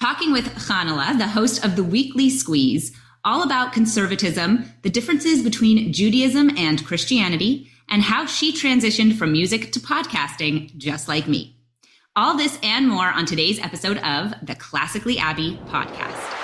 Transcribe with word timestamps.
talking 0.00 0.32
with 0.32 0.46
Chanale, 0.54 1.18
the 1.18 1.28
host 1.28 1.64
of 1.64 1.76
the 1.76 1.84
Weekly 1.84 2.30
Squeeze, 2.30 2.96
all 3.24 3.42
about 3.42 3.72
conservatism, 3.72 4.72
the 4.82 4.90
differences 4.90 5.42
between 5.42 5.92
Judaism 5.92 6.56
and 6.56 6.84
Christianity, 6.84 7.70
and 7.88 8.02
how 8.02 8.26
she 8.26 8.52
transitioned 8.52 9.16
from 9.16 9.32
music 9.32 9.72
to 9.72 9.80
podcasting, 9.80 10.76
just 10.76 11.08
like 11.08 11.26
me. 11.26 11.56
All 12.14 12.36
this 12.36 12.58
and 12.62 12.88
more 12.88 13.08
on 13.08 13.26
today's 13.26 13.58
episode 13.60 13.98
of 13.98 14.34
the 14.42 14.54
Classically 14.54 15.18
Abby 15.18 15.58
podcast. 15.66 16.37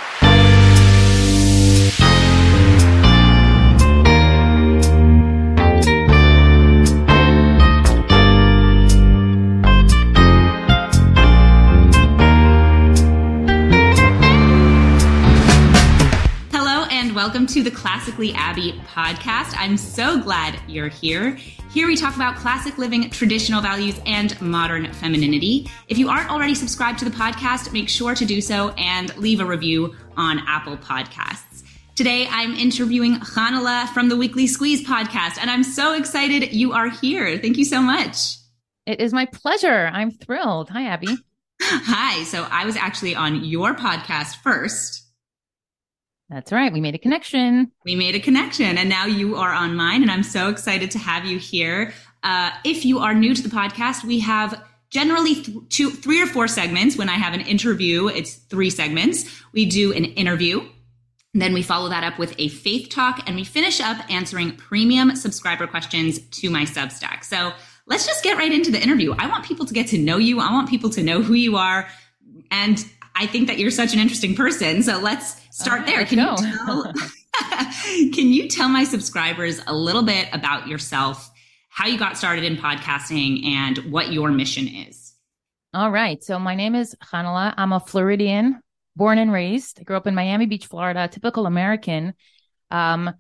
Welcome 17.25 17.47
to 17.47 17.63
the 17.63 17.71
Classically 17.71 18.35
Abby 18.35 18.73
podcast. 18.87 19.55
I'm 19.57 19.79
so 19.79 20.21
glad 20.21 20.61
you're 20.69 20.89
here. 20.89 21.31
Here 21.73 21.87
we 21.87 21.97
talk 21.97 22.17
about 22.17 22.37
classic 22.37 22.77
living, 22.77 23.09
traditional 23.09 23.63
values, 23.63 23.99
and 24.05 24.39
modern 24.43 24.93
femininity. 24.93 25.71
If 25.89 25.97
you 25.97 26.11
aren't 26.11 26.31
already 26.31 26.55
subscribed 26.55 26.99
to 26.99 27.07
the 27.07 27.11
podcast, 27.11 27.73
make 27.73 27.89
sure 27.89 28.15
to 28.15 28.27
do 28.27 28.43
so 28.43 28.75
and 28.77 29.17
leave 29.17 29.41
a 29.41 29.45
review 29.47 29.97
on 30.19 30.43
Apple 30.47 30.77
Podcasts. 30.77 31.65
Today, 31.97 32.29
I'm 32.29 32.53
interviewing 32.57 33.15
Chanale 33.21 33.89
from 33.95 34.11
the 34.11 34.19
Weekly 34.19 34.47
Squeeze 34.47 34.87
podcast, 34.87 35.39
and 35.41 35.51
I'm 35.51 35.65
so 35.65 35.95
excited 35.95 36.53
you 36.53 36.75
are 36.75 36.91
here. 36.91 37.39
Thank 37.39 37.57
you 37.57 37.65
so 37.65 37.81
much. 37.81 38.37
It 38.85 39.01
is 39.01 39.15
my 39.15 39.25
pleasure. 39.25 39.91
I'm 39.95 40.11
thrilled. 40.11 40.69
Hi, 40.69 40.89
Abby. 40.89 41.17
Hi. 41.63 42.23
So 42.25 42.47
I 42.51 42.67
was 42.67 42.77
actually 42.77 43.15
on 43.15 43.47
your 43.47 43.75
podcast 43.75 44.43
first. 44.43 45.04
That's 46.31 46.53
right. 46.53 46.73
We 46.73 46.81
made 46.81 46.95
a 46.95 46.99
connection. 46.99 47.71
We 47.85 47.95
made 47.95 48.15
a 48.15 48.21
connection. 48.21 48.79
And 48.79 48.89
now 48.89 49.07
you 49.07 49.37
are 49.37 49.53
on 49.53 49.77
mine. 49.77 50.03
And 50.03 50.11
I'm 50.11 50.23
so 50.23 50.49
excited 50.49 50.91
to 50.93 50.99
have 50.99 51.25
you 51.25 51.39
here. 51.39 51.93
Uh, 52.23 52.51
if 52.65 52.85
you 52.85 53.01
are 53.01 53.15
new 53.15 53.35
to 53.35 53.43
the 53.43 53.55
podcast, 53.55 54.05
we 54.05 54.21
have 54.21 54.63
generally 54.91 55.35
th- 55.35 55.59
two, 55.69 55.91
three 55.91 56.23
or 56.23 56.27
four 56.27 56.49
segments. 56.49 56.97
When 56.97 57.09
I 57.09 57.15
have 57.15 57.35
an 57.35 57.43
interview, 57.43 58.09
it's 58.09 58.35
three 58.35 58.71
segments. 58.71 59.43
We 59.53 59.67
do 59.67 59.93
an 59.93 60.05
interview. 60.05 60.67
Then 61.35 61.53
we 61.53 61.63
follow 61.63 61.89
that 61.89 62.05
up 62.05 62.19
with 62.19 62.35
a 62.39 62.49
faith 62.49 62.91
talk 62.91 63.21
and 63.27 63.35
we 63.35 63.45
finish 63.45 63.81
up 63.81 63.99
answering 64.11 64.57
premium 64.57 65.17
subscriber 65.17 65.67
questions 65.67 66.21
to 66.21 66.49
my 66.49 66.63
Substack. 66.63 67.25
So 67.25 67.53
let's 67.87 68.07
just 68.07 68.23
get 68.23 68.39
right 68.39 68.53
into 68.53 68.71
the 68.71 68.81
interview. 68.81 69.15
I 69.19 69.27
want 69.27 69.45
people 69.45 69.67
to 69.67 69.75
get 69.75 69.89
to 69.89 69.99
know 69.99 70.19
you. 70.19 70.41
I 70.41 70.53
want 70.53 70.71
people 70.71 70.91
to 70.91 71.03
know 71.03 71.23
who 71.23 71.35
you 71.35 71.57
are. 71.57 71.89
And 72.53 72.85
I 73.15 73.27
think 73.27 73.47
that 73.47 73.59
you're 73.59 73.71
such 73.71 73.95
an 73.95 74.01
interesting 74.01 74.35
person. 74.35 74.83
So 74.83 74.99
let's 74.99 75.41
start 75.51 75.87
there. 75.87 76.05
Can 76.05 76.19
you 76.19 76.37
tell 76.67 76.93
Can 78.13 78.29
you 78.29 78.49
tell 78.49 78.69
my 78.69 78.85
subscribers 78.85 79.61
a 79.67 79.75
little 79.75 80.03
bit 80.03 80.29
about 80.33 80.67
yourself, 80.67 81.31
how 81.69 81.87
you 81.87 81.99
got 81.99 82.17
started 82.17 82.45
in 82.45 82.57
podcasting 82.57 83.45
and 83.47 83.79
what 83.93 84.13
your 84.13 84.31
mission 84.31 84.67
is? 84.69 85.15
All 85.73 85.91
right. 85.91 86.23
So 86.23 86.39
my 86.39 86.55
name 86.55 86.75
is 86.75 86.95
Chanale. 87.03 87.53
I'm 87.57 87.73
a 87.73 87.81
Floridian, 87.81 88.61
born 88.97 89.19
and 89.19 89.33
raised. 89.33 89.81
I 89.81 89.83
grew 89.83 89.97
up 89.97 90.07
in 90.07 90.15
Miami 90.15 90.47
Beach, 90.47 90.67
Florida, 90.67 91.09
typical 91.09 91.47
American. 91.47 92.15
Um, 92.71 93.13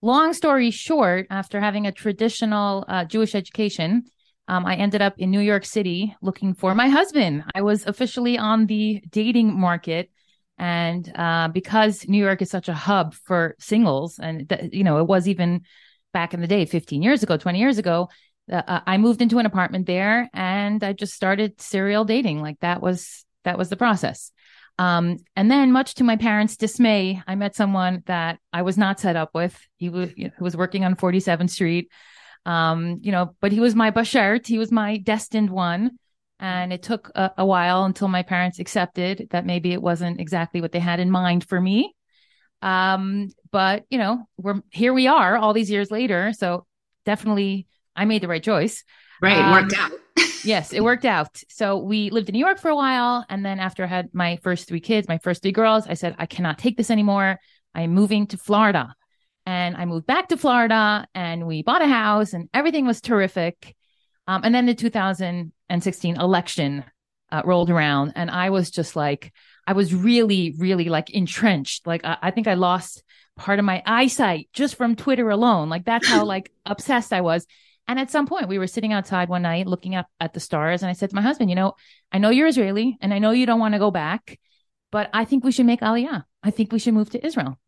long 0.00 0.32
story 0.32 0.70
short, 0.70 1.26
after 1.30 1.60
having 1.60 1.86
a 1.86 1.92
traditional 1.92 2.84
uh, 2.88 3.04
Jewish 3.04 3.34
education, 3.34 4.04
um, 4.48 4.64
I 4.64 4.76
ended 4.76 5.02
up 5.02 5.14
in 5.18 5.30
New 5.30 5.40
York 5.40 5.64
City 5.66 6.16
looking 6.22 6.54
for 6.54 6.74
my 6.74 6.88
husband. 6.88 7.44
I 7.54 7.60
was 7.60 7.86
officially 7.86 8.38
on 8.38 8.66
the 8.66 9.02
dating 9.10 9.58
market. 9.58 10.10
And 10.56 11.08
uh, 11.14 11.48
because 11.48 12.08
New 12.08 12.24
York 12.24 12.42
is 12.42 12.50
such 12.50 12.68
a 12.68 12.74
hub 12.74 13.14
for 13.14 13.54
singles, 13.60 14.18
and 14.18 14.48
th- 14.48 14.72
you 14.72 14.82
know, 14.82 14.98
it 14.98 15.06
was 15.06 15.28
even 15.28 15.60
back 16.12 16.34
in 16.34 16.40
the 16.40 16.48
day, 16.48 16.64
15 16.64 17.02
years 17.02 17.22
ago, 17.22 17.36
20 17.36 17.58
years 17.60 17.78
ago, 17.78 18.08
uh, 18.50 18.80
I 18.86 18.96
moved 18.96 19.22
into 19.22 19.38
an 19.38 19.46
apartment 19.46 19.86
there 19.86 20.28
and 20.32 20.82
I 20.82 20.94
just 20.94 21.12
started 21.12 21.60
serial 21.60 22.04
dating. 22.04 22.40
Like 22.40 22.58
that 22.60 22.80
was, 22.80 23.24
that 23.44 23.58
was 23.58 23.68
the 23.68 23.76
process. 23.76 24.32
Um, 24.78 25.18
and 25.36 25.50
then, 25.50 25.72
much 25.72 25.94
to 25.94 26.04
my 26.04 26.16
parents' 26.16 26.56
dismay, 26.56 27.20
I 27.26 27.34
met 27.34 27.56
someone 27.56 28.04
that 28.06 28.38
I 28.52 28.62
was 28.62 28.78
not 28.78 29.00
set 29.00 29.16
up 29.16 29.30
with. 29.34 29.60
He 29.76 29.88
was, 29.88 30.10
he 30.16 30.30
was 30.40 30.56
working 30.56 30.84
on 30.84 30.94
47th 30.94 31.50
Street. 31.50 31.90
Um, 32.48 33.00
you 33.02 33.12
know, 33.12 33.36
but 33.42 33.52
he 33.52 33.60
was 33.60 33.74
my 33.74 33.90
bashert. 33.90 34.46
He 34.46 34.56
was 34.56 34.72
my 34.72 34.96
destined 34.96 35.50
one. 35.50 35.98
And 36.40 36.72
it 36.72 36.82
took 36.82 37.10
a, 37.14 37.32
a, 37.36 37.44
while 37.44 37.84
until 37.84 38.08
my 38.08 38.22
parents 38.22 38.58
accepted 38.58 39.28
that 39.32 39.44
maybe 39.44 39.72
it 39.72 39.82
wasn't 39.82 40.18
exactly 40.18 40.62
what 40.62 40.72
they 40.72 40.78
had 40.78 40.98
in 40.98 41.10
mind 41.10 41.44
for 41.44 41.60
me. 41.60 41.94
Um, 42.62 43.28
but 43.50 43.84
you 43.90 43.98
know, 43.98 44.24
we're 44.38 44.62
here 44.70 44.94
we 44.94 45.08
are 45.08 45.36
all 45.36 45.52
these 45.52 45.70
years 45.70 45.90
later. 45.90 46.32
So 46.32 46.64
definitely 47.04 47.66
I 47.94 48.06
made 48.06 48.22
the 48.22 48.28
right 48.28 48.42
choice. 48.42 48.82
Right. 49.20 49.36
It 49.36 49.44
um, 49.44 49.50
worked 49.50 49.74
out. 49.76 49.92
yes, 50.44 50.72
it 50.72 50.82
worked 50.82 51.04
out. 51.04 51.42
So 51.50 51.76
we 51.76 52.08
lived 52.08 52.30
in 52.30 52.32
New 52.32 52.44
York 52.46 52.60
for 52.60 52.70
a 52.70 52.76
while. 52.76 53.26
And 53.28 53.44
then 53.44 53.60
after 53.60 53.84
I 53.84 53.88
had 53.88 54.14
my 54.14 54.38
first 54.42 54.68
three 54.68 54.80
kids, 54.80 55.06
my 55.06 55.18
first 55.18 55.42
three 55.42 55.52
girls, 55.52 55.86
I 55.86 55.94
said, 55.94 56.14
I 56.18 56.24
cannot 56.24 56.58
take 56.58 56.78
this 56.78 56.90
anymore. 56.90 57.40
I'm 57.74 57.92
moving 57.92 58.26
to 58.28 58.38
Florida. 58.38 58.94
And 59.48 59.78
I 59.78 59.86
moved 59.86 60.06
back 60.06 60.28
to 60.28 60.36
Florida 60.36 61.06
and 61.14 61.46
we 61.46 61.62
bought 61.62 61.80
a 61.80 61.86
house 61.86 62.34
and 62.34 62.50
everything 62.52 62.84
was 62.84 63.00
terrific. 63.00 63.74
Um, 64.26 64.42
and 64.44 64.54
then 64.54 64.66
the 64.66 64.74
2016 64.74 66.20
election 66.20 66.84
uh, 67.32 67.40
rolled 67.46 67.70
around 67.70 68.12
and 68.14 68.30
I 68.30 68.50
was 68.50 68.70
just 68.70 68.94
like, 68.94 69.32
I 69.66 69.72
was 69.72 69.94
really, 69.94 70.54
really 70.58 70.90
like 70.90 71.08
entrenched. 71.08 71.86
Like, 71.86 72.04
I, 72.04 72.18
I 72.20 72.30
think 72.30 72.46
I 72.46 72.54
lost 72.54 73.02
part 73.38 73.58
of 73.58 73.64
my 73.64 73.82
eyesight 73.86 74.50
just 74.52 74.76
from 74.76 74.96
Twitter 74.96 75.30
alone. 75.30 75.70
Like, 75.70 75.86
that's 75.86 76.06
how 76.06 76.24
like 76.26 76.52
obsessed 76.66 77.14
I 77.14 77.22
was. 77.22 77.46
And 77.86 77.98
at 77.98 78.10
some 78.10 78.26
point, 78.26 78.48
we 78.48 78.58
were 78.58 78.66
sitting 78.66 78.92
outside 78.92 79.30
one 79.30 79.40
night 79.40 79.66
looking 79.66 79.94
up 79.94 80.08
at 80.20 80.34
the 80.34 80.40
stars. 80.40 80.82
And 80.82 80.90
I 80.90 80.92
said 80.92 81.08
to 81.08 81.16
my 81.16 81.22
husband, 81.22 81.48
You 81.48 81.56
know, 81.56 81.72
I 82.12 82.18
know 82.18 82.28
you're 82.28 82.48
Israeli 82.48 82.98
and 83.00 83.14
I 83.14 83.18
know 83.18 83.30
you 83.30 83.46
don't 83.46 83.60
want 83.60 83.72
to 83.72 83.78
go 83.78 83.90
back, 83.90 84.38
but 84.92 85.08
I 85.14 85.24
think 85.24 85.42
we 85.42 85.52
should 85.52 85.64
make 85.64 85.80
Aliyah. 85.80 86.24
I 86.42 86.50
think 86.50 86.70
we 86.70 86.78
should 86.78 86.92
move 86.92 87.08
to 87.10 87.26
Israel. 87.26 87.58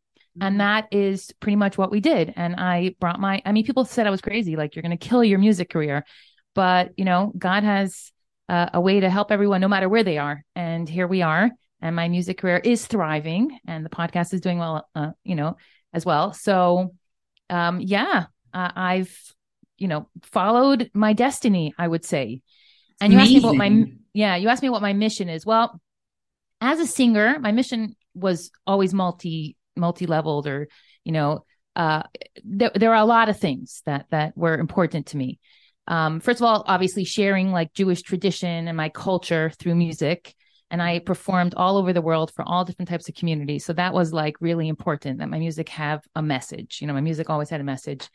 And 0.40 0.52
mm-hmm. 0.52 0.58
that 0.58 0.88
is 0.92 1.32
pretty 1.40 1.56
much 1.56 1.76
what 1.76 1.90
we 1.90 2.00
did. 2.00 2.32
And 2.36 2.56
I 2.56 2.94
brought 3.00 3.20
my, 3.20 3.42
I 3.44 3.52
mean, 3.52 3.64
people 3.64 3.84
said 3.84 4.06
I 4.06 4.10
was 4.10 4.20
crazy, 4.20 4.56
like, 4.56 4.74
you're 4.74 4.82
going 4.82 4.96
to 4.96 5.08
kill 5.08 5.24
your 5.24 5.38
music 5.38 5.70
career. 5.70 6.04
But, 6.54 6.92
you 6.96 7.04
know, 7.04 7.32
God 7.36 7.64
has 7.64 8.12
uh, 8.48 8.70
a 8.74 8.80
way 8.80 9.00
to 9.00 9.10
help 9.10 9.30
everyone 9.32 9.60
no 9.60 9.68
matter 9.68 9.88
where 9.88 10.04
they 10.04 10.18
are. 10.18 10.44
And 10.54 10.88
here 10.88 11.06
we 11.06 11.22
are. 11.22 11.50
And 11.80 11.96
my 11.96 12.08
music 12.08 12.38
career 12.38 12.58
is 12.58 12.86
thriving 12.86 13.58
and 13.66 13.84
the 13.84 13.90
podcast 13.90 14.34
is 14.34 14.40
doing 14.40 14.58
well, 14.58 14.88
uh, 14.94 15.10
you 15.24 15.34
know, 15.34 15.56
as 15.92 16.04
well. 16.04 16.32
So, 16.32 16.94
um, 17.48 17.80
yeah, 17.80 18.26
uh, 18.52 18.70
I've, 18.74 19.16
you 19.78 19.88
know, 19.88 20.08
followed 20.22 20.90
my 20.92 21.12
destiny, 21.12 21.74
I 21.78 21.88
would 21.88 22.04
say. 22.04 22.42
And 23.00 23.12
you 23.12 23.18
Amazing. 23.18 23.36
asked 23.36 23.44
me 23.44 23.48
what 23.48 23.56
my, 23.56 23.84
yeah, 24.12 24.36
you 24.36 24.48
asked 24.48 24.62
me 24.62 24.68
what 24.68 24.82
my 24.82 24.92
mission 24.92 25.28
is. 25.28 25.46
Well, 25.46 25.80
as 26.60 26.80
a 26.80 26.86
singer, 26.86 27.38
my 27.40 27.52
mission 27.52 27.96
was 28.14 28.50
always 28.66 28.92
multi 28.92 29.56
multi-leveled 29.76 30.46
or 30.46 30.68
you 31.04 31.12
know 31.12 31.44
uh, 31.76 32.02
there, 32.44 32.72
there 32.74 32.90
are 32.90 33.02
a 33.02 33.04
lot 33.04 33.28
of 33.28 33.38
things 33.38 33.82
that 33.86 34.06
that 34.10 34.36
were 34.36 34.58
important 34.58 35.06
to 35.06 35.16
me. 35.16 35.38
Um, 35.86 36.20
first 36.20 36.40
of 36.40 36.44
all 36.44 36.64
obviously 36.66 37.04
sharing 37.04 37.52
like 37.52 37.72
jewish 37.72 38.02
tradition 38.02 38.68
and 38.68 38.76
my 38.76 38.90
culture 38.90 39.50
through 39.58 39.74
music 39.74 40.34
and 40.70 40.80
i 40.80 41.00
performed 41.00 41.54
all 41.56 41.78
over 41.78 41.92
the 41.92 42.02
world 42.02 42.30
for 42.32 42.44
all 42.46 42.64
different 42.64 42.88
types 42.88 43.08
of 43.08 43.14
communities. 43.14 43.64
So 43.64 43.72
that 43.72 43.94
was 43.94 44.12
like 44.12 44.36
really 44.40 44.68
important 44.68 45.18
that 45.18 45.28
my 45.28 45.38
music 45.38 45.68
have 45.70 46.04
a 46.14 46.22
message. 46.22 46.80
You 46.80 46.86
know 46.86 46.94
my 46.94 47.00
music 47.00 47.30
always 47.30 47.50
had 47.50 47.60
a 47.60 47.64
message. 47.64 48.08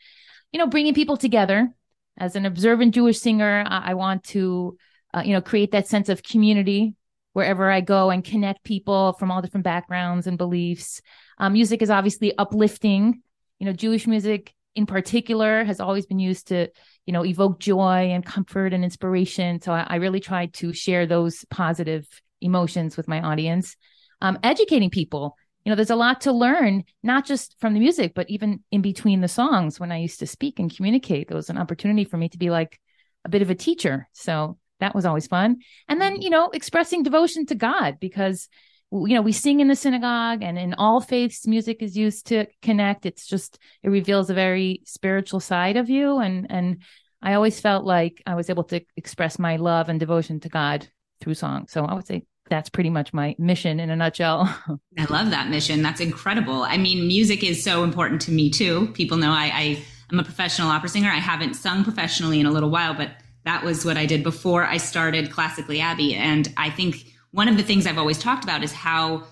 You 0.52 0.58
know 0.58 0.66
bringing 0.66 0.94
people 0.94 1.16
together. 1.16 1.70
As 2.18 2.34
an 2.34 2.46
observant 2.46 2.94
jewish 2.94 3.18
singer 3.18 3.62
i, 3.66 3.90
I 3.90 3.94
want 3.94 4.24
to 4.24 4.78
uh, 5.12 5.22
you 5.22 5.34
know 5.34 5.42
create 5.42 5.72
that 5.72 5.86
sense 5.86 6.08
of 6.08 6.22
community 6.22 6.94
wherever 7.36 7.70
I 7.70 7.82
go 7.82 8.08
and 8.08 8.24
connect 8.24 8.64
people 8.64 9.12
from 9.12 9.30
all 9.30 9.42
different 9.42 9.64
backgrounds 9.64 10.26
and 10.26 10.38
beliefs. 10.38 11.02
Um, 11.36 11.52
music 11.52 11.82
is 11.82 11.90
obviously 11.90 12.32
uplifting. 12.38 13.20
You 13.58 13.66
know, 13.66 13.74
Jewish 13.74 14.06
music 14.06 14.54
in 14.74 14.86
particular 14.86 15.62
has 15.62 15.78
always 15.78 16.06
been 16.06 16.18
used 16.18 16.48
to, 16.48 16.68
you 17.04 17.12
know, 17.12 17.26
evoke 17.26 17.60
joy 17.60 18.10
and 18.10 18.24
comfort 18.24 18.72
and 18.72 18.82
inspiration. 18.82 19.60
So 19.60 19.74
I, 19.74 19.84
I 19.86 19.96
really 19.96 20.18
try 20.18 20.46
to 20.46 20.72
share 20.72 21.04
those 21.04 21.44
positive 21.50 22.06
emotions 22.40 22.96
with 22.96 23.06
my 23.06 23.20
audience. 23.20 23.76
Um, 24.22 24.38
educating 24.42 24.88
people. 24.88 25.36
You 25.66 25.70
know, 25.70 25.76
there's 25.76 25.90
a 25.90 25.94
lot 25.94 26.22
to 26.22 26.32
learn, 26.32 26.84
not 27.02 27.26
just 27.26 27.54
from 27.60 27.74
the 27.74 27.80
music, 27.80 28.14
but 28.14 28.30
even 28.30 28.64
in 28.70 28.80
between 28.80 29.20
the 29.20 29.28
songs 29.28 29.78
when 29.78 29.92
I 29.92 29.98
used 29.98 30.20
to 30.20 30.26
speak 30.26 30.58
and 30.58 30.74
communicate. 30.74 31.28
There 31.28 31.36
was 31.36 31.50
an 31.50 31.58
opportunity 31.58 32.04
for 32.04 32.16
me 32.16 32.30
to 32.30 32.38
be 32.38 32.48
like 32.48 32.80
a 33.26 33.28
bit 33.28 33.42
of 33.42 33.50
a 33.50 33.54
teacher. 33.54 34.08
So 34.14 34.56
that 34.80 34.94
was 34.94 35.04
always 35.04 35.26
fun. 35.26 35.58
And 35.88 36.00
then, 36.00 36.14
mm-hmm. 36.14 36.22
you 36.22 36.30
know, 36.30 36.50
expressing 36.50 37.02
devotion 37.02 37.46
to 37.46 37.54
God 37.54 37.98
because, 38.00 38.48
you 38.92 39.14
know, 39.14 39.22
we 39.22 39.32
sing 39.32 39.60
in 39.60 39.68
the 39.68 39.76
synagogue 39.76 40.42
and 40.42 40.58
in 40.58 40.74
all 40.74 41.00
faiths, 41.00 41.46
music 41.46 41.82
is 41.82 41.96
used 41.96 42.26
to 42.28 42.46
connect. 42.62 43.06
It's 43.06 43.26
just, 43.26 43.58
it 43.82 43.90
reveals 43.90 44.30
a 44.30 44.34
very 44.34 44.82
spiritual 44.84 45.40
side 45.40 45.76
of 45.76 45.88
you. 45.88 46.18
And, 46.18 46.46
and 46.50 46.82
I 47.22 47.34
always 47.34 47.60
felt 47.60 47.84
like 47.84 48.22
I 48.26 48.34
was 48.34 48.50
able 48.50 48.64
to 48.64 48.80
express 48.96 49.38
my 49.38 49.56
love 49.56 49.88
and 49.88 49.98
devotion 49.98 50.40
to 50.40 50.48
God 50.48 50.88
through 51.20 51.34
song. 51.34 51.66
So 51.68 51.84
I 51.84 51.94
would 51.94 52.06
say 52.06 52.24
that's 52.48 52.70
pretty 52.70 52.90
much 52.90 53.12
my 53.12 53.34
mission 53.38 53.80
in 53.80 53.90
a 53.90 53.96
nutshell. 53.96 54.42
I 54.98 55.04
love 55.06 55.30
that 55.30 55.48
mission. 55.48 55.82
That's 55.82 56.00
incredible. 56.00 56.62
I 56.62 56.76
mean, 56.76 57.06
music 57.06 57.42
is 57.42 57.62
so 57.62 57.82
important 57.82 58.20
to 58.22 58.30
me 58.30 58.50
too. 58.50 58.88
People 58.94 59.16
know 59.16 59.32
I, 59.32 59.50
I 59.52 59.84
am 60.12 60.20
a 60.20 60.24
professional 60.24 60.68
opera 60.68 60.88
singer. 60.88 61.10
I 61.10 61.18
haven't 61.18 61.54
sung 61.54 61.82
professionally 61.82 62.38
in 62.38 62.46
a 62.46 62.52
little 62.52 62.70
while, 62.70 62.94
but 62.94 63.10
that 63.46 63.64
was 63.64 63.84
what 63.84 63.96
I 63.96 64.04
did 64.04 64.22
before 64.22 64.64
I 64.64 64.76
started 64.76 65.30
Classically 65.30 65.80
Abby. 65.80 66.14
And 66.14 66.52
I 66.56 66.68
think 66.68 67.06
one 67.30 67.48
of 67.48 67.56
the 67.56 67.62
things 67.62 67.86
I've 67.86 67.96
always 67.96 68.18
talked 68.18 68.44
about 68.44 68.62
is 68.62 68.72
how 68.72 69.24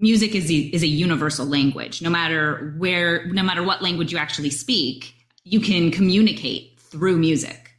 music 0.00 0.34
is 0.34 0.50
a, 0.50 0.54
is 0.54 0.82
a 0.82 0.88
universal 0.88 1.46
language. 1.46 2.00
No 2.00 2.08
matter 2.10 2.74
where, 2.78 3.26
no 3.26 3.42
matter 3.42 3.62
what 3.62 3.82
language 3.82 4.12
you 4.12 4.18
actually 4.18 4.50
speak, 4.50 5.14
you 5.44 5.60
can 5.60 5.90
communicate 5.90 6.80
through 6.80 7.18
music. 7.18 7.72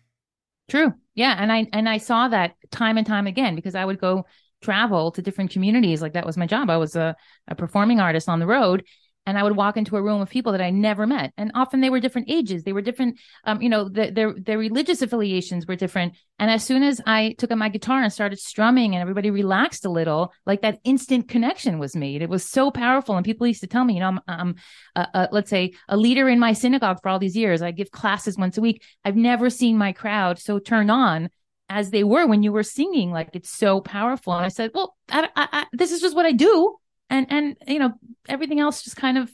True. 0.69 0.93
Yeah, 1.15 1.35
and 1.37 1.51
I 1.51 1.67
and 1.73 1.89
I 1.89 1.97
saw 1.97 2.29
that 2.29 2.55
time 2.71 2.97
and 2.97 3.05
time 3.05 3.27
again 3.27 3.55
because 3.55 3.75
I 3.75 3.83
would 3.83 3.99
go 3.99 4.25
travel 4.61 5.11
to 5.11 5.21
different 5.21 5.51
communities. 5.51 6.01
Like 6.01 6.13
that 6.13 6.25
was 6.25 6.37
my 6.37 6.45
job. 6.45 6.69
I 6.69 6.77
was 6.77 6.95
a, 6.95 7.15
a 7.47 7.55
performing 7.55 7.99
artist 7.99 8.29
on 8.29 8.39
the 8.39 8.47
road 8.47 8.85
and 9.25 9.37
I 9.37 9.43
would 9.43 9.55
walk 9.55 9.77
into 9.77 9.97
a 9.97 10.01
room 10.01 10.19
of 10.21 10.29
people 10.29 10.51
that 10.51 10.61
I 10.61 10.71
never 10.71 11.05
met. 11.05 11.31
And 11.37 11.51
often 11.53 11.79
they 11.79 11.91
were 11.91 11.99
different 11.99 12.29
ages. 12.29 12.63
They 12.63 12.73
were 12.73 12.81
different, 12.81 13.19
um, 13.43 13.61
you 13.61 13.69
know, 13.69 13.87
the, 13.87 14.09
their, 14.09 14.33
their 14.33 14.57
religious 14.57 15.01
affiliations 15.01 15.67
were 15.67 15.75
different. 15.75 16.15
And 16.39 16.49
as 16.49 16.63
soon 16.63 16.81
as 16.81 16.99
I 17.05 17.35
took 17.37 17.51
up 17.51 17.57
my 17.57 17.69
guitar 17.69 18.01
and 18.01 18.11
started 18.11 18.39
strumming 18.39 18.95
and 18.95 19.01
everybody 19.01 19.29
relaxed 19.29 19.85
a 19.85 19.89
little, 19.89 20.33
like 20.47 20.61
that 20.61 20.79
instant 20.83 21.27
connection 21.27 21.77
was 21.77 21.95
made. 21.95 22.23
It 22.23 22.29
was 22.29 22.43
so 22.43 22.71
powerful. 22.71 23.15
And 23.15 23.23
people 23.23 23.45
used 23.45 23.61
to 23.61 23.67
tell 23.67 23.83
me, 23.83 23.93
you 23.93 23.99
know, 23.99 24.07
I'm, 24.07 24.19
I'm 24.27 24.55
a, 24.95 25.07
a, 25.13 25.29
let's 25.31 25.51
say 25.51 25.73
a 25.87 25.97
leader 25.97 26.27
in 26.27 26.39
my 26.39 26.53
synagogue 26.53 26.97
for 27.01 27.09
all 27.09 27.19
these 27.19 27.37
years. 27.37 27.61
I 27.61 27.69
give 27.71 27.91
classes 27.91 28.37
once 28.37 28.57
a 28.57 28.61
week. 28.61 28.83
I've 29.05 29.15
never 29.15 29.51
seen 29.51 29.77
my 29.77 29.91
crowd 29.93 30.39
so 30.39 30.57
turned 30.57 30.89
on 30.89 31.29
as 31.69 31.91
they 31.91 32.03
were 32.03 32.25
when 32.25 32.41
you 32.41 32.51
were 32.51 32.63
singing. 32.63 33.11
Like 33.11 33.29
it's 33.33 33.51
so 33.51 33.81
powerful. 33.81 34.33
And 34.33 34.43
I 34.43 34.49
said, 34.49 34.71
well, 34.73 34.97
I, 35.09 35.29
I, 35.35 35.47
I, 35.51 35.65
this 35.73 35.91
is 35.91 36.01
just 36.01 36.15
what 36.15 36.25
I 36.25 36.31
do. 36.31 36.75
And, 37.11 37.27
and, 37.29 37.57
you 37.67 37.77
know, 37.77 37.93
everything 38.27 38.59
else 38.59 38.81
just 38.81 38.95
kind 38.95 39.17
of 39.17 39.29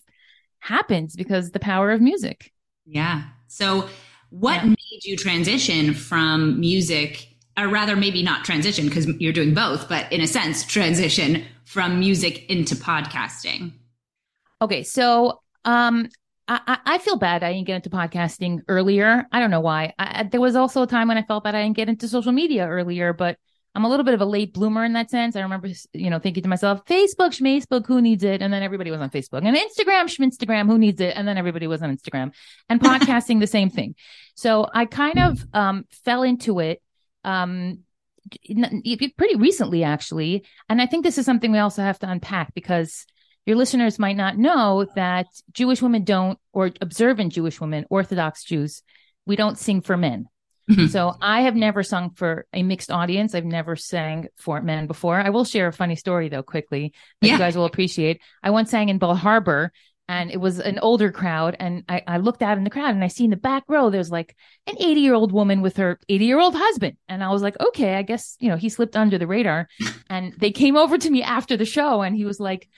happens 0.60 1.16
because 1.16 1.52
the 1.52 1.60
power 1.60 1.92
of 1.92 2.02
music. 2.02 2.52
Yeah. 2.86 3.24
So 3.48 3.88
what 4.30 4.56
yeah. 4.56 4.70
made 4.70 5.04
you 5.04 5.16
transition 5.16 5.94
from 5.94 6.60
music 6.60 7.28
or 7.58 7.68
rather 7.68 7.96
maybe 7.96 8.24
not 8.24 8.44
transition 8.44 8.88
because 8.88 9.08
you're 9.20 9.32
doing 9.32 9.54
both, 9.54 9.88
but 9.88 10.12
in 10.12 10.22
a 10.22 10.28
sense, 10.28 10.66
transition 10.66 11.46
from 11.64 12.00
music 12.00 12.50
into 12.50 12.76
podcasting? 12.76 13.72
Okay. 14.62 14.84
So, 14.84 15.42
um, 15.64 16.10
I, 16.50 16.78
I 16.86 16.98
feel 17.00 17.18
bad 17.18 17.44
I 17.44 17.52
didn't 17.52 17.68
get 17.68 17.76
into 17.76 17.90
podcasting 17.90 18.62
earlier. 18.68 19.28
I 19.32 19.40
don't 19.40 19.52
know 19.52 19.60
why. 19.60 19.94
I, 20.00 20.24
there 20.24 20.40
was 20.40 20.56
also 20.56 20.84
a 20.84 20.88
time 20.88 21.10
when 21.10 21.18
I 21.18 21.24
felt 21.24 21.44
that 21.44 21.56
I 21.56 21.62
didn't 21.62 21.76
get 21.76 21.90
into 21.90 22.08
social 22.08 22.32
media 22.32 22.68
earlier, 22.68 23.12
but 23.12 23.38
I'm 23.78 23.86
a 23.86 23.90
little 23.90 24.04
bit 24.04 24.16
of 24.16 24.22
a 24.22 24.26
late 24.26 24.56
bloomer 24.56 24.84
in 24.84 24.94
that 24.94 25.12
sense. 25.12 25.36
I 25.36 25.42
remember, 25.42 25.70
you 25.94 26.10
know, 26.10 26.18
thinking 26.18 26.42
to 26.42 26.50
myself, 26.50 26.84
Facebook, 26.86 27.40
Facebook, 27.40 27.86
who 27.86 28.02
needs 28.02 28.24
it? 28.24 28.42
And 28.42 28.52
then 28.52 28.64
everybody 28.64 28.90
was 28.90 29.00
on 29.00 29.12
Facebook 29.12 29.46
and 29.46 29.56
Instagram, 29.56 30.06
Instagram, 30.18 30.66
who 30.66 30.80
needs 30.80 31.00
it? 31.00 31.16
And 31.16 31.28
then 31.28 31.38
everybody 31.38 31.68
was 31.68 31.84
on 31.84 31.96
Instagram 31.96 32.34
and 32.70 32.82
podcasting 32.82 33.40
the 33.40 33.46
same 33.46 33.70
thing. 33.70 33.94
So 34.34 34.68
I 34.74 34.86
kind 34.86 35.20
of, 35.20 35.46
um, 35.54 35.86
fell 36.04 36.24
into 36.24 36.60
it, 36.60 36.82
um, 37.24 37.82
pretty 39.16 39.36
recently 39.36 39.84
actually. 39.84 40.44
And 40.68 40.82
I 40.82 40.88
think 40.88 41.04
this 41.04 41.20
is 41.20 41.28
something 41.28 41.52
we 41.52 41.60
also 41.60 41.84
have 41.84 42.00
to 42.00 42.10
unpack 42.10 42.56
because 42.56 43.06
your 43.46 43.58
listeners 43.58 44.00
might 44.00 44.18
not 44.18 44.40
know 44.40 44.88
that 44.96 45.28
Jewish 45.52 45.84
women 45.84 46.04
don't, 46.04 46.40
or 46.52 46.72
observant 46.82 47.34
Jewish 47.34 47.62
women, 47.62 47.86
Orthodox 47.92 48.44
Jews, 48.44 48.82
we 49.28 49.36
don't 49.36 49.60
sing 49.60 49.82
for 49.82 49.96
men. 49.96 50.30
Mm-hmm. 50.70 50.88
So 50.88 51.16
I 51.22 51.42
have 51.42 51.56
never 51.56 51.82
sung 51.84 52.10
for 52.12 52.46
a 52.54 52.64
mixed 52.64 52.92
audience. 52.92 53.34
I've 53.34 53.46
never 53.46 53.76
sang 53.76 54.28
for 54.36 54.62
men 54.62 54.88
before. 54.88 55.20
I 55.20 55.30
will 55.30 55.46
share 55.46 55.68
a 55.68 55.74
funny 55.74 55.96
story 55.96 56.30
though 56.30 56.44
quickly 56.44 56.94
that 57.22 57.28
yeah. 57.28 57.34
you 57.34 57.40
guys 57.40 57.56
will 57.56 57.66
appreciate. 57.66 58.22
I 58.44 58.50
once 58.50 58.70
sang 58.70 58.90
in 58.90 58.98
Bal 58.98 59.16
Harbour 59.16 59.72
and 60.10 60.32
it 60.32 60.40
was 60.40 60.60
an 60.60 60.80
older 60.80 61.12
crowd 61.12 61.56
and 61.60 61.84
I, 61.88 62.02
I 62.08 62.18
looked 62.18 62.42
out 62.42 62.58
in 62.58 62.64
the 62.64 62.70
crowd 62.70 62.96
and 62.96 63.04
I 63.04 63.08
see 63.08 63.26
in 63.26 63.30
the 63.30 63.38
back 63.38 63.64
row 63.68 63.90
there's 63.90 64.12
like 64.12 64.36
an 64.66 64.76
80 64.80 65.02
year 65.02 65.14
old 65.14 65.32
woman 65.32 65.62
with 65.62 65.78
her 65.78 66.00
80 66.08 66.26
year 66.26 66.40
old 66.40 66.56
husband 66.56 66.98
and 67.10 67.24
I 67.24 67.30
was 67.30 67.42
like 67.42 67.60
okay 67.60 67.96
I 67.96 68.04
guess 68.04 68.38
you 68.40 68.50
know 68.50 68.56
he 68.56 68.70
slipped 68.70 68.96
under 68.96 69.18
the 69.18 69.28
radar 69.28 69.68
and 70.10 70.34
they 70.38 70.52
came 70.52 70.78
over 70.78 70.98
to 70.98 71.10
me 71.10 71.24
after 71.24 71.58
the 71.58 71.66
show 71.66 72.02
and 72.02 72.16
he 72.16 72.26
was 72.26 72.40
like 72.40 72.70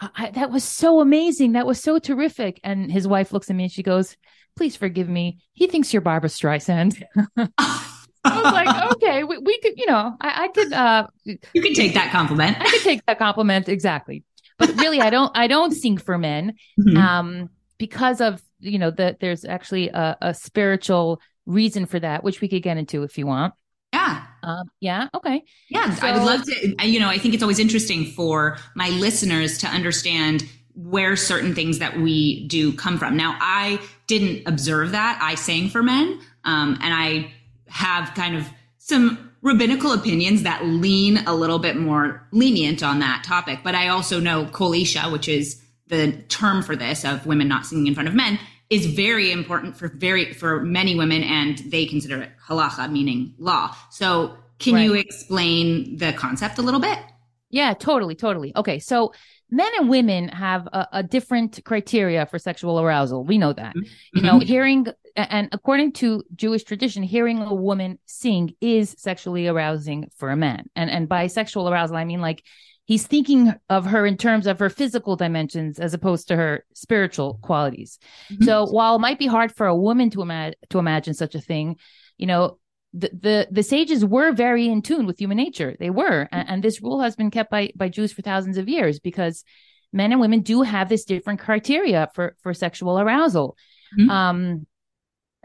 I, 0.00 0.30
that 0.30 0.50
was 0.50 0.64
so 0.64 1.00
amazing. 1.00 1.52
That 1.52 1.66
was 1.66 1.80
so 1.80 1.98
terrific. 1.98 2.60
And 2.64 2.90
his 2.90 3.06
wife 3.06 3.32
looks 3.32 3.48
at 3.48 3.56
me 3.56 3.64
and 3.64 3.72
she 3.72 3.82
goes, 3.82 4.16
please 4.56 4.76
forgive 4.76 5.08
me. 5.08 5.38
He 5.52 5.66
thinks 5.66 5.92
you're 5.92 6.02
Barbra 6.02 6.28
Streisand. 6.28 7.02
I 8.24 8.42
was 8.42 8.52
like, 8.52 8.92
okay, 8.92 9.24
we, 9.24 9.38
we, 9.38 9.58
could, 9.60 9.74
you 9.76 9.86
know, 9.86 10.16
I, 10.20 10.44
I 10.44 10.48
could, 10.48 10.72
uh, 10.72 11.06
you 11.24 11.62
can 11.62 11.74
take 11.74 11.94
that 11.94 12.10
compliment. 12.10 12.56
I 12.60 12.70
could 12.70 12.82
take 12.82 13.06
that 13.06 13.18
compliment. 13.18 13.68
Exactly. 13.68 14.24
But 14.58 14.74
really, 14.76 15.00
I 15.00 15.10
don't, 15.10 15.36
I 15.36 15.46
don't 15.46 15.72
sing 15.72 15.98
for 15.98 16.16
men, 16.16 16.54
mm-hmm. 16.78 16.96
um, 16.96 17.50
because 17.76 18.20
of, 18.20 18.40
you 18.60 18.78
know, 18.78 18.90
that 18.92 19.20
there's 19.20 19.44
actually 19.44 19.88
a, 19.88 20.16
a 20.22 20.34
spiritual 20.34 21.20
reason 21.44 21.86
for 21.86 21.98
that, 21.98 22.22
which 22.22 22.40
we 22.40 22.48
could 22.48 22.62
get 22.62 22.76
into 22.76 23.02
if 23.02 23.18
you 23.18 23.26
want. 23.26 23.54
Yeah. 23.92 24.24
Um, 24.42 24.70
yeah. 24.80 25.08
Okay. 25.14 25.42
Yeah. 25.70 25.94
So, 25.94 26.06
I 26.06 26.12
would 26.12 26.24
love 26.24 26.44
to, 26.44 26.86
you 26.86 27.00
know, 27.00 27.08
I 27.08 27.18
think 27.18 27.34
it's 27.34 27.42
always 27.42 27.58
interesting 27.58 28.06
for 28.06 28.58
my 28.74 28.88
listeners 28.90 29.58
to 29.58 29.66
understand 29.66 30.44
where 30.74 31.16
certain 31.16 31.54
things 31.54 31.78
that 31.78 31.98
we 31.98 32.46
do 32.48 32.72
come 32.72 32.98
from. 32.98 33.16
Now, 33.16 33.36
I 33.40 33.80
didn't 34.06 34.46
observe 34.46 34.92
that. 34.92 35.18
I 35.22 35.34
sang 35.34 35.68
for 35.68 35.82
men, 35.82 36.20
um, 36.44 36.78
and 36.80 36.94
I 36.94 37.32
have 37.68 38.14
kind 38.14 38.36
of 38.36 38.48
some 38.78 39.32
rabbinical 39.42 39.92
opinions 39.92 40.42
that 40.42 40.64
lean 40.64 41.18
a 41.26 41.34
little 41.34 41.58
bit 41.58 41.76
more 41.76 42.26
lenient 42.32 42.82
on 42.82 43.00
that 43.00 43.22
topic. 43.24 43.60
But 43.62 43.74
I 43.74 43.88
also 43.88 44.20
know 44.20 44.46
kol 44.46 44.72
isha, 44.72 45.10
which 45.10 45.28
is 45.28 45.62
the 45.86 46.12
term 46.28 46.62
for 46.62 46.76
this 46.76 47.04
of 47.04 47.26
women 47.26 47.46
not 47.46 47.66
singing 47.66 47.86
in 47.86 47.94
front 47.94 48.08
of 48.08 48.14
men, 48.14 48.38
is 48.70 48.86
very 48.86 49.30
important 49.30 49.76
for 49.76 49.88
very 49.88 50.32
for 50.32 50.62
many 50.62 50.94
women, 50.94 51.22
and 51.22 51.58
they 51.58 51.86
consider 51.86 52.22
it 52.22 52.30
halacha, 52.48 52.90
meaning 52.90 53.34
law. 53.38 53.76
So, 53.90 54.36
can 54.58 54.74
right. 54.74 54.84
you 54.84 54.94
explain 54.94 55.98
the 55.98 56.12
concept 56.12 56.58
a 56.58 56.62
little 56.62 56.80
bit? 56.80 56.98
Yeah, 57.50 57.74
totally, 57.74 58.14
totally. 58.14 58.52
Okay, 58.56 58.78
so 58.78 59.12
men 59.50 59.70
and 59.78 59.88
women 59.88 60.28
have 60.28 60.66
a, 60.66 60.88
a 60.92 61.02
different 61.02 61.64
criteria 61.64 62.26
for 62.26 62.38
sexual 62.38 62.80
arousal. 62.80 63.24
We 63.24 63.38
know 63.38 63.52
that. 63.52 63.74
Mm-hmm. 63.76 64.16
You 64.16 64.22
know, 64.22 64.38
hearing 64.38 64.86
and 65.16 65.48
according 65.52 65.92
to 65.92 66.24
Jewish 66.34 66.64
tradition, 66.64 67.02
hearing 67.02 67.40
a 67.40 67.54
woman 67.54 67.98
sing 68.06 68.54
is 68.60 68.94
sexually 68.98 69.46
arousing 69.46 70.10
for 70.16 70.30
a 70.30 70.36
man. 70.36 70.68
And 70.74 70.90
and 70.90 71.08
by 71.08 71.28
sexual 71.28 71.68
arousal, 71.68 71.96
I 71.96 72.04
mean 72.04 72.20
like 72.20 72.42
he's 72.84 73.06
thinking 73.06 73.54
of 73.70 73.86
her 73.86 74.06
in 74.06 74.16
terms 74.16 74.46
of 74.46 74.58
her 74.58 74.70
physical 74.70 75.16
dimensions 75.16 75.78
as 75.78 75.94
opposed 75.94 76.28
to 76.28 76.36
her 76.36 76.64
spiritual 76.74 77.38
qualities. 77.42 77.98
Mm-hmm. 78.30 78.44
So 78.44 78.66
while 78.66 78.96
it 78.96 79.00
might 79.00 79.18
be 79.18 79.26
hard 79.26 79.52
for 79.54 79.66
a 79.66 79.76
woman 79.76 80.10
to 80.10 80.22
imagine 80.22 80.58
to 80.70 80.78
imagine 80.78 81.14
such 81.14 81.34
a 81.34 81.40
thing, 81.40 81.76
you 82.18 82.26
know, 82.26 82.58
the, 82.96 83.10
the, 83.12 83.48
the 83.50 83.62
sages 83.62 84.04
were 84.04 84.32
very 84.32 84.68
in 84.68 84.80
tune 84.80 85.04
with 85.04 85.18
human 85.18 85.36
nature. 85.36 85.76
They 85.78 85.90
were, 85.90 86.28
and, 86.30 86.48
and 86.48 86.62
this 86.62 86.80
rule 86.80 87.00
has 87.00 87.16
been 87.16 87.30
kept 87.30 87.50
by 87.50 87.72
by 87.74 87.88
Jews 87.88 88.12
for 88.12 88.22
thousands 88.22 88.56
of 88.56 88.68
years 88.68 89.00
because 89.00 89.44
men 89.92 90.12
and 90.12 90.20
women 90.20 90.40
do 90.40 90.62
have 90.62 90.88
this 90.88 91.04
different 91.04 91.40
criteria 91.40 92.08
for 92.14 92.36
for 92.42 92.54
sexual 92.54 92.98
arousal. 93.00 93.56
Mm-hmm. 93.98 94.10
Um, 94.10 94.66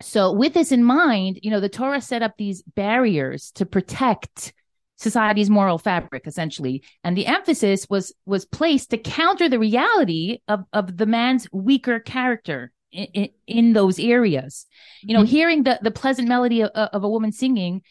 so 0.02 0.32
with 0.32 0.54
this 0.54 0.72
in 0.72 0.84
mind, 0.84 1.40
you 1.42 1.50
know, 1.50 1.60
the 1.60 1.70
Torah 1.70 2.02
set 2.02 2.22
up 2.22 2.36
these 2.38 2.62
barriers 2.62 3.52
to 3.56 3.66
protect 3.66 4.54
society's 4.98 5.50
moral 5.50 5.78
fabric 5.78 6.28
essentially 6.28 6.84
and 7.06 7.16
the 7.16 7.26
emphasis 7.26 7.88
was 7.90 8.14
was 8.26 8.44
placed 8.44 8.90
to 8.90 8.98
counter 8.98 9.48
the 9.48 9.58
reality 9.58 10.40
of 10.50 10.66
of 10.74 10.98
the 10.98 11.06
man's 11.06 11.48
weaker 11.54 12.02
character 12.02 12.70
in, 12.92 13.30
in, 13.48 13.74
those 13.74 14.00
areas. 14.00 14.66
You 15.02 15.14
know 15.14 15.22
mm-hmm. 15.22 15.30
hearing 15.30 15.64
the 15.64 15.80
the 15.82 15.92
pleasant 15.92 16.28
melody 16.28 16.62
of, 16.62 16.72
of 16.72 17.04
a 17.04 17.10
woman 17.10 17.32
singing 17.32 17.82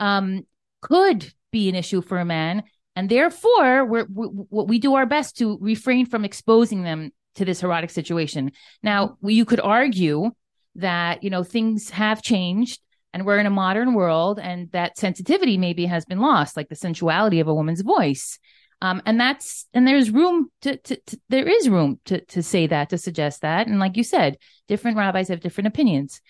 um 0.00 0.46
could 0.80 1.32
be 1.50 1.68
an 1.68 1.74
issue 1.74 2.02
for 2.02 2.18
a 2.18 2.24
man 2.24 2.62
and 2.94 3.08
therefore 3.08 3.84
we're, 3.84 4.06
we, 4.12 4.28
we 4.50 4.78
do 4.78 4.94
our 4.94 5.06
best 5.06 5.38
to 5.38 5.58
refrain 5.60 6.06
from 6.06 6.24
exposing 6.24 6.82
them 6.82 7.12
to 7.36 7.44
this 7.44 7.62
erotic 7.62 7.90
situation. 7.90 8.52
Now 8.82 9.16
you 9.22 9.44
could 9.44 9.60
argue 9.60 10.32
that 10.74 11.22
you 11.22 11.30
know 11.30 11.44
things 11.44 11.90
have 11.90 12.22
changed 12.22 12.80
and 13.12 13.24
we're 13.24 13.38
in 13.38 13.46
a 13.46 13.50
modern 13.50 13.94
world 13.94 14.38
and 14.38 14.70
that 14.72 14.98
sensitivity 14.98 15.56
maybe 15.56 15.86
has 15.86 16.04
been 16.04 16.20
lost 16.20 16.56
like 16.56 16.68
the 16.68 16.76
sensuality 16.76 17.40
of 17.40 17.48
a 17.48 17.54
woman's 17.54 17.80
voice 17.80 18.38
um, 18.80 19.02
and 19.06 19.20
that's 19.20 19.66
and 19.74 19.86
there's 19.86 20.10
room 20.10 20.50
to, 20.62 20.76
to, 20.76 20.96
to, 21.06 21.20
there 21.28 21.48
is 21.48 21.68
room 21.68 21.98
to 22.04 22.24
to 22.26 22.42
say 22.42 22.66
that 22.66 22.90
to 22.90 22.98
suggest 22.98 23.42
that 23.42 23.66
and 23.66 23.78
like 23.78 23.96
you 23.96 24.04
said 24.04 24.36
different 24.68 24.96
rabbis 24.96 25.28
have 25.28 25.40
different 25.40 25.66
opinions 25.66 26.20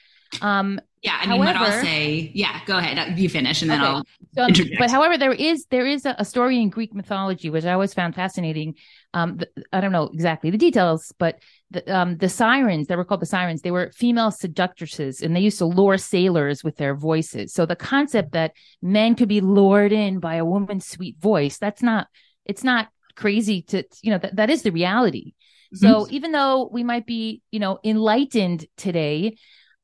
um, 0.41 0.81
Yeah, 1.03 1.17
I 1.17 1.27
mean, 1.27 1.41
however, 1.41 1.59
what 1.61 1.71
I'll 1.71 1.83
say, 1.83 2.33
yeah, 2.35 2.61
go 2.67 2.77
ahead. 2.77 3.19
You 3.19 3.29
finish, 3.29 3.63
and 3.63 3.71
then 3.71 3.81
okay. 3.81 4.03
I'll. 4.37 4.49
Interject. 4.49 4.79
but 4.79 4.91
however, 4.91 5.17
there 5.17 5.33
is 5.33 5.65
there 5.71 5.87
is 5.87 6.05
a, 6.05 6.15
a, 6.19 6.25
story 6.25 6.61
in 6.61 6.71
Greek 6.71 6.93
mythology 6.93 7.51
which 7.51 7.65
I 7.65 7.73
always 7.73 7.95
found 7.95 8.15
fascinating. 8.15 8.75
Um, 9.15 9.37
the, 9.37 9.49
I 9.73 9.81
don't 9.81 9.93
know 9.93 10.11
exactly 10.13 10.51
the 10.51 10.59
details, 10.59 11.13
but 11.19 11.39
the 11.71 11.87
um 11.97 12.17
the 12.19 12.29
sirens 12.29 12.89
they 12.89 12.97
were 12.97 13.05
called 13.05 13.23
the 13.23 13.27
sirens. 13.27 13.63
They 13.63 13.71
were 13.71 13.93
female 13.95 14.33
seductresses, 14.33 15.23
and 15.23 15.37
they 15.37 15.41
used 15.41 15.59
to 15.59 15.67
lure 15.67 15.99
sailors 15.99 16.65
with 16.65 16.77
their 16.77 16.97
voices. 16.97 17.53
So 17.53 17.65
the 17.65 17.77
concept 17.77 18.33
that 18.33 18.53
men 18.83 19.15
could 19.15 19.29
be 19.29 19.41
lured 19.41 19.93
in 19.93 20.19
by 20.19 20.37
a 20.37 20.45
woman's 20.45 20.87
sweet 20.87 21.17
voice 21.19 21.59
that's 21.59 21.83
not 21.83 22.09
it's 22.49 22.65
not 22.65 22.89
crazy 23.15 23.63
to 23.63 23.85
you 24.03 24.11
know 24.11 24.19
that 24.19 24.37
that 24.37 24.51
is 24.51 24.63
the 24.63 24.73
reality. 24.73 25.35
Mm-hmm. 25.75 25.87
So 25.87 26.09
even 26.11 26.33
though 26.33 26.69
we 26.73 26.83
might 26.83 27.07
be 27.07 27.43
you 27.51 27.61
know 27.61 27.79
enlightened 27.85 28.67
today 28.77 29.37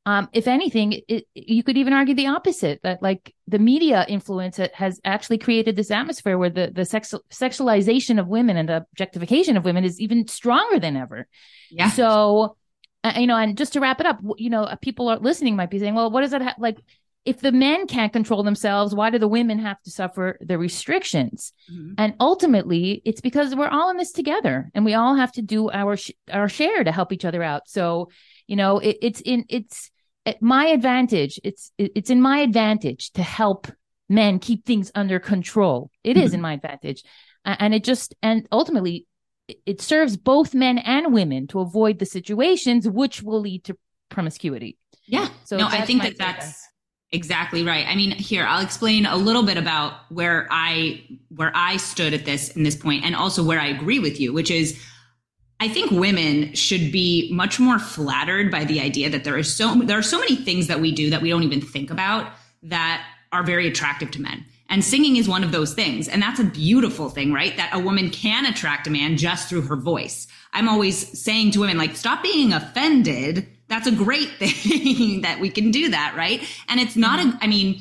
um, 0.07 0.29
if 0.33 0.47
anything, 0.47 1.01
it, 1.09 1.27
you 1.35 1.63
could 1.63 1.79
even 1.79 1.95
argue 1.95 2.15
the 2.15 2.27
opposite 2.27 2.81
that 2.83 3.03
like 3.03 3.35
the 3.49 3.59
media 3.59 4.05
influence 4.07 4.59
has 4.75 5.01
actually 5.03 5.39
created 5.39 5.77
this 5.77 5.91
atmosphere 5.91 6.37
where 6.37 6.51
the 6.51 6.71
the 6.71 6.85
sex, 6.85 7.15
sexualization 7.31 8.21
of 8.21 8.29
women 8.29 8.59
and 8.59 8.69
the 8.69 8.77
objectification 8.77 9.57
of 9.57 9.65
women 9.65 9.83
is 9.83 9.99
even 10.01 10.29
stronger 10.29 10.79
than 10.79 10.97
ever. 10.97 11.27
Yeah. 11.71 11.89
So, 11.89 12.57
uh, 13.03 13.15
you 13.17 13.27
know, 13.27 13.37
and 13.37 13.57
just 13.57 13.73
to 13.75 13.81
wrap 13.81 13.99
it 13.99 14.07
up, 14.07 14.21
you 14.37 14.51
know, 14.51 14.69
people 14.83 15.09
are 15.09 15.19
listening 15.19 15.57
might 15.57 15.71
be 15.71 15.79
saying, 15.79 15.95
well, 15.95 16.11
what 16.11 16.21
does 16.21 16.33
that 16.33 16.43
ha-? 16.43 16.55
like? 16.59 16.79
If 17.25 17.41
the 17.41 17.53
men 17.53 17.87
can't 17.87 18.13
control 18.13 18.43
themselves, 18.43 18.95
why 18.95 19.11
do 19.11 19.19
the 19.19 19.29
women 19.29 19.59
have 19.59 19.81
to 19.83 19.91
suffer 19.91 20.39
the 20.41 20.59
restrictions? 20.59 21.53
Mm-hmm. 21.73 21.95
And 21.97 22.15
ultimately, 22.21 23.01
it's 23.05 23.21
because 23.21 23.55
we're 23.55 23.69
all 23.69 23.91
in 23.91 23.97
this 23.97 24.13
together, 24.13 24.71
and 24.75 24.85
we 24.85 24.95
all 24.95 25.15
have 25.15 25.33
to 25.33 25.43
do 25.43 25.71
our 25.71 25.97
sh- 25.97 26.13
our 26.31 26.49
share 26.49 26.85
to 26.85 26.93
help 26.93 27.13
each 27.13 27.25
other 27.25 27.43
out. 27.43 27.69
So, 27.69 28.11
you 28.47 28.57
know, 28.57 28.79
it, 28.79 28.99
it's 29.01 29.21
in 29.21 29.47
it's 29.49 29.91
at 30.27 30.41
my 30.41 30.67
advantage 30.67 31.39
it's 31.45 31.71
it's 31.79 32.11
in 32.11 32.21
my 32.21 32.39
advantage 32.39 33.13
to 33.13 33.23
help 33.23 33.71
men 34.09 34.39
keep 34.39 34.65
things 34.65 34.91
under 34.95 35.19
control 35.19 35.91
It 36.03 36.15
mm-hmm. 36.15 36.25
is 36.25 36.35
in 36.35 36.41
my 36.41 36.55
advantage 36.55 37.03
and 37.45 37.75
it 37.75 37.85
just 37.85 38.15
and 38.23 38.47
ultimately 38.51 39.07
it 39.67 39.81
serves 39.81 40.17
both 40.17 40.55
men 40.55 40.79
and 40.79 41.13
women 41.13 41.47
to 41.49 41.61
avoid 41.61 41.99
the 41.99 42.07
situations 42.07 42.89
which 42.89 43.23
will 43.23 43.41
lead 43.41 43.65
to 43.65 43.77
promiscuity 44.09 44.79
yeah 45.07 45.29
so 45.45 45.57
no 45.57 45.67
i 45.69 45.83
think 45.83 46.03
that 46.03 46.17
that's 46.19 46.64
exactly 47.15 47.63
right 47.63 47.87
i 47.89 47.95
mean 47.95 48.11
here 48.11 48.45
i'll 48.45 48.63
explain 48.63 49.07
a 49.07 49.17
little 49.17 49.43
bit 49.43 49.57
about 49.57 49.93
where 50.11 50.47
i 50.51 51.03
where 51.35 51.53
i 51.55 51.77
stood 51.77 52.13
at 52.13 52.25
this 52.25 52.51
in 52.51 52.63
this 52.63 52.77
point 52.77 53.05
and 53.05 53.15
also 53.15 53.43
where 53.43 53.61
i 53.61 53.67
agree 53.67 53.99
with 53.99 54.21
you 54.21 54.33
which 54.33 54.51
is 54.51 54.79
I 55.61 55.69
think 55.69 55.93
women 55.93 56.53
should 56.55 56.91
be 56.91 57.31
much 57.33 57.61
more 57.61 57.79
flattered 57.79 58.51
by 58.51 58.65
the 58.65 58.81
idea 58.81 59.09
that 59.09 59.25
there 59.25 59.39
is 59.39 59.55
so 59.55 59.75
there 59.77 59.97
are 59.97 60.03
so 60.03 60.19
many 60.19 60.37
things 60.37 60.67
that 60.67 60.81
we 60.81 60.93
do 60.93 61.11
that 61.11 61.23
we 61.23 61.31
don't 61.31 61.45
even 61.45 61.61
think 61.61 61.91
about 61.91 62.33
that 62.65 63.07
are 63.33 63.45
very 63.45 63.67
attractive 63.67 64.11
to 64.13 64.21
men. 64.21 64.45
And 64.69 64.83
singing 64.83 65.17
is 65.17 65.29
one 65.29 65.45
of 65.45 65.53
those 65.53 65.75
things. 65.75 66.09
And 66.09 66.23
that's 66.23 66.41
a 66.41 66.45
beautiful 66.45 67.11
thing, 67.11 67.33
right? 67.33 67.57
That 67.57 67.75
a 67.75 67.79
woman 67.79 68.11
can 68.11 68.47
attract 68.47 68.87
a 68.87 68.91
man 68.91 69.17
just 69.17 69.49
through 69.49 69.63
her 69.63 69.77
voice. 69.77 70.27
I'm 70.53 70.69
always 70.69 71.21
saying 71.21 71.53
to 71.53 71.61
women, 71.61 71.77
like, 71.77 71.97
stop 71.97 72.23
being 72.23 72.53
offended. 72.53 73.47
That's 73.69 73.87
a 73.87 73.93
great 73.93 74.29
thing 74.39 75.23
that 75.23 75.41
we 75.41 75.51
can 75.51 75.71
do 75.71 75.91
that, 75.91 76.15
right? 76.17 76.43
And 76.69 76.81
it's 76.81 76.97
not 76.97 77.25
a, 77.25 77.39
I 77.41 77.47
mean, 77.47 77.81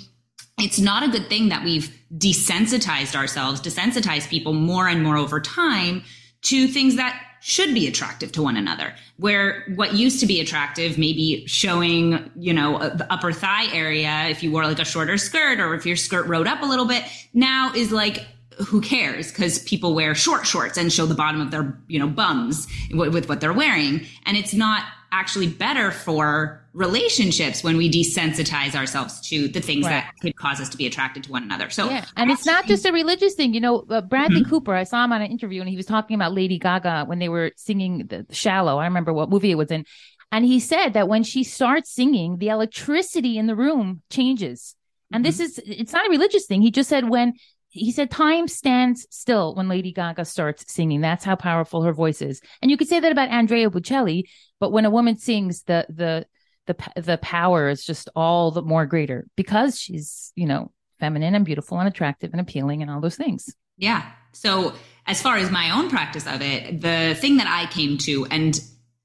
it's 0.60 0.80
not 0.80 1.04
a 1.04 1.08
good 1.08 1.28
thing 1.28 1.50
that 1.50 1.64
we've 1.64 1.96
desensitized 2.16 3.16
ourselves, 3.16 3.62
desensitized 3.62 4.30
people 4.30 4.54
more 4.54 4.88
and 4.88 5.04
more 5.04 5.18
over 5.18 5.40
time 5.40 6.04
to 6.44 6.68
things 6.68 6.96
that 6.96 7.20
should 7.42 7.74
be 7.74 7.88
attractive 7.88 8.32
to 8.32 8.42
one 8.42 8.56
another. 8.56 8.96
Where 9.18 9.66
what 9.76 9.94
used 9.94 10.22
to 10.22 10.26
be 10.26 10.40
attractive, 10.40 10.98
maybe 10.98 11.46
showing, 11.46 12.32
you 12.38 12.54
know, 12.54 12.78
the 12.80 13.12
upper 13.12 13.34
thigh 13.34 13.66
area, 13.74 14.28
if 14.30 14.44
you 14.44 14.52
wore 14.52 14.64
like 14.64 14.80
a 14.80 14.86
shorter 14.86 15.18
skirt 15.18 15.60
or 15.60 15.74
if 15.74 15.86
your 15.86 15.98
skirt 15.98 16.28
rode 16.28 16.48
up 16.48 16.62
a 16.62 16.66
little 16.66 16.86
bit, 16.86 17.04
now 17.34 17.74
is 17.76 17.92
like, 17.92 18.26
who 18.68 18.80
cares? 18.80 19.32
Because 19.32 19.60
people 19.60 19.94
wear 19.94 20.16
short 20.16 20.46
shorts 20.46 20.78
and 20.78 20.94
show 20.94 21.06
the 21.06 21.16
bottom 21.16 21.42
of 21.42 21.52
their, 21.52 21.78
you 21.88 22.00
know, 22.00 22.08
bums 22.08 22.68
with, 22.92 23.14
with 23.14 23.28
what 23.28 23.42
they're 23.42 23.52
wearing. 23.52 24.06
And 24.26 24.38
it's 24.38 24.54
not 24.54 24.86
actually 25.14 25.48
better 25.48 25.92
for 25.92 26.66
relationships 26.74 27.64
when 27.64 27.78
we 27.78 27.90
desensitize 27.90 28.74
ourselves 28.74 29.22
to 29.30 29.48
the 29.48 29.62
things 29.62 29.86
right. 29.86 29.92
that 29.92 30.14
could 30.22 30.36
cause 30.36 30.60
us 30.60 30.70
to 30.70 30.76
be 30.76 30.88
attracted 30.88 31.24
to 31.24 31.32
one 31.32 31.44
another. 31.44 31.70
So, 31.70 31.88
yeah. 31.88 32.04
and 32.18 32.32
it's 32.32 32.48
not 32.48 32.66
just 32.66 32.86
a 32.86 32.92
religious 32.92 33.36
thing. 33.36 33.54
You 33.54 33.62
know, 33.62 33.86
uh, 33.90 34.02
Bradley 34.02 34.42
mm-hmm. 34.42 34.50
Cooper, 34.50 34.74
I 34.74 34.84
saw 34.84 35.06
him 35.06 35.14
on 35.14 35.22
an 35.22 35.30
interview 35.30 35.62
and 35.62 35.70
he 35.70 35.78
was 35.78 35.86
talking 35.86 36.16
about 36.16 36.34
Lady 36.34 36.58
Gaga 36.58 37.06
when 37.06 37.20
they 37.20 37.30
were 37.30 37.52
singing 37.56 38.08
the, 38.08 38.26
the 38.28 38.36
Shallow. 38.36 38.80
I 38.80 38.86
remember 38.86 39.14
what 39.14 39.30
movie 39.30 39.52
it 39.52 39.56
was 39.56 39.70
in. 39.70 39.86
And 40.32 40.44
he 40.44 40.60
said 40.60 40.94
that 40.94 41.08
when 41.08 41.22
she 41.22 41.44
starts 41.44 41.92
singing, 41.92 42.40
the 42.40 42.50
electricity 42.50 43.38
in 43.38 43.46
the 43.46 43.56
room 43.56 44.02
changes. 44.10 44.76
And 45.12 45.24
mm-hmm. 45.24 45.28
this 45.28 45.40
is, 45.40 45.62
it's 45.64 45.94
not 45.94 46.08
a 46.08 46.10
religious 46.10 46.48
thing. 46.48 46.64
He 46.64 46.72
just 46.72 46.90
said 46.90 47.08
when 47.08 47.34
he 47.74 47.92
said 47.92 48.12
time 48.12 48.48
stands 48.48 49.08
still 49.10 49.56
when 49.56 49.68
Lady 49.68 49.92
Gaga 49.92 50.26
starts 50.26 50.72
singing. 50.72 51.02
That's 51.02 51.26
how 51.26 51.36
powerful 51.36 51.82
her 51.82 51.92
voice 51.92 52.22
is. 52.22 52.40
And 52.62 52.70
you 52.70 52.78
could 52.78 52.88
say 52.88 53.00
that 53.00 53.12
about 53.12 53.30
Andrea 53.30 53.70
Bocelli, 53.70 54.26
but 54.60 54.72
when 54.72 54.86
a 54.86 54.92
woman 54.92 55.18
sings, 55.18 55.64
the 55.64 55.86
the 55.90 56.26
the 56.68 57.02
the 57.02 57.18
power 57.18 57.70
is 57.70 57.84
just 57.84 58.10
all 58.16 58.52
the 58.52 58.62
more 58.62 58.86
greater 58.86 59.26
because 59.36 59.80
she's, 59.80 60.32
you 60.36 60.46
know, 60.46 60.72
feminine 61.00 61.34
and 61.34 61.46
beautiful 61.46 61.80
and 61.80 61.88
attractive 61.88 62.32
and 62.32 62.40
appealing 62.40 62.84
and 62.84 62.92
all 62.92 63.02
those 63.02 63.18
things. 63.18 63.56
Yeah. 63.78 64.10
So 64.34 64.74
as 65.08 65.20
far 65.20 65.38
as 65.38 65.50
my 65.50 65.72
own 65.72 65.90
practice 65.90 66.28
of 66.28 66.44
it, 66.44 66.80
the 66.80 67.16
thing 67.20 67.38
that 67.38 67.48
I 67.48 67.72
came 67.72 67.98
to 68.00 68.28
and 68.28 68.60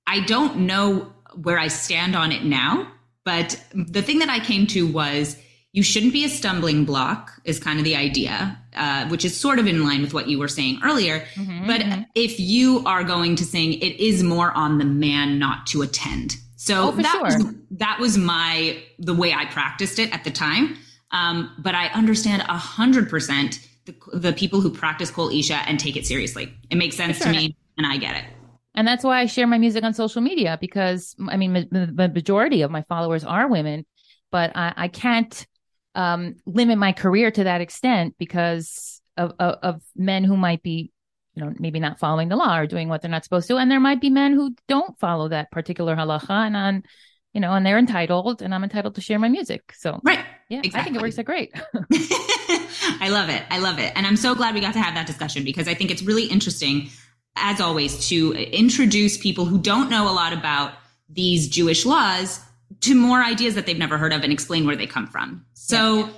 I 0.07 0.21
don't 0.21 0.61
know 0.67 1.13
where 1.35 1.59
I 1.59 1.69
stand 1.69 2.15
on 2.15 2.33
it 2.33 2.45
now, 2.45 2.93
but 3.25 3.61
the 3.73 4.03
thing 4.03 4.19
that 4.19 4.29
I 4.29 4.41
came 4.41 4.67
to 4.69 4.87
was 4.87 5.39
you 5.73 5.83
shouldn't 5.83 6.13
be 6.13 6.25
a 6.25 6.29
stumbling 6.29 6.85
block 6.85 7.33
is 7.45 7.59
kind 7.59 7.79
of 7.79 7.85
the 7.85 7.95
idea 7.95 8.59
uh, 8.75 9.07
which 9.09 9.25
is 9.25 9.39
sort 9.39 9.59
of 9.59 9.67
in 9.67 9.85
line 9.85 10.01
with 10.01 10.15
what 10.15 10.29
you 10.29 10.39
were 10.39 10.49
saying 10.49 10.81
earlier 10.83 11.21
mm-hmm, 11.35 11.67
but 11.67 11.81
mm-hmm. 11.81 12.03
if 12.15 12.41
you 12.41 12.83
are 12.87 13.05
going 13.05 13.37
to 13.37 13.45
sing 13.45 13.75
it 13.75 14.01
is 14.01 14.23
more 14.23 14.53
on 14.53 14.79
the 14.79 14.85
man 14.85 15.39
not 15.39 15.67
to 15.67 15.83
attend 15.83 16.37
so 16.57 16.89
oh, 16.89 16.91
that, 16.93 17.13
sure. 17.13 17.25
was, 17.25 17.55
that 17.71 17.99
was 18.01 18.19
my 18.19 18.83
the 18.99 19.15
way 19.15 19.33
i 19.33 19.45
practiced 19.47 19.99
it 19.99 20.13
at 20.15 20.25
the 20.25 20.31
time 20.31 20.77
um, 21.11 21.55
but 21.59 21.75
i 21.75 21.87
understand 21.89 22.43
a 22.49 22.59
hundred 22.59 23.09
percent 23.09 23.61
the 24.13 24.35
people 24.35 24.61
who 24.61 24.71
practice 24.71 25.11
kol 25.11 25.31
isha 25.31 25.57
and 25.67 25.79
take 25.81 25.97
it 25.97 26.07
seriously 26.07 26.53
it 26.71 26.77
makes 26.77 26.97
sense 26.97 27.19
sure. 27.19 27.27
to 27.27 27.33
me 27.33 27.57
and 27.77 27.87
i 27.87 27.97
get 27.97 28.17
it 28.17 28.25
and 28.75 28.87
that's 28.87 29.03
why 29.03 29.19
I 29.19 29.27
share 29.27 29.49
my 29.49 29.59
music 29.59 29.83
on 29.83 29.93
social 29.93 30.23
media 30.23 30.57
because 30.61 31.17
I 31.27 31.37
mean, 31.37 31.53
the 31.53 32.13
majority 32.15 32.63
of 32.63 32.71
my 32.71 32.83
followers 32.83 33.25
are 33.25 33.49
women, 33.49 33.85
but 34.31 34.53
I, 34.55 34.73
I 34.77 34.89
can't 34.89 35.47
um, 35.99 36.37
limit 36.47 36.79
my 36.79 36.93
career 36.93 37.31
to 37.33 37.45
that 37.45 37.61
extent 37.61 38.15
because 38.19 39.03
of, 39.17 39.33
of, 39.41 39.59
of 39.63 39.83
men 39.97 40.23
who 40.23 40.37
might 40.37 40.63
be 40.63 40.93
you 41.35 41.45
know 41.45 41.53
maybe 41.59 41.81
not 41.81 41.99
following 41.99 42.29
the 42.29 42.37
law 42.37 42.57
or 42.57 42.69
doing 42.69 42.89
what 42.89 43.03
they're 43.03 43.11
not 43.11 43.25
supposed 43.25 43.49
to. 43.49 43.57
And 43.57 43.69
there 43.69 43.81
might 43.81 44.01
be 44.01 44.09
men 44.09 44.33
who 44.33 44.55
don't 44.69 44.97
follow 45.01 45.29
that 45.29 45.51
particular 45.51 45.97
halacha 45.97 46.31
and 46.31 46.57
on 46.57 46.83
you 47.33 47.41
know 47.41 47.53
and 47.53 47.67
they're 47.67 47.79
entitled 47.79 48.43
and 48.43 48.55
i'm 48.55 48.63
entitled 48.63 48.95
to 48.95 49.01
share 49.01 49.19
my 49.19 49.29
music. 49.29 49.73
So 49.77 50.01
right. 50.05 50.25
yeah 50.49 50.61
exactly. 50.63 50.81
i 50.81 50.85
think 50.85 50.97
it 50.97 51.03
works 51.03 51.19
out 51.19 51.25
great. 51.25 51.53
I 53.01 53.09
love 53.11 53.29
it. 53.29 53.43
I 53.51 53.59
love 53.59 53.81
it. 53.81 53.93
And 53.97 54.07
i'm 54.07 54.17
so 54.17 54.37
glad 54.37 54.55
we 54.55 54.61
got 54.61 54.75
to 54.75 54.81
have 54.81 54.95
that 54.95 55.07
discussion 55.09 55.43
because 55.43 55.67
i 55.67 55.75
think 55.75 55.91
it's 55.91 56.03
really 56.03 56.27
interesting 56.27 56.91
as 57.35 57.61
always 57.61 58.09
to 58.09 58.35
introduce 58.35 59.19
people 59.19 59.47
who 59.47 59.59
don't 59.59 59.91
know 59.91 60.09
a 60.09 60.15
lot 60.15 60.33
about 60.33 60.75
these 61.09 61.49
jewish 61.49 61.85
laws 61.85 62.41
to 62.81 62.95
more 62.95 63.23
ideas 63.23 63.55
that 63.55 63.67
they've 63.67 63.79
never 63.79 63.99
heard 63.99 64.13
of 64.13 64.23
and 64.23 64.33
explain 64.33 64.67
where 64.67 64.77
they 64.77 64.87
come 64.87 65.07
from. 65.07 65.45
So 65.55 65.99
yeah. 65.99 66.11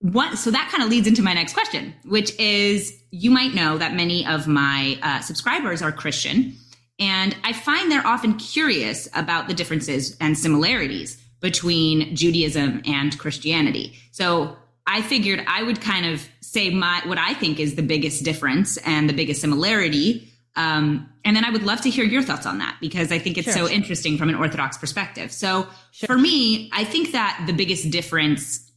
what, 0.00 0.38
so 0.38 0.50
that 0.50 0.68
kind 0.70 0.82
of 0.82 0.90
leads 0.90 1.06
into 1.06 1.22
my 1.22 1.34
next 1.34 1.54
question, 1.54 1.94
which 2.04 2.38
is 2.38 2.98
you 3.10 3.30
might 3.30 3.54
know 3.54 3.78
that 3.78 3.94
many 3.94 4.26
of 4.26 4.46
my 4.46 4.98
uh, 5.02 5.20
subscribers 5.20 5.82
are 5.82 5.92
Christian. 5.92 6.56
And 6.98 7.36
I 7.44 7.52
find 7.52 7.90
they're 7.90 8.06
often 8.06 8.34
curious 8.34 9.08
about 9.14 9.48
the 9.48 9.54
differences 9.54 10.16
and 10.20 10.36
similarities 10.38 11.20
between 11.40 12.14
Judaism 12.14 12.82
and 12.86 13.18
Christianity. 13.18 13.98
So 14.12 14.56
I 14.86 15.02
figured 15.02 15.44
I 15.46 15.62
would 15.62 15.80
kind 15.80 16.06
of 16.06 16.26
say 16.40 16.70
my 16.70 17.02
what 17.04 17.18
I 17.18 17.34
think 17.34 17.60
is 17.60 17.74
the 17.74 17.82
biggest 17.82 18.24
difference 18.24 18.76
and 18.78 19.08
the 19.08 19.12
biggest 19.12 19.40
similarity 19.40 20.32
um, 20.56 21.11
and 21.24 21.36
then 21.36 21.44
I 21.44 21.50
would 21.50 21.62
love 21.62 21.80
to 21.82 21.90
hear 21.90 22.04
your 22.04 22.22
thoughts 22.22 22.46
on 22.46 22.58
that 22.58 22.78
because 22.80 23.12
I 23.12 23.18
think 23.18 23.38
it's 23.38 23.46
sure, 23.46 23.54
so 23.54 23.66
sure. 23.66 23.74
interesting 23.74 24.18
from 24.18 24.28
an 24.28 24.34
Orthodox 24.34 24.76
perspective. 24.76 25.30
So 25.30 25.68
sure. 25.92 26.06
for 26.06 26.18
me, 26.18 26.70
I 26.72 26.84
think 26.84 27.12
that 27.12 27.44
the 27.46 27.52
biggest 27.52 27.90
difference 27.90 28.70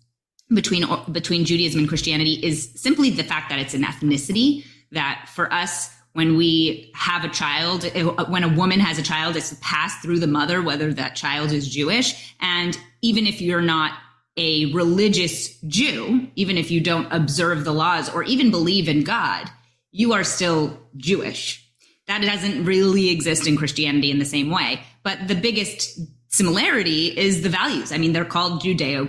between 0.53 0.85
between 1.11 1.45
Judaism 1.45 1.79
and 1.79 1.89
Christianity 1.89 2.33
is 2.33 2.71
simply 2.75 3.09
the 3.09 3.23
fact 3.23 3.49
that 3.49 3.59
it's 3.59 3.73
an 3.73 3.83
ethnicity. 3.83 4.63
That 4.91 5.27
for 5.33 5.51
us, 5.51 5.91
when 6.13 6.37
we 6.37 6.91
have 6.93 7.25
a 7.25 7.29
child, 7.29 7.85
eh, 7.93 8.03
when 8.03 8.43
a 8.43 8.49
woman 8.49 8.79
has 8.79 8.99
a 8.99 9.03
child, 9.03 9.35
it's 9.35 9.55
passed 9.61 10.01
through 10.01 10.19
the 10.19 10.27
mother, 10.27 10.61
whether 10.61 10.93
that 10.93 11.15
child 11.15 11.51
is 11.51 11.67
Jewish. 11.67 12.35
And 12.39 12.77
even 13.01 13.25
if 13.25 13.41
you're 13.41 13.61
not 13.61 13.93
a 14.37 14.71
religious 14.73 15.59
Jew, 15.61 16.27
even 16.35 16.57
if 16.57 16.69
you 16.69 16.79
don't 16.79 17.11
observe 17.11 17.63
the 17.63 17.73
laws 17.73 18.13
or 18.13 18.23
even 18.23 18.51
believe 18.51 18.87
in 18.87 19.03
God, 19.03 19.49
you 19.91 20.13
are 20.13 20.23
still 20.23 20.79
Jewish 20.95 21.64
that 22.07 22.21
doesn't 22.21 22.65
really 22.65 23.09
exist 23.09 23.47
in 23.47 23.57
Christianity 23.57 24.11
in 24.11 24.19
the 24.19 24.25
same 24.25 24.49
way. 24.49 24.81
But 25.03 25.27
the 25.27 25.35
biggest 25.35 25.99
similarity 26.29 27.07
is 27.07 27.41
the 27.41 27.49
values. 27.49 27.91
I 27.91 27.97
mean, 27.97 28.13
they're 28.13 28.25
called 28.25 28.61
Judeo 28.61 29.07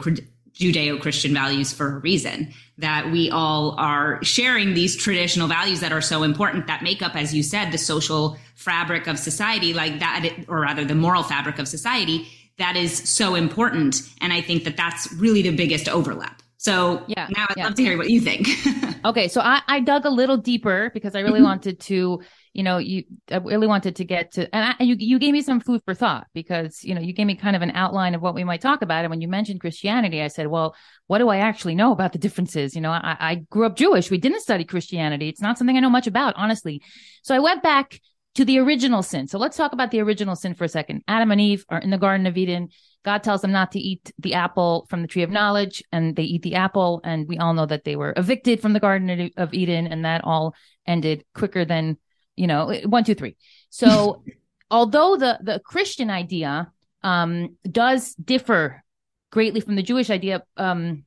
Judeo 0.54 0.98
Christian 1.00 1.34
values 1.34 1.72
for 1.72 1.96
a 1.96 1.98
reason. 1.98 2.52
That 2.78 3.10
we 3.10 3.30
all 3.30 3.74
are 3.78 4.22
sharing 4.22 4.74
these 4.74 4.96
traditional 4.96 5.48
values 5.48 5.80
that 5.80 5.92
are 5.92 6.02
so 6.02 6.22
important 6.22 6.66
that 6.66 6.82
make 6.82 7.00
up, 7.00 7.16
as 7.16 7.34
you 7.34 7.42
said, 7.42 7.72
the 7.72 7.78
social 7.78 8.36
fabric 8.54 9.06
of 9.06 9.18
society, 9.18 9.72
like 9.72 9.98
that, 10.00 10.44
or 10.46 10.60
rather, 10.60 10.84
the 10.84 10.94
moral 10.94 11.22
fabric 11.22 11.58
of 11.58 11.68
society 11.68 12.28
that 12.58 12.76
is 12.76 13.08
so 13.08 13.34
important. 13.34 14.02
And 14.20 14.32
I 14.32 14.40
think 14.40 14.64
that 14.64 14.76
that's 14.76 15.12
really 15.14 15.42
the 15.42 15.54
biggest 15.54 15.88
overlap. 15.88 16.42
So 16.58 17.04
yeah, 17.06 17.28
now 17.30 17.46
I'd 17.48 17.56
yeah. 17.56 17.64
love 17.64 17.74
to 17.74 17.82
hear 17.82 17.96
what 17.96 18.10
you 18.10 18.20
think. 18.20 18.48
okay, 19.04 19.28
so 19.28 19.40
I, 19.40 19.60
I 19.68 19.80
dug 19.80 20.04
a 20.04 20.10
little 20.10 20.36
deeper 20.36 20.90
because 20.92 21.14
I 21.14 21.20
really 21.20 21.34
mm-hmm. 21.34 21.44
wanted 21.44 21.80
to 21.80 22.22
you 22.56 22.62
know, 22.62 22.78
you 22.78 23.04
I 23.30 23.36
really 23.36 23.66
wanted 23.66 23.96
to 23.96 24.04
get 24.04 24.32
to, 24.32 24.42
and 24.54 24.75
I, 24.78 24.82
you 24.82 24.96
you 24.98 25.18
gave 25.18 25.34
me 25.34 25.42
some 25.42 25.60
food 25.60 25.82
for 25.84 25.92
thought 25.92 26.26
because 26.32 26.82
you 26.82 26.94
know 26.94 27.02
you 27.02 27.12
gave 27.12 27.26
me 27.26 27.34
kind 27.34 27.54
of 27.54 27.60
an 27.60 27.72
outline 27.72 28.14
of 28.14 28.22
what 28.22 28.34
we 28.34 28.44
might 28.44 28.62
talk 28.62 28.80
about. 28.80 29.04
And 29.04 29.10
when 29.10 29.20
you 29.20 29.28
mentioned 29.28 29.60
Christianity, 29.60 30.22
I 30.22 30.28
said, 30.28 30.46
well, 30.46 30.75
what 31.06 31.18
do 31.18 31.28
I 31.28 31.36
actually 31.36 31.75
know 31.75 31.92
about 31.92 32.12
the 32.12 32.18
differences? 32.18 32.75
You 32.75 32.80
know, 32.80 32.92
I, 32.92 33.16
I 33.20 33.34
grew 33.50 33.66
up 33.66 33.76
Jewish. 33.76 34.10
We 34.10 34.16
didn't 34.16 34.40
study 34.40 34.64
Christianity. 34.64 35.28
It's 35.28 35.42
not 35.42 35.58
something 35.58 35.76
I 35.76 35.80
know 35.80 35.90
much 35.90 36.06
about, 36.06 36.32
honestly. 36.36 36.80
So 37.22 37.34
I 37.34 37.40
went 37.40 37.62
back 37.62 38.00
to 38.36 38.44
the 38.46 38.58
original 38.58 39.02
sin. 39.02 39.28
So 39.28 39.38
let's 39.38 39.58
talk 39.58 39.75
about 39.75 39.90
the 39.90 40.00
original 40.00 40.34
sin 40.34 40.54
for 40.54 40.64
a 40.64 40.68
second. 40.68 41.02
Adam 41.06 41.30
and 41.32 41.40
Eve 41.42 41.66
are 41.68 41.78
in 41.78 41.90
the 41.90 41.98
Garden 41.98 42.26
of 42.26 42.38
Eden. 42.38 42.70
God 43.04 43.22
tells 43.22 43.42
them 43.42 43.52
not 43.52 43.72
to 43.72 43.78
eat 43.78 44.10
the 44.18 44.32
apple 44.32 44.86
from 44.88 45.02
the 45.02 45.08
tree 45.08 45.22
of 45.22 45.30
knowledge, 45.30 45.82
and 45.92 46.16
they 46.16 46.22
eat 46.22 46.42
the 46.42 46.54
apple. 46.54 47.02
And 47.04 47.28
we 47.28 47.36
all 47.36 47.52
know 47.52 47.66
that 47.66 47.84
they 47.84 47.96
were 47.96 48.14
evicted 48.16 48.62
from 48.62 48.72
the 48.72 48.80
Garden 48.80 49.30
of 49.36 49.52
Eden, 49.52 49.86
and 49.86 50.06
that 50.06 50.25
all 50.25 50.54
ended 50.86 51.25
quicker 51.34 51.66
than 51.66 51.98
you 52.37 52.47
know, 52.47 52.73
one, 52.85 53.05
two, 53.05 53.14
three. 53.14 53.37
So 53.71 54.23
although 54.71 55.16
the, 55.16 55.38
the 55.43 55.61
Christian 55.61 56.11
idea 56.11 56.71
um, 57.02 57.57
does 57.71 58.14
differ 58.14 58.83
greatly 59.31 59.61
from 59.61 59.76
the 59.76 59.83
Jewish 59.83 60.11
idea, 60.11 60.43
um, 60.57 61.05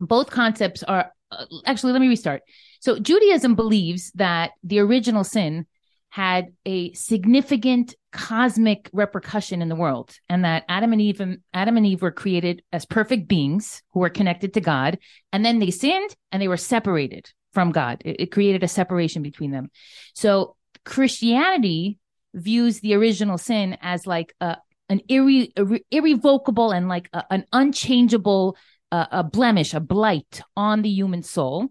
both 0.00 0.30
concepts 0.30 0.82
are 0.82 1.12
uh, 1.30 1.46
actually, 1.64 1.92
let 1.92 2.00
me 2.00 2.08
restart. 2.08 2.42
So 2.80 2.98
Judaism 2.98 3.54
believes 3.54 4.10
that 4.12 4.52
the 4.62 4.80
original 4.80 5.24
sin 5.24 5.66
had 6.10 6.52
a 6.66 6.92
significant 6.92 7.94
cosmic 8.12 8.90
repercussion 8.92 9.62
in 9.62 9.70
the 9.70 9.76
world 9.76 10.14
and 10.28 10.44
that 10.44 10.64
Adam 10.68 10.92
and 10.92 11.00
Eve 11.00 11.38
Adam 11.54 11.78
and 11.78 11.86
Eve 11.86 12.02
were 12.02 12.10
created 12.10 12.62
as 12.70 12.84
perfect 12.84 13.26
beings 13.26 13.82
who 13.92 14.00
were 14.00 14.10
connected 14.10 14.52
to 14.52 14.60
God 14.60 14.98
and 15.32 15.42
then 15.42 15.58
they 15.58 15.70
sinned 15.70 16.14
and 16.30 16.42
they 16.42 16.48
were 16.48 16.58
separated 16.58 17.30
from 17.52 17.72
God. 17.72 18.02
It, 18.04 18.20
it 18.20 18.32
created 18.32 18.62
a 18.62 18.68
separation 18.68 19.22
between 19.22 19.50
them. 19.50 19.70
So 20.14 20.56
Christianity 20.84 21.98
views 22.34 22.80
the 22.80 22.94
original 22.94 23.38
sin 23.38 23.76
as 23.80 24.06
like 24.06 24.34
a, 24.40 24.56
an 24.88 25.00
irre, 25.08 25.52
irre, 25.54 25.80
irrevocable 25.90 26.70
and 26.70 26.88
like 26.88 27.08
a, 27.12 27.24
an 27.30 27.46
unchangeable 27.52 28.56
uh, 28.90 29.06
a 29.10 29.24
blemish, 29.24 29.72
a 29.72 29.80
blight 29.80 30.42
on 30.54 30.82
the 30.82 30.90
human 30.90 31.22
soul, 31.22 31.68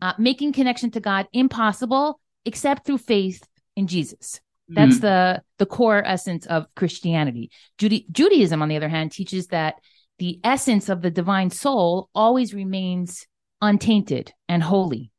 uh, 0.00 0.14
making 0.18 0.52
connection 0.52 0.90
to 0.90 1.00
God 1.00 1.26
impossible 1.32 2.18
except 2.46 2.86
through 2.86 2.98
faith 2.98 3.46
in 3.76 3.86
Jesus. 3.86 4.40
That's 4.68 4.96
mm 4.96 5.00
the 5.02 5.42
the 5.58 5.66
core 5.66 6.02
essence 6.04 6.46
of 6.46 6.66
Christianity. 6.74 7.50
Juda- 7.78 8.06
Judaism, 8.10 8.62
on 8.62 8.68
the 8.68 8.76
other 8.76 8.88
hand, 8.88 9.12
teaches 9.12 9.48
that 9.48 9.74
the 10.18 10.40
essence 10.42 10.88
of 10.88 11.02
the 11.02 11.10
divine 11.10 11.50
soul 11.50 12.08
always 12.14 12.54
remains 12.54 13.26
untainted 13.60 14.32
and 14.48 14.62
holy. 14.62 15.10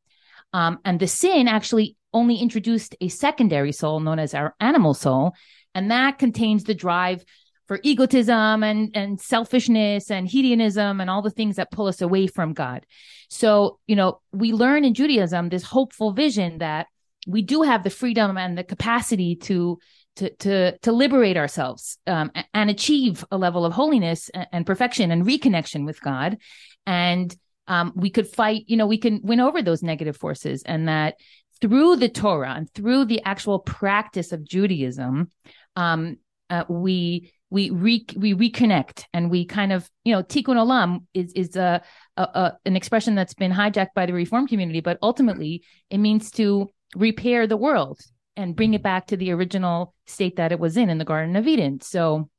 Um, 0.54 0.80
and 0.86 1.00
the 1.00 1.08
sin 1.08 1.48
actually 1.48 1.98
only 2.14 2.38
introduced 2.38 2.96
a 3.02 3.10
secondary 3.10 3.72
soul 3.72 4.00
known 4.00 4.20
as 4.20 4.34
our 4.34 4.56
animal 4.60 4.94
soul. 4.94 5.34
And 5.74 5.92
that 5.92 6.18
contains 6.18 6.64
the 6.64 6.74
drive 6.74 7.25
for 7.68 7.80
egotism 7.84 8.64
and, 8.64 8.96
and 8.96 9.20
selfishness 9.20 10.12
and 10.12 10.28
hedonism 10.28 11.02
and 11.02 11.10
all 11.10 11.22
the 11.22 11.32
things 11.32 11.56
that 11.58 11.72
pull 11.72 11.88
us 11.88 12.02
away 12.02 12.28
from 12.28 12.54
God. 12.54 12.86
So, 13.30 13.80
you 13.88 13.96
know, 13.96 14.22
we 14.32 14.54
learn 14.54 14.86
in 14.86 14.94
Judaism 14.94 15.50
this 15.50 15.64
hopeful 15.64 16.14
vision 16.14 16.60
that 16.60 16.88
we 17.28 17.42
do 17.42 17.64
have 17.64 17.84
the 17.84 17.90
freedom 17.90 18.38
and 18.38 18.58
the 18.58 18.64
capacity 18.64 19.36
to 19.36 19.80
to 20.18 20.30
to 20.36 20.78
to 20.78 20.92
liberate 20.92 21.38
ourselves 21.38 21.98
um, 22.08 22.32
and 22.54 22.70
achieve 22.70 23.25
a 23.32 23.38
level 23.38 23.66
of 23.66 23.74
holiness 23.74 24.30
and 24.52 24.66
perfection 24.66 25.12
and 25.12 25.25
reconnection 25.25 25.86
with 25.86 26.00
God, 26.02 26.38
and 26.86 27.36
um, 27.67 27.93
we 27.95 28.10
could 28.10 28.27
fight, 28.27 28.63
you 28.67 28.77
know, 28.77 28.88
we 28.88 28.98
can 28.98 29.22
win 29.24 29.39
over 29.39 29.62
those 29.62 29.84
negative 29.84 30.17
forces 30.17 30.63
and 30.63 30.88
that 30.88 31.15
through 31.62 31.95
the 31.95 32.10
Torah 32.10 32.53
and 32.53 32.69
through 32.72 33.05
the 33.05 33.22
actual 33.24 33.60
practice 33.60 34.31
of 34.31 34.43
Judaism, 34.43 35.29
um, 35.75 36.17
uh, 36.50 36.63
we 36.69 37.32
we 37.49 37.69
re- 37.69 38.06
we 38.17 38.34
reconnect 38.34 39.06
and 39.13 39.32
we 39.32 39.45
kind 39.45 39.71
of 39.71 39.89
you 40.04 40.13
know 40.13 40.23
tikkun 40.23 40.58
olam 40.58 41.06
is 41.13 41.32
is 41.34 41.56
a, 41.56 41.82
a, 42.17 42.21
a, 42.21 42.58
an 42.65 42.75
expression 42.75 43.15
that's 43.15 43.34
been 43.34 43.51
hijacked 43.51 43.93
by 43.95 44.06
the 44.06 44.13
reform 44.13 44.47
community, 44.47 44.82
but 44.82 44.97
ultimately 45.01 45.63
it 45.89 45.97
means 45.97 46.32
to 46.32 46.69
repair 46.95 47.47
the 47.47 47.58
world 47.58 47.99
and 48.36 48.56
bring 48.56 48.73
it 48.73 48.84
back 48.84 49.08
to 49.08 49.17
the 49.17 49.32
original 49.32 49.93
state 50.06 50.36
that 50.36 50.51
it 50.51 50.60
was 50.60 50.78
in 50.78 50.89
in 50.89 50.97
the 50.97 51.06
Garden 51.06 51.36
of 51.36 51.47
Eden. 51.47 51.80
So 51.82 52.30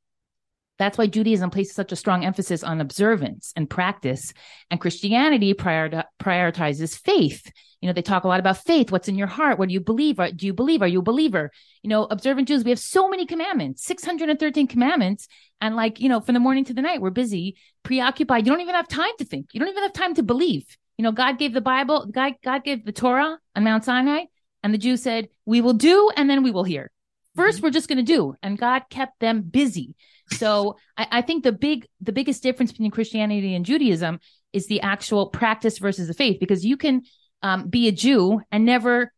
that's 0.77 0.97
why 0.97 1.07
Judaism 1.07 1.49
places 1.49 1.75
such 1.75 1.91
a 1.91 1.95
strong 1.95 2.23
emphasis 2.23 2.63
on 2.63 2.81
observance 2.81 3.53
and 3.55 3.69
practice, 3.69 4.33
and 4.69 4.79
Christianity 4.79 5.53
prior- 5.53 6.05
prioritizes 6.19 6.97
faith. 6.97 7.51
You 7.81 7.87
know, 7.87 7.93
they 7.93 8.01
talk 8.01 8.23
a 8.23 8.27
lot 8.27 8.39
about 8.39 8.57
faith. 8.57 8.91
What's 8.91 9.07
in 9.07 9.17
your 9.17 9.27
heart? 9.27 9.59
What 9.59 9.67
do 9.69 9.73
you 9.73 9.79
believe? 9.79 10.17
Do 10.35 10.45
you 10.45 10.53
believe? 10.53 10.81
Are 10.81 10.87
you 10.87 10.99
a 10.99 11.03
believer? 11.03 11.51
You 11.83 11.89
know, 11.89 12.05
observant 12.05 12.47
Jews, 12.47 12.63
we 12.63 12.71
have 12.71 12.79
so 12.79 13.07
many 13.07 13.25
commandments, 13.25 13.85
613 13.85 14.67
commandments. 14.67 15.27
And 15.61 15.75
like, 15.75 15.99
you 15.99 16.09
know, 16.09 16.19
from 16.19 16.33
the 16.33 16.39
morning 16.39 16.65
to 16.65 16.73
the 16.73 16.81
night, 16.81 17.01
we're 17.01 17.11
busy, 17.11 17.55
preoccupied. 17.83 18.45
You 18.45 18.51
don't 18.51 18.61
even 18.61 18.75
have 18.75 18.87
time 18.87 19.11
to 19.19 19.25
think. 19.25 19.49
You 19.53 19.59
don't 19.59 19.69
even 19.69 19.83
have 19.83 19.93
time 19.93 20.15
to 20.15 20.23
believe. 20.23 20.65
You 20.97 21.03
know, 21.03 21.11
God 21.11 21.37
gave 21.37 21.53
the 21.53 21.61
Bible, 21.61 22.07
God, 22.07 22.33
God 22.43 22.63
gave 22.63 22.83
the 22.83 22.91
Torah 22.91 23.37
on 23.55 23.63
Mount 23.63 23.85
Sinai, 23.85 24.25
and 24.63 24.73
the 24.73 24.79
Jews 24.79 25.03
said, 25.03 25.29
we 25.45 25.61
will 25.61 25.73
do, 25.73 26.09
and 26.15 26.27
then 26.27 26.41
we 26.41 26.51
will 26.51 26.63
hear. 26.63 26.91
1st 27.37 27.45
we 27.45 27.51
mm-hmm. 27.51 27.63
we're 27.63 27.71
just 27.71 27.87
going 27.87 28.03
to 28.03 28.03
do. 28.03 28.33
And 28.41 28.57
God 28.57 28.83
kept 28.89 29.19
them 29.19 29.41
busy. 29.41 29.93
So 30.31 30.77
I, 30.97 31.07
I, 31.11 31.21
think 31.21 31.43
the 31.43 31.51
big 31.51 31.87
the 32.01 32.11
biggest 32.11 32.43
difference 32.43 32.71
between 32.71 32.91
Christianity 32.91 33.55
and 33.55 33.65
Judaism 33.65 34.19
is 34.53 34.67
the 34.67 34.81
actual 34.81 35.27
practice 35.27 35.77
versus 35.77 36.07
the 36.07 36.13
faith, 36.13 36.39
because 36.39 36.65
you 36.65 36.77
can 36.77 37.03
um, 37.41 37.69
be 37.69 37.87
a 37.87 37.91
Jew 37.91 38.41
and 38.51 38.65
never 38.65 39.11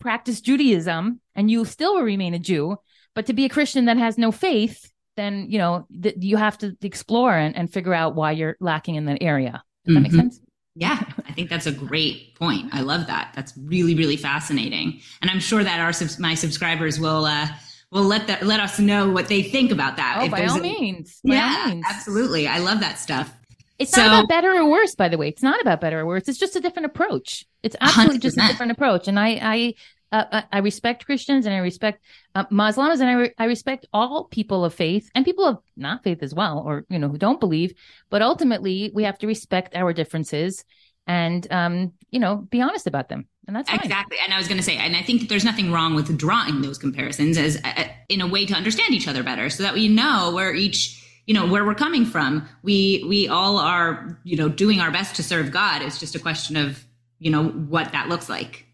practice 0.00 0.40
Judaism, 0.40 1.20
and 1.34 1.50
you 1.50 1.64
still 1.64 1.94
will 1.94 2.02
remain 2.02 2.34
a 2.34 2.38
Jew. 2.38 2.76
But 3.14 3.26
to 3.26 3.32
be 3.32 3.44
a 3.44 3.48
Christian 3.48 3.86
that 3.86 3.96
has 3.96 4.18
no 4.18 4.32
faith, 4.32 4.90
then 5.16 5.46
you 5.48 5.58
know 5.58 5.86
th- 6.02 6.16
you 6.18 6.36
have 6.36 6.58
to 6.58 6.76
explore 6.82 7.34
and, 7.34 7.56
and 7.56 7.72
figure 7.72 7.94
out 7.94 8.14
why 8.14 8.32
you're 8.32 8.56
lacking 8.60 8.96
in 8.96 9.06
that 9.06 9.18
area. 9.20 9.62
Does 9.84 9.94
mm-hmm. 9.94 9.94
that 9.94 10.00
make 10.00 10.12
mm-hmm. 10.12 10.20
sense? 10.20 10.40
Yeah, 10.78 11.02
I 11.26 11.32
think 11.32 11.48
that's 11.48 11.66
a 11.66 11.72
great 11.72 12.34
point. 12.34 12.68
I 12.72 12.82
love 12.82 13.06
that. 13.06 13.32
That's 13.34 13.54
really, 13.56 13.94
really 13.94 14.18
fascinating, 14.18 15.00
and 15.22 15.30
I'm 15.30 15.40
sure 15.40 15.64
that 15.64 15.80
our 15.80 15.92
my 16.20 16.34
subscribers 16.34 17.00
will 17.00 17.24
uh, 17.24 17.48
well 17.96 18.04
let 18.04 18.26
that 18.26 18.44
let 18.44 18.60
us 18.60 18.78
know 18.78 19.10
what 19.10 19.28
they 19.28 19.42
think 19.42 19.72
about 19.72 19.96
that. 19.96 20.18
Oh, 20.20 20.28
by 20.28 20.44
all 20.44 20.58
a, 20.58 20.60
means. 20.60 21.18
By 21.24 21.34
yeah, 21.34 21.62
all 21.62 21.68
means. 21.70 21.86
absolutely. 21.88 22.46
I 22.46 22.58
love 22.58 22.80
that 22.80 22.98
stuff. 22.98 23.32
It's 23.78 23.90
so, 23.90 24.02
not 24.02 24.18
about 24.18 24.28
better 24.28 24.52
or 24.52 24.70
worse, 24.70 24.94
by 24.94 25.08
the 25.08 25.16
way. 25.16 25.28
It's 25.28 25.42
not 25.42 25.60
about 25.62 25.80
better 25.80 26.00
or 26.00 26.06
worse. 26.06 26.28
It's 26.28 26.38
just 26.38 26.56
a 26.56 26.60
different 26.60 26.86
approach. 26.86 27.46
It's 27.62 27.74
absolutely 27.80 28.18
100%. 28.18 28.22
just 28.22 28.38
a 28.38 28.46
different 28.48 28.72
approach. 28.72 29.08
And 29.08 29.18
I, 29.18 29.28
I, 29.42 29.74
uh, 30.12 30.24
uh, 30.30 30.42
I 30.52 30.58
respect 30.58 31.06
Christians 31.06 31.46
and 31.46 31.54
I 31.54 31.58
respect 31.58 32.02
uh, 32.34 32.44
Muslims 32.50 33.00
and 33.00 33.08
I, 33.08 33.12
re- 33.14 33.34
I 33.38 33.44
respect 33.44 33.86
all 33.92 34.24
people 34.24 34.64
of 34.64 34.74
faith 34.74 35.10
and 35.14 35.24
people 35.24 35.46
of 35.46 35.58
not 35.76 36.04
faith 36.04 36.22
as 36.22 36.34
well, 36.34 36.62
or 36.66 36.84
you 36.90 36.98
know 36.98 37.08
who 37.08 37.18
don't 37.18 37.40
believe. 37.40 37.72
But 38.10 38.20
ultimately, 38.20 38.90
we 38.94 39.04
have 39.04 39.18
to 39.18 39.26
respect 39.26 39.74
our 39.74 39.94
differences 39.94 40.64
and 41.06 41.50
um, 41.50 41.92
you 42.10 42.18
know 42.18 42.36
be 42.36 42.60
honest 42.60 42.86
about 42.86 43.08
them 43.08 43.26
and 43.46 43.54
that's 43.54 43.70
fine. 43.70 43.80
exactly. 43.80 44.16
And 44.22 44.32
i 44.32 44.38
was 44.38 44.48
going 44.48 44.58
to 44.58 44.62
say 44.64 44.76
and 44.76 44.96
i 44.96 45.02
think 45.02 45.20
that 45.20 45.28
there's 45.28 45.44
nothing 45.44 45.70
wrong 45.72 45.94
with 45.94 46.16
drawing 46.16 46.62
those 46.62 46.78
comparisons 46.78 47.38
as 47.38 47.60
uh, 47.64 47.84
in 48.08 48.20
a 48.20 48.26
way 48.26 48.46
to 48.46 48.54
understand 48.54 48.94
each 48.94 49.08
other 49.08 49.22
better 49.22 49.50
so 49.50 49.62
that 49.62 49.74
we 49.74 49.88
know 49.88 50.32
where 50.34 50.54
each 50.54 51.02
you 51.26 51.34
know 51.34 51.46
where 51.46 51.64
we're 51.64 51.74
coming 51.74 52.06
from. 52.06 52.48
We 52.62 53.04
we 53.08 53.28
all 53.28 53.58
are 53.58 54.18
you 54.24 54.36
know 54.36 54.48
doing 54.48 54.80
our 54.80 54.90
best 54.90 55.16
to 55.16 55.22
serve 55.22 55.50
god. 55.50 55.82
It's 55.82 55.98
just 55.98 56.14
a 56.14 56.18
question 56.18 56.56
of 56.56 56.84
you 57.18 57.30
know 57.30 57.48
what 57.48 57.92
that 57.92 58.08
looks 58.08 58.28
like. 58.28 58.66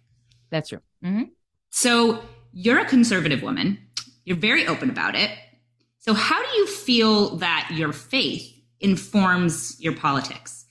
That's 0.50 0.68
true. 0.68 0.80
Mm-hmm. 1.04 1.24
so 1.70 2.22
you're 2.52 2.78
a 2.78 2.84
conservative 2.84 3.42
woman. 3.42 3.78
You're 4.24 4.36
very 4.36 4.68
open 4.68 4.88
about 4.88 5.16
it. 5.16 5.30
So 5.98 6.14
how 6.14 6.40
do 6.40 6.56
you 6.56 6.66
feel 6.68 7.36
that 7.38 7.70
your 7.72 7.92
faith 7.92 8.48
informs 8.78 9.80
your 9.80 9.96
politics 9.96 10.61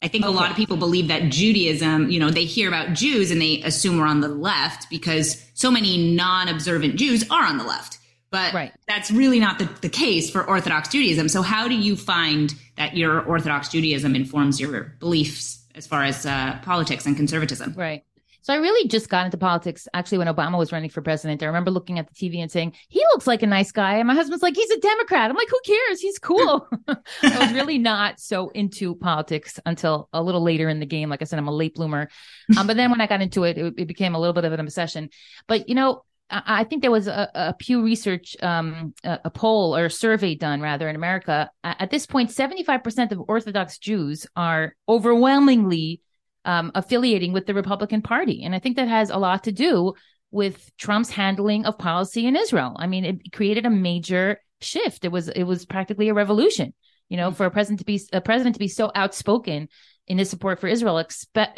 I 0.00 0.08
think 0.08 0.24
okay. 0.24 0.32
a 0.32 0.36
lot 0.36 0.50
of 0.50 0.56
people 0.56 0.76
believe 0.76 1.08
that 1.08 1.30
Judaism, 1.30 2.08
you 2.08 2.20
know, 2.20 2.30
they 2.30 2.44
hear 2.44 2.68
about 2.68 2.94
Jews 2.94 3.30
and 3.30 3.40
they 3.40 3.62
assume 3.62 3.98
we're 3.98 4.06
on 4.06 4.20
the 4.20 4.28
left 4.28 4.88
because 4.90 5.44
so 5.54 5.70
many 5.70 6.14
non 6.14 6.48
observant 6.48 6.96
Jews 6.96 7.28
are 7.30 7.44
on 7.44 7.58
the 7.58 7.64
left. 7.64 7.98
But 8.30 8.52
right. 8.52 8.72
that's 8.86 9.10
really 9.10 9.40
not 9.40 9.58
the, 9.58 9.64
the 9.80 9.88
case 9.88 10.30
for 10.30 10.46
Orthodox 10.46 10.90
Judaism. 10.90 11.28
So, 11.28 11.42
how 11.42 11.66
do 11.66 11.74
you 11.74 11.96
find 11.96 12.54
that 12.76 12.96
your 12.96 13.22
Orthodox 13.22 13.70
Judaism 13.70 14.14
informs 14.14 14.60
your 14.60 14.94
beliefs 15.00 15.64
as 15.74 15.86
far 15.86 16.04
as 16.04 16.26
uh, 16.26 16.58
politics 16.62 17.06
and 17.06 17.16
conservatism? 17.16 17.74
Right. 17.76 18.04
So 18.42 18.52
I 18.52 18.56
really 18.56 18.88
just 18.88 19.08
got 19.08 19.24
into 19.24 19.36
politics 19.36 19.88
actually 19.92 20.18
when 20.18 20.28
Obama 20.28 20.58
was 20.58 20.72
running 20.72 20.90
for 20.90 21.02
president. 21.02 21.42
I 21.42 21.46
remember 21.46 21.70
looking 21.70 21.98
at 21.98 22.08
the 22.08 22.14
TV 22.14 22.38
and 22.38 22.50
saying, 22.50 22.74
he 22.88 23.00
looks 23.12 23.26
like 23.26 23.42
a 23.42 23.46
nice 23.46 23.72
guy. 23.72 23.96
And 23.96 24.08
my 24.08 24.14
husband's 24.14 24.42
like, 24.42 24.56
he's 24.56 24.70
a 24.70 24.80
Democrat. 24.80 25.30
I'm 25.30 25.36
like, 25.36 25.50
who 25.50 25.60
cares? 25.66 26.00
He's 26.00 26.18
cool. 26.18 26.68
I 26.88 26.96
was 27.22 27.52
really 27.52 27.78
not 27.78 28.20
so 28.20 28.48
into 28.50 28.94
politics 28.94 29.58
until 29.66 30.08
a 30.12 30.22
little 30.22 30.42
later 30.42 30.68
in 30.68 30.80
the 30.80 30.86
game. 30.86 31.10
Like 31.10 31.22
I 31.22 31.24
said, 31.24 31.38
I'm 31.38 31.48
a 31.48 31.54
late 31.54 31.74
bloomer. 31.74 32.08
Um, 32.56 32.66
but 32.66 32.76
then 32.76 32.90
when 32.90 33.00
I 33.00 33.06
got 33.06 33.20
into 33.20 33.44
it, 33.44 33.58
it, 33.58 33.74
it 33.76 33.86
became 33.86 34.14
a 34.14 34.18
little 34.18 34.32
bit 34.32 34.44
of 34.44 34.52
an 34.52 34.60
obsession. 34.60 35.10
But, 35.46 35.68
you 35.68 35.74
know, 35.74 36.04
I 36.30 36.64
think 36.64 36.82
there 36.82 36.90
was 36.90 37.06
a, 37.06 37.30
a 37.34 37.54
Pew 37.54 37.82
Research, 37.82 38.36
um, 38.42 38.92
a, 39.02 39.18
a, 39.24 39.30
poll 39.30 39.74
or 39.74 39.86
a 39.86 39.90
survey 39.90 40.34
done 40.34 40.60
rather 40.60 40.88
in 40.88 40.94
America. 40.94 41.50
At 41.64 41.90
this 41.90 42.06
point, 42.06 42.30
75% 42.30 43.12
of 43.12 43.22
Orthodox 43.28 43.78
Jews 43.78 44.26
are 44.36 44.74
overwhelmingly 44.86 46.02
um, 46.48 46.72
affiliating 46.74 47.34
with 47.34 47.44
the 47.44 47.52
Republican 47.52 48.00
Party. 48.00 48.42
And 48.42 48.54
I 48.54 48.58
think 48.58 48.76
that 48.76 48.88
has 48.88 49.10
a 49.10 49.18
lot 49.18 49.44
to 49.44 49.52
do 49.52 49.92
with 50.30 50.74
Trump's 50.78 51.10
handling 51.10 51.66
of 51.66 51.76
policy 51.76 52.26
in 52.26 52.36
Israel. 52.36 52.74
I 52.78 52.86
mean, 52.86 53.04
it 53.04 53.32
created 53.32 53.66
a 53.66 53.70
major 53.70 54.40
shift. 54.62 55.04
It 55.04 55.12
was 55.12 55.28
it 55.28 55.44
was 55.44 55.66
practically 55.66 56.08
a 56.08 56.14
revolution. 56.14 56.72
You 57.10 57.18
know, 57.18 57.32
for 57.32 57.44
a 57.44 57.50
president 57.50 57.80
to 57.80 57.84
be 57.84 58.00
a 58.14 58.22
president 58.22 58.54
to 58.54 58.60
be 58.60 58.68
so 58.68 58.90
outspoken 58.94 59.68
in 60.06 60.16
his 60.16 60.30
support 60.30 60.58
for 60.58 60.68
Israel, 60.68 61.04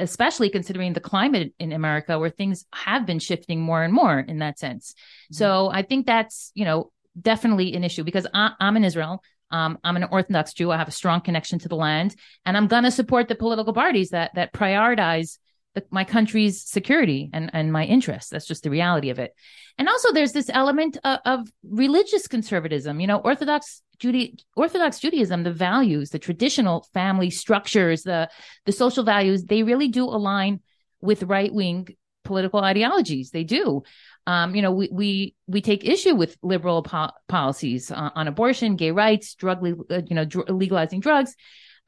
especially 0.01 0.51
considering 0.51 0.93
the 0.93 1.01
climate 1.01 1.55
in 1.61 1.71
America, 1.71 2.19
where 2.19 2.31
things 2.31 2.65
have 2.73 3.07
been 3.07 3.21
shifting 3.21 3.61
more 3.61 3.85
and 3.85 3.95
more 3.95 4.19
in 4.19 4.39
that 4.41 4.59
sense. 4.59 4.93
Mm-hmm. 4.93 5.35
So 5.35 5.71
I 5.73 5.83
think 5.83 6.07
that's 6.07 6.51
you 6.55 6.65
know 6.65 6.91
definitely 7.21 7.75
an 7.75 7.85
issue 7.85 8.03
because 8.03 8.27
I, 8.35 8.55
am 8.61 8.77
in 8.77 8.85
Israel. 8.85 9.23
Um, 9.51 9.79
I'm 9.83 9.97
an 9.97 10.05
Orthodox 10.05 10.53
Jew. 10.53 10.71
I 10.71 10.77
have 10.77 10.89
a 10.89 10.93
strong 10.93 11.21
connection 11.21 11.59
to 11.61 11.69
the 11.69 11.77
land, 11.77 12.15
and 12.45 12.57
I'm 12.57 12.67
going 12.67 12.85
to 12.85 12.91
support 12.91 13.29
the 13.29 13.35
political 13.35 13.73
parties 13.73 14.11
that 14.11 14.33
that 14.35 14.53
prioritize 14.53 15.39
the, 15.75 15.85
my 15.91 16.05
country's 16.05 16.63
security 16.63 17.31
and 17.33 17.51
and 17.53 17.73
my 17.73 17.85
interests. 17.85 18.31
That's 18.31 18.47
just 18.47 18.63
the 18.63 18.71
reality 18.71 19.11
of 19.11 19.19
it. 19.19 19.35
And 19.79 19.89
also, 19.89 20.13
there's 20.13 20.33
this 20.33 20.51
element 20.53 20.99
of, 21.05 21.19
of 21.25 21.53
religious 21.63 22.27
conservatism. 22.27 23.01
You 23.01 23.07
know, 23.07 23.19
Orthodox 23.19 23.83
Judy, 23.99 24.39
Orthodox 24.57 24.99
Judaism, 24.99 25.43
the 25.43 25.53
values, 25.53 26.11
the 26.11 26.19
traditional 26.19 26.87
family 26.95 27.31
structures, 27.31 28.03
the 28.03 28.29
the 28.65 28.73
social 28.73 29.05
values, 29.05 29.45
they 29.45 29.63
really 29.63 29.89
do 29.89 30.05
align 30.05 30.61
with 31.01 31.23
right 31.25 31.53
wing 31.53 31.89
political 32.25 32.61
ideologies. 32.61 33.31
They 33.31 33.45
do. 33.45 33.83
Um, 34.27 34.55
you 34.55 34.63
know, 34.63 34.73
we 34.73 34.89
we 34.93 35.35
we 35.47 35.61
take 35.61 35.85
issue 35.85 36.15
with 36.15 36.37
liberal 36.43 36.83
po- 36.83 37.13
policies 37.29 37.91
uh, 37.91 38.11
on 38.15 38.29
abortion, 38.29 38.77
gay 38.77 38.91
rights, 38.91 39.35
drug, 39.35 39.63
le- 39.63 39.85
uh, 39.91 40.03
you 40.07 40.15
know, 40.15 40.25
dr- 40.25 40.49
legalizing 40.49 41.01
drugs, 41.01 41.35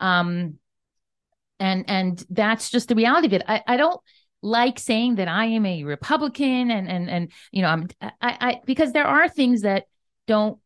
um, 0.00 0.58
and 1.60 1.84
and 1.88 2.24
that's 2.30 2.70
just 2.70 2.88
the 2.88 2.94
reality 2.94 3.26
of 3.26 3.32
it. 3.34 3.42
I, 3.46 3.62
I 3.66 3.76
don't 3.76 4.00
like 4.42 4.78
saying 4.78 5.16
that 5.16 5.28
I 5.28 5.46
am 5.46 5.66
a 5.66 5.84
Republican, 5.84 6.70
and 6.70 6.88
and 6.88 7.10
and 7.10 7.32
you 7.52 7.62
know, 7.62 7.68
I'm 7.68 7.88
I, 8.00 8.10
I 8.20 8.60
because 8.64 8.92
there 8.92 9.06
are 9.06 9.28
things 9.28 9.62
that 9.62 9.84
don't 10.26 10.58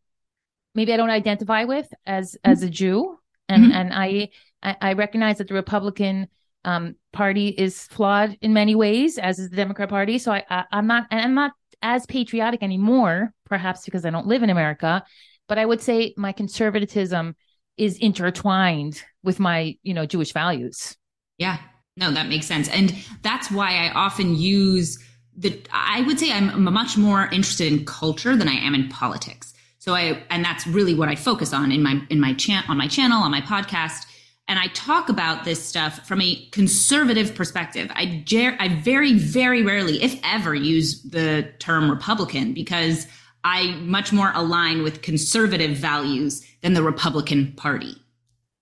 maybe 0.75 0.93
I 0.93 0.97
don't 0.97 1.11
identify 1.11 1.65
with 1.65 1.93
as 2.07 2.37
as 2.45 2.63
a 2.63 2.71
Jew, 2.71 3.19
and 3.49 3.65
mm-hmm. 3.65 3.73
and 3.73 3.93
I 3.93 4.29
I 4.63 4.95
recognize 4.95 5.39
that 5.39 5.49
the 5.49 5.55
Republican 5.55 6.29
um, 6.67 6.97
party 7.13 7.49
is 7.49 7.85
flawed 7.85 8.37
in 8.43 8.53
many 8.53 8.75
ways, 8.75 9.19
as 9.19 9.39
is 9.39 9.51
the 9.51 9.57
Democrat 9.57 9.89
Party. 9.89 10.19
So 10.19 10.33
I, 10.33 10.45
I 10.51 10.65
I'm 10.71 10.87
not 10.87 11.07
I'm 11.11 11.35
not 11.35 11.53
as 11.81 12.05
patriotic 12.07 12.63
anymore, 12.63 13.33
perhaps 13.47 13.85
because 13.85 14.05
I 14.05 14.11
don't 14.11 14.27
live 14.27 14.43
in 14.43 14.51
America. 14.51 15.03
But 15.49 15.59
I 15.59 15.65
would 15.65 15.81
say 15.81 16.13
my 16.17 16.33
conservatism 16.33 17.37
is 17.77 17.97
intertwined 17.99 19.03
with 19.23 19.41
my 19.41 19.77
you 19.83 19.95
know 19.95 20.05
Jewish 20.05 20.33
values. 20.33 20.97
Yeah, 21.39 21.59
no, 21.97 22.11
that 22.13 22.29
makes 22.29 22.47
sense, 22.47 22.69
and 22.69 22.95
that's 23.23 23.51
why 23.51 23.87
I 23.87 23.93
often 23.93 24.35
use 24.35 24.99
the. 25.37 25.59
I 25.73 26.03
would 26.03 26.19
say 26.19 26.33
I'm 26.33 26.65
much 26.65 26.99
more 26.99 27.27
interested 27.27 27.73
in 27.73 27.87
culture 27.87 28.37
than 28.37 28.49
I 28.49 28.55
am 28.55 28.75
in 28.75 28.89
politics 28.89 29.55
so 29.87 29.95
I, 29.95 30.21
and 30.31 30.45
that's 30.45 30.67
really 30.67 30.95
what 30.95 31.09
I 31.09 31.15
focus 31.15 31.53
on 31.53 31.71
in 31.71 31.81
my, 31.81 32.03
in 32.11 32.21
my 32.21 32.35
chan 32.35 32.65
on 32.69 32.77
my 32.77 32.89
channel, 32.89 33.23
on 33.23 33.31
my 33.31 33.41
podcast. 33.41 34.07
And 34.49 34.59
I 34.59 34.69
talk 34.69 35.09
about 35.09 35.45
this 35.45 35.63
stuff 35.63 36.07
from 36.07 36.21
a 36.21 36.47
conservative 36.53 37.35
perspective. 37.35 37.91
I, 37.95 38.23
jar- 38.25 38.57
I 38.61 38.69
very, 38.69 39.15
very 39.15 39.63
rarely, 39.63 40.03
if 40.03 40.21
ever, 40.23 40.55
use 40.55 41.03
the 41.03 41.53
term 41.59 41.91
Republican 41.91 42.55
because 42.55 43.09
I 43.43 43.73
much 43.81 44.13
more 44.13 44.33
align 44.35 44.83
with 44.83 45.03
conservative 45.03 45.77
values 45.77 46.47
than 46.63 46.75
the 46.75 46.83
Republican 46.83 47.55
Party. 47.55 47.97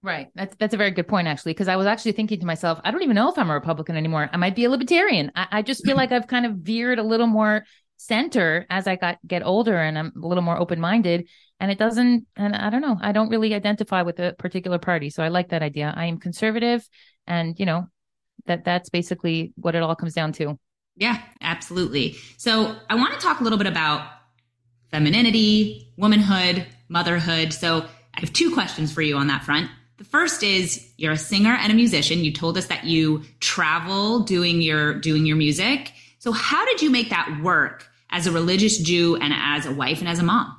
Right. 0.03 0.29
That's 0.35 0.55
that's 0.57 0.75
a 0.75 0.77
very 0.77 0.91
good 0.91 1.09
point, 1.09 1.29
actually, 1.29 1.53
because 1.53 1.69
I 1.69 1.77
was 1.77 1.87
actually 1.87 2.13
thinking 2.13 2.39
to 2.41 2.47
myself, 2.47 2.79
I 2.85 2.91
don't 2.91 3.03
even 3.03 3.15
know 3.15 3.31
if 3.31 3.39
I'm 3.39 3.49
a 3.49 3.55
Republican 3.55 3.97
anymore. 3.97 4.29
I 4.31 4.37
might 4.37 4.55
be 4.55 4.65
a 4.65 4.71
libertarian. 4.71 5.33
I, 5.35 5.47
I 5.51 5.63
just 5.63 5.83
feel 5.85 5.97
like 5.97 6.13
I've 6.13 6.27
kind 6.27 6.45
of 6.45 6.57
veered 6.57 6.99
a 6.99 7.03
little 7.03 7.27
more 7.27 7.65
center 8.07 8.67
as 8.71 8.87
I 8.87 8.97
got 8.97 9.19
get 9.27 9.45
older 9.45 9.77
and 9.77 9.99
I'm 9.99 10.13
a 10.23 10.27
little 10.27 10.43
more 10.43 10.59
open 10.59 10.81
minded. 10.81 11.29
And 11.61 11.71
it 11.71 11.79
doesn't, 11.79 12.27
and 12.37 12.55
I 12.55 12.69
don't 12.69 12.83
know, 12.83 12.99
I 13.01 13.13
don't 13.13 13.29
really 13.29 13.55
identify 13.55 14.03
with 14.03 14.19
a 14.19 14.35
particular 14.39 14.79
party. 14.79 15.09
So 15.09 15.23
I 15.23 15.29
like 15.29 15.51
that 15.51 15.63
idea. 15.63 15.95
I 15.97 16.07
am 16.07 16.19
conservative, 16.19 16.87
and 17.27 17.59
you 17.59 17.65
know 17.65 17.87
that 18.47 18.65
that's 18.65 18.91
basically 18.91 19.53
what 19.57 19.75
it 19.75 19.83
all 19.83 19.95
comes 19.95 20.15
down 20.15 20.33
to. 20.33 20.59
Yeah, 20.97 21.21
absolutely. 21.41 22.17
So 22.37 22.77
I 22.91 22.97
want 22.97 23.15
to 23.15 23.21
talk 23.21 23.41
a 23.41 23.45
little 23.45 23.59
bit 23.59 23.67
about 23.67 24.07
femininity, 24.91 25.93
womanhood, 25.97 26.67
motherhood. 26.89 27.53
So 27.53 27.87
I 28.15 28.21
have 28.21 28.33
two 28.33 28.53
questions 28.53 28.93
for 28.93 29.03
you 29.03 29.17
on 29.17 29.29
that 29.29 29.45
front. 29.45 29.71
The 29.97 30.05
first 30.05 30.43
is 30.43 30.93
you're 30.97 31.13
a 31.13 31.17
singer 31.17 31.57
and 31.61 31.73
a 31.73 31.75
musician. 31.75 32.25
You 32.25 32.33
told 32.33 32.59
us 32.59 32.67
that 32.67 32.85
you 32.85 33.23
travel 33.41 34.21
doing 34.21 34.61
your 34.61 34.95
doing 34.95 35.25
your 35.25 35.37
music. 35.37 35.93
So 36.19 36.33
how 36.33 36.65
did 36.67 36.83
you 36.83 36.91
make 36.91 37.11
that 37.11 37.41
work 37.43 37.89
as 38.15 38.29
a 38.29 38.33
religious 38.33 38.79
Jew 38.79 39.17
and 39.17 39.35
as 39.37 39.67
a 39.67 39.73
wife 39.73 39.99
and 39.99 40.09
as 40.09 40.21
a 40.21 40.23
mom? 40.23 40.57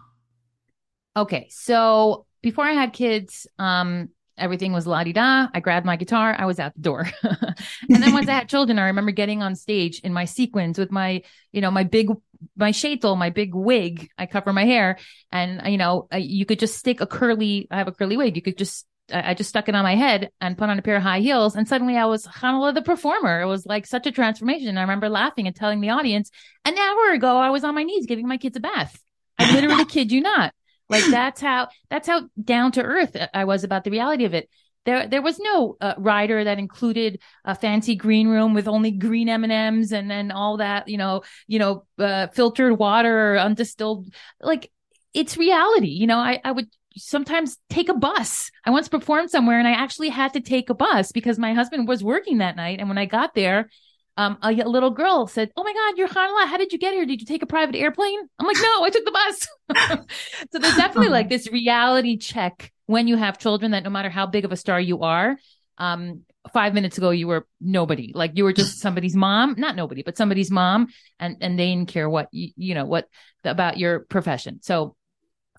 Okay. 1.15 1.47
So 1.49 2.25
before 2.43 2.65
I 2.65 2.73
had 2.73 2.91
kids, 2.91 3.47
um, 3.57 4.09
everything 4.37 4.73
was 4.73 4.85
la 4.85 5.05
di 5.05 5.13
da. 5.13 5.47
I 5.53 5.61
grabbed 5.61 5.85
my 5.85 5.95
guitar, 5.95 6.35
I 6.37 6.45
was 6.45 6.59
out 6.59 6.75
the 6.75 6.81
door. 6.81 7.09
and 7.23 8.03
then 8.03 8.11
once 8.11 8.27
I 8.27 8.33
had 8.33 8.49
children, 8.49 8.77
I 8.77 8.87
remember 8.87 9.11
getting 9.11 9.41
on 9.41 9.55
stage 9.55 10.01
in 10.01 10.11
my 10.11 10.25
sequins 10.25 10.77
with 10.77 10.91
my, 10.91 11.21
you 11.53 11.61
know, 11.61 11.71
my 11.71 11.85
big, 11.85 12.09
my 12.57 12.71
shaitel, 12.71 13.17
my 13.17 13.29
big 13.29 13.55
wig. 13.55 14.09
I 14.17 14.25
cover 14.25 14.51
my 14.51 14.65
hair, 14.65 14.97
and 15.31 15.61
you 15.71 15.77
know, 15.77 16.09
you 16.13 16.45
could 16.45 16.59
just 16.59 16.77
stick 16.77 16.99
a 16.99 17.07
curly. 17.07 17.69
I 17.71 17.77
have 17.77 17.87
a 17.87 17.93
curly 17.93 18.17
wig. 18.17 18.35
You 18.35 18.41
could 18.41 18.57
just 18.57 18.85
I 19.13 19.33
just 19.35 19.49
stuck 19.49 19.69
it 19.69 19.75
on 19.75 19.83
my 19.83 19.95
head 19.95 20.31
and 20.41 20.57
put 20.57 20.69
on 20.69 20.79
a 20.79 20.81
pair 20.81 20.95
of 20.95 21.03
high 21.03 21.19
heels. 21.19 21.55
And 21.55 21.67
suddenly 21.67 21.95
I 21.95 22.05
was 22.05 22.25
Chanale 22.25 22.73
the 22.73 22.81
performer. 22.81 23.41
It 23.41 23.45
was 23.45 23.65
like 23.65 23.85
such 23.85 24.07
a 24.07 24.11
transformation. 24.11 24.77
I 24.77 24.81
remember 24.81 25.09
laughing 25.09 25.45
and 25.47 25.55
telling 25.55 25.79
the 25.79 25.91
audience, 25.91 26.31
an 26.65 26.77
hour 26.77 27.11
ago, 27.11 27.37
I 27.37 27.51
was 27.51 27.63
on 27.63 27.75
my 27.75 27.83
knees 27.83 28.07
giving 28.07 28.27
my 28.27 28.37
kids 28.37 28.57
a 28.57 28.59
bath. 28.59 28.99
I 29.37 29.53
literally 29.53 29.85
kid 29.89 30.11
you 30.11 30.21
not. 30.21 30.53
Like 30.89 31.05
that's 31.05 31.41
how, 31.41 31.67
that's 31.89 32.07
how 32.07 32.29
down 32.41 32.71
to 32.73 32.83
earth 32.83 33.15
I 33.33 33.45
was 33.45 33.63
about 33.63 33.83
the 33.83 33.91
reality 33.91 34.25
of 34.25 34.33
it. 34.33 34.49
There, 34.85 35.07
there 35.07 35.21
was 35.21 35.39
no 35.39 35.77
uh, 35.81 35.95
rider 35.97 36.43
that 36.43 36.59
included 36.59 37.19
a 37.43 37.55
fancy 37.55 37.95
green 37.95 38.27
room 38.27 38.53
with 38.53 38.67
only 38.67 38.91
green 38.91 39.29
M 39.29 39.43
and 39.43 39.51
M's 39.51 39.91
and 39.91 40.09
then 40.09 40.31
all 40.31 40.57
that, 40.57 40.87
you 40.87 40.97
know, 40.97 41.23
you 41.47 41.57
know, 41.57 41.85
uh, 41.97 42.27
filtered 42.27 42.77
water 42.77 43.35
undistilled. 43.35 44.13
Like 44.39 44.71
it's 45.13 45.37
reality. 45.37 45.89
You 45.89 46.05
know, 46.05 46.19
I, 46.19 46.39
I 46.43 46.51
would 46.51 46.67
sometimes 46.95 47.57
take 47.69 47.89
a 47.89 47.93
bus. 47.93 48.49
I 48.65 48.71
once 48.71 48.87
performed 48.87 49.29
somewhere 49.29 49.59
and 49.59 49.67
I 49.67 49.71
actually 49.73 50.09
had 50.09 50.33
to 50.33 50.41
take 50.41 50.69
a 50.69 50.73
bus 50.73 51.11
because 51.11 51.37
my 51.37 51.53
husband 51.53 51.87
was 51.87 52.03
working 52.03 52.39
that 52.39 52.55
night. 52.55 52.79
And 52.79 52.89
when 52.89 52.97
I 52.97 53.05
got 53.05 53.35
there, 53.35 53.69
um, 54.17 54.37
a, 54.41 54.51
little 54.51 54.91
girl 54.91 55.27
said, 55.27 55.51
"Oh 55.57 55.63
my 55.63 55.73
God, 55.73 55.97
you're 55.97 56.07
Chanale. 56.07 56.47
How 56.47 56.57
did 56.57 56.71
you 56.71 56.79
get 56.79 56.93
here? 56.93 57.05
Did 57.05 57.19
you 57.19 57.27
take 57.27 57.43
a 57.43 57.47
private 57.47 57.75
airplane?" 57.75 58.19
I'm 58.39 58.47
like, 58.47 58.57
"No, 58.61 58.83
I 58.83 58.89
took 58.89 59.03
the 59.03 59.11
bus." 59.11 60.05
so 60.51 60.59
there's 60.59 60.77
definitely 60.77 61.09
like 61.09 61.27
this 61.27 61.51
reality 61.51 62.15
check 62.15 62.71
when 62.85 63.09
you 63.09 63.17
have 63.17 63.39
children 63.39 63.71
that 63.71 63.83
no 63.83 63.89
matter 63.89 64.09
how 64.09 64.25
big 64.25 64.45
of 64.45 64.53
a 64.53 64.57
star 64.57 64.79
you 64.79 65.01
are, 65.01 65.37
um, 65.77 66.21
five 66.53 66.73
minutes 66.73 66.97
ago 66.97 67.09
you 67.09 67.27
were 67.27 67.45
nobody. 67.59 68.11
Like 68.13 68.31
you 68.35 68.45
were 68.45 68.53
just 68.53 68.79
somebody's 68.79 69.15
mom, 69.15 69.55
not 69.57 69.75
nobody, 69.75 70.01
but 70.01 70.17
somebody's 70.17 70.51
mom, 70.51 70.87
and 71.19 71.35
and 71.41 71.59
they 71.59 71.67
didn't 71.67 71.89
care 71.89 72.09
what 72.09 72.29
you, 72.31 72.51
you 72.55 72.73
know 72.73 72.85
what 72.85 73.09
about 73.43 73.77
your 73.77 74.01
profession. 74.01 74.59
So 74.61 74.95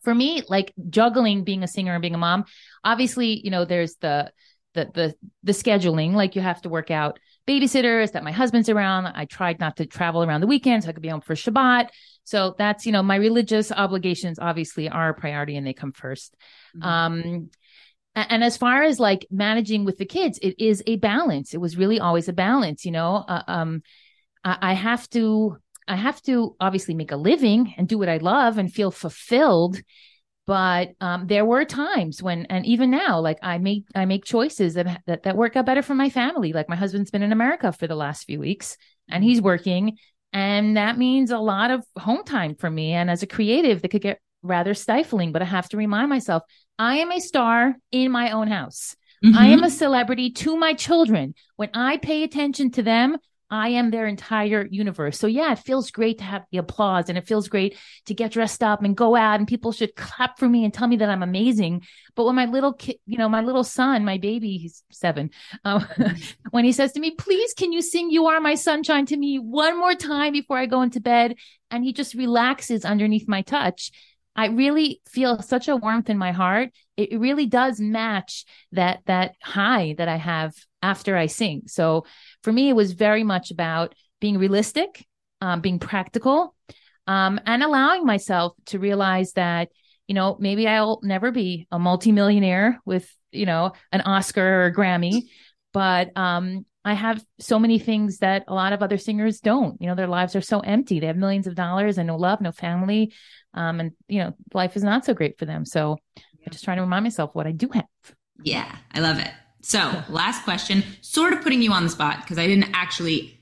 for 0.07 0.15
me, 0.15 0.45
like 0.49 0.73
juggling 0.89 1.43
being 1.43 1.65
a 1.65 1.67
singer 1.67 1.93
and 1.93 2.01
being 2.01 2.15
a 2.15 2.19
mom, 2.19 2.45
obviously, 2.85 3.41
you 3.43 3.51
know, 3.51 3.65
there's 3.65 3.97
the 3.97 4.31
the 4.75 4.89
the 4.95 5.15
the 5.43 5.51
scheduling, 5.51 6.13
like 6.13 6.37
you 6.37 6.43
have 6.43 6.63
to 6.63 6.69
work 6.69 6.93
out 6.93 7.19
babysitters 7.49 8.13
that 8.13 8.23
my 8.23 8.31
husband's 8.31 8.69
around. 8.69 9.09
I 9.09 9.25
tried 9.25 9.59
not 9.59 9.79
to 9.79 9.87
travel 9.87 10.23
around 10.23 10.43
the 10.43 10.47
weekend 10.47 10.85
so 10.85 10.91
I 10.91 10.93
could 10.93 11.03
be 11.03 11.09
home 11.09 11.23
for 11.23 11.35
Shabbat. 11.35 11.89
So 12.23 12.55
that's, 12.57 12.87
you 12.87 12.93
know, 12.93 13.03
my 13.03 13.17
religious 13.17 13.73
obligations 13.73 14.39
obviously 14.39 14.89
are 14.89 15.09
a 15.09 15.15
priority 15.15 15.57
and 15.57 15.67
they 15.67 15.73
come 15.73 15.93
1st 15.93 16.31
mm-hmm. 16.77 16.83
Um 16.85 17.51
and 18.15 18.45
as 18.45 18.57
far 18.57 18.85
as 18.85 19.01
like 19.01 19.27
managing 19.29 19.85
with 19.85 19.99
the 19.99 20.07
kids, 20.07 20.39
it 20.41 20.55
is 20.59 20.85
a 20.87 20.97
balance. 20.97 21.53
It 21.53 21.61
was 21.61 21.77
really 21.77 21.99
always 21.99 22.29
a 22.29 22.33
balance, 22.33 22.85
you 22.85 22.93
know. 22.93 23.17
Uh, 23.17 23.43
um, 23.49 23.83
I, 24.45 24.57
I 24.71 24.73
have 24.73 25.11
to 25.11 25.59
I 25.89 25.97
have 25.97 26.21
to 26.23 26.57
obviously 26.61 26.95
make 26.95 27.13
a 27.13 27.17
living 27.17 27.75
and 27.77 27.89
do 27.89 27.99
what 27.99 28.09
I 28.09 28.19
love 28.19 28.59
and 28.59 28.73
feel 28.73 28.91
fulfilled. 28.91 29.81
But 30.47 30.93
um, 31.01 31.27
there 31.27 31.45
were 31.45 31.65
times 31.65 32.23
when, 32.23 32.47
and 32.47 32.65
even 32.67 32.91
now, 32.91 33.21
like 33.21 33.39
I 33.43 33.59
make 33.59 33.85
I 33.95 34.05
make 34.05 34.25
choices 34.25 34.75
that, 34.75 35.03
that 35.07 35.25
that 35.25 35.37
work 35.37 35.57
out 35.57 35.67
better 35.67 35.83
for 35.83 35.95
my 35.95 36.09
family. 36.09 36.53
Like 36.53 36.69
my 36.69 36.77
husband's 36.77 37.11
been 37.11 37.23
in 37.23 37.33
America 37.33 37.73
for 37.73 37.89
the 37.89 37.97
last 37.97 38.25
few 38.25 38.39
weeks, 38.39 38.77
and 39.09 39.25
he's 39.25 39.41
working. 39.41 39.99
And 40.33 40.77
that 40.77 40.99
means 40.99 41.31
a 41.31 41.39
lot 41.39 41.71
of 41.71 41.85
home 41.99 42.23
time 42.25 42.55
for 42.55 42.71
me. 42.71 42.93
And 42.93 43.11
as 43.11 43.23
a 43.23 43.27
creative, 43.27 43.83
that 43.83 43.91
could 43.91 44.03
get 44.03 44.21
rather 44.43 44.75
stifling, 44.75 45.33
but 45.33 45.43
I 45.43 45.47
have 45.47 45.69
to 45.71 45.77
remind 45.77 46.09
myself 46.09 46.43
I 46.79 46.99
am 46.99 47.11
a 47.11 47.21
star 47.21 47.75
in 47.91 48.13
my 48.13 48.31
own 48.31 48.49
house. 48.49 48.95
Mm-hmm. 49.25 49.37
I 49.37 49.47
am 49.47 49.65
a 49.65 49.71
celebrity 49.71 50.31
to 50.31 50.57
my 50.57 50.75
children. 50.75 51.35
When 51.57 51.71
I 51.75 51.97
pay 51.97 52.23
attention 52.23 52.71
to 52.73 52.83
them, 52.83 53.17
I 53.51 53.69
am 53.69 53.91
their 53.91 54.07
entire 54.07 54.67
universe. 54.67 55.19
So 55.19 55.27
yeah, 55.27 55.53
it 55.53 55.61
feels 55.61 55.91
great 55.91 56.19
to 56.19 56.25
have 56.25 56.45
the 56.51 56.59
applause 56.59 57.09
and 57.09 57.17
it 57.17 57.27
feels 57.27 57.49
great 57.49 57.77
to 58.07 58.15
get 58.15 58.33
dressed 58.33 58.63
up 58.63 58.83
and 58.83 58.97
go 58.97 59.15
out 59.15 59.39
and 59.39 59.47
people 59.47 59.71
should 59.71 59.95
clap 59.95 60.39
for 60.39 60.49
me 60.49 60.65
and 60.65 60.75
tell 60.75 60.89
me 60.89 60.97
that 60.97 61.09
I'm 61.09 61.23
amazing. 61.23 61.83
But 62.17 62.25
when 62.25 62.35
my 62.35 62.47
little 62.47 62.73
kid, 62.73 62.97
you 63.07 63.19
know, 63.19 63.29
my 63.29 63.43
little 63.43 63.63
son, 63.63 64.05
my 64.05 64.19
baby, 64.19 64.57
he's 64.59 64.83
seven, 64.91 65.31
um, 65.65 65.87
when 66.51 66.65
he 66.65 66.73
says 66.73 66.93
to 66.93 67.01
me, 67.01 67.13
please, 67.13 67.55
can 67.55 67.73
you 67.73 67.83
sing 67.83 68.11
You 68.11 68.27
Are 68.27 68.41
My 68.41 68.57
Sunshine 68.57 69.07
to 69.07 69.17
me 69.17 69.39
one 69.39 69.79
more 69.79 69.95
time 69.95 70.33
before 70.33 70.59
I 70.59 70.67
go 70.67 70.83
into 70.83 71.01
bed? 71.01 71.37
And 71.71 71.85
he 71.85 71.93
just 71.93 72.15
relaxes 72.15 72.85
underneath 72.85 73.29
my 73.29 73.43
touch. 73.43 73.93
I 74.35 74.47
really 74.49 75.01
feel 75.07 75.41
such 75.41 75.69
a 75.69 75.77
warmth 75.77 76.11
in 76.11 76.19
my 76.19 76.33
heart. 76.33 76.71
It 76.97 77.19
really 77.19 77.47
does 77.47 77.81
match 77.81 78.45
that 78.73 79.01
that 79.07 79.35
high 79.43 79.95
that 79.99 80.09
I 80.09 80.17
have 80.17 80.55
after 80.83 81.17
I 81.17 81.27
sing. 81.27 81.63
So 81.67 82.05
for 82.43 82.53
me, 82.53 82.69
it 82.69 82.77
was 82.77 82.93
very 82.93 83.25
much 83.25 83.51
about 83.51 83.95
being 84.21 84.39
realistic, 84.39 85.07
um, 85.41 85.61
being 85.61 85.79
practical, 85.79 86.55
um, 87.07 87.41
and 87.47 87.63
allowing 87.63 88.05
myself 88.05 88.55
to 88.67 88.79
realize 88.79 89.33
that 89.33 89.69
you 90.07 90.15
know 90.15 90.37
maybe 90.39 90.67
I'll 90.69 91.01
never 91.03 91.31
be 91.31 91.67
a 91.71 91.79
multimillionaire 91.79 92.81
with 92.85 93.11
you 93.33 93.47
know 93.47 93.73
an 93.93 94.03
Oscar 94.03 94.63
or 94.63 94.67
a 94.67 94.75
Grammy, 94.75 95.23
but 95.73 96.17
um, 96.17 96.65
I 96.85 96.95
have 96.95 97.25
so 97.41 97.59
many 97.59 97.79
things 97.79 98.19
that 98.19 98.45
a 98.47 98.55
lot 98.55 98.73
of 98.73 98.83
other 98.83 98.99
singers 98.99 99.41
don't. 99.41 99.81
You 99.81 99.89
know, 99.89 99.95
their 99.95 100.07
lives 100.07 100.37
are 100.37 100.41
so 100.41 100.61
empty. 100.61 101.01
They 101.01 101.09
have 101.09 101.17
millions 101.17 101.47
of 101.47 101.57
dollars 101.57 101.99
and 101.99 102.07
no 102.07 102.17
love, 102.17 102.41
no 102.41 102.53
family, 102.53 103.13
um, 103.55 103.81
and 103.81 103.91
you 104.09 104.21
know, 104.21 104.35
life 104.55 104.77
is 104.77 104.85
not 104.85 105.05
so 105.05 105.15
great 105.15 105.39
for 105.39 105.47
them. 105.47 105.65
So 105.65 105.97
I'm 106.17 106.53
just 106.53 106.65
trying 106.65 106.77
to 106.77 106.83
remind 106.83 107.03
myself 107.03 107.35
what 107.35 107.47
I 107.47 107.53
do 107.53 107.69
have. 107.75 107.85
Yeah, 108.43 108.73
I 108.93 109.01
love 109.01 109.19
it. 109.19 109.31
So, 109.67 110.05
last 110.09 110.45
question, 110.45 110.85
sort 111.01 111.33
of 111.33 111.43
putting 111.43 111.61
you 111.61 111.73
on 111.73 111.83
the 111.83 111.89
spot 111.89 112.19
because 112.21 112.39
I 112.39 112.47
didn't 112.47 112.71
actually 112.73 113.41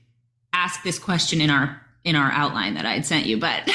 ask 0.53 0.81
this 0.81 0.97
question 0.97 1.39
in 1.39 1.51
our 1.51 1.79
in 2.03 2.15
our 2.15 2.31
outline 2.31 2.73
that 2.73 2.85
I 2.87 2.93
had 2.93 3.05
sent 3.05 3.27
you, 3.27 3.37
but 3.37 3.69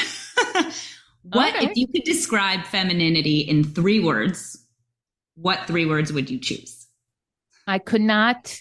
what 1.23 1.55
okay. 1.55 1.67
if 1.67 1.77
you 1.77 1.87
could 1.87 2.03
describe 2.03 2.65
femininity 2.65 3.39
in 3.41 3.63
three 3.63 4.01
words? 4.01 4.59
What 5.37 5.69
three 5.69 5.87
words 5.87 6.13
would 6.13 6.29
you 6.29 6.41
choose? 6.41 6.89
I 7.69 7.79
could 7.79 8.01
not 8.01 8.61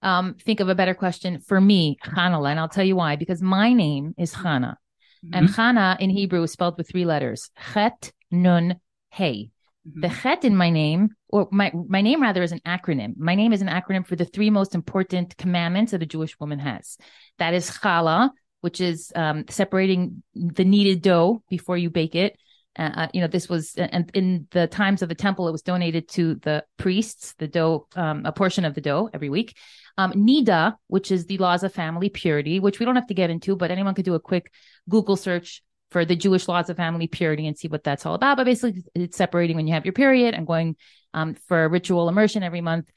um, 0.00 0.36
think 0.42 0.60
of 0.60 0.70
a 0.70 0.74
better 0.74 0.94
question 0.94 1.40
for 1.40 1.60
me, 1.60 1.98
Chanale, 2.06 2.50
and 2.50 2.58
I'll 2.58 2.70
tell 2.70 2.84
you 2.84 2.96
why. 2.96 3.16
Because 3.16 3.42
my 3.42 3.74
name 3.74 4.14
is 4.16 4.32
Hana, 4.32 4.78
Mm-hmm. 5.26 5.34
And 5.34 5.48
Chana 5.48 5.98
in 6.00 6.10
Hebrew 6.10 6.42
is 6.42 6.52
spelled 6.52 6.78
with 6.78 6.88
three 6.88 7.04
letters: 7.04 7.50
Chet, 7.74 8.12
Nun, 8.30 8.80
Hey. 9.10 9.50
Mm-hmm. 9.86 10.00
The 10.00 10.08
Chet 10.08 10.44
in 10.44 10.56
my 10.56 10.70
name, 10.70 11.15
or 11.28 11.48
my 11.50 11.72
my 11.88 12.00
name 12.00 12.22
rather, 12.22 12.42
is 12.42 12.52
an 12.52 12.60
acronym. 12.66 13.16
My 13.16 13.34
name 13.34 13.52
is 13.52 13.62
an 13.62 13.68
acronym 13.68 14.06
for 14.06 14.16
the 14.16 14.24
three 14.24 14.50
most 14.50 14.74
important 14.74 15.36
commandments 15.36 15.92
that 15.92 16.02
a 16.02 16.06
Jewish 16.06 16.38
woman 16.38 16.58
has. 16.58 16.98
That 17.38 17.54
is 17.54 17.70
Chala, 17.70 18.30
which 18.60 18.80
is 18.80 19.12
um, 19.14 19.44
separating 19.48 20.22
the 20.34 20.64
kneaded 20.64 21.02
dough 21.02 21.42
before 21.48 21.76
you 21.76 21.90
bake 21.90 22.14
it. 22.14 22.36
Uh, 22.78 22.90
uh 22.94 23.08
you 23.12 23.20
know, 23.20 23.26
this 23.26 23.48
was, 23.48 23.74
and 23.76 24.10
in 24.14 24.46
the 24.50 24.66
times 24.66 25.02
of 25.02 25.08
the 25.08 25.14
temple, 25.14 25.48
it 25.48 25.52
was 25.52 25.62
donated 25.62 26.08
to 26.10 26.36
the 26.36 26.64
priests, 26.76 27.34
the 27.38 27.48
dough, 27.48 27.88
um, 27.96 28.24
a 28.24 28.32
portion 28.32 28.64
of 28.64 28.74
the 28.74 28.80
dough 28.80 29.08
every 29.12 29.28
week. 29.28 29.56
Um, 29.98 30.12
Nida, 30.12 30.76
which 30.88 31.10
is 31.10 31.26
the 31.26 31.38
laws 31.38 31.62
of 31.62 31.72
family 31.72 32.10
purity, 32.10 32.60
which 32.60 32.78
we 32.78 32.84
don't 32.84 32.96
have 32.96 33.06
to 33.06 33.14
get 33.14 33.30
into, 33.30 33.56
but 33.56 33.70
anyone 33.70 33.94
could 33.94 34.04
do 34.04 34.14
a 34.14 34.20
quick 34.20 34.52
Google 34.88 35.16
search 35.16 35.62
for 35.90 36.04
the 36.04 36.16
Jewish 36.16 36.48
laws 36.48 36.68
of 36.68 36.76
family 36.76 37.06
purity 37.06 37.46
and 37.46 37.56
see 37.56 37.68
what 37.68 37.84
that's 37.84 38.04
all 38.04 38.14
about. 38.14 38.36
But 38.36 38.44
basically, 38.44 38.82
it's 38.94 39.16
separating 39.16 39.56
when 39.56 39.66
you 39.66 39.74
have 39.74 39.86
your 39.86 39.92
period 39.92 40.34
and 40.34 40.46
going 40.46 40.76
um, 41.16 41.34
for 41.34 41.68
ritual 41.68 42.08
immersion 42.08 42.44
every 42.44 42.60
month. 42.60 42.88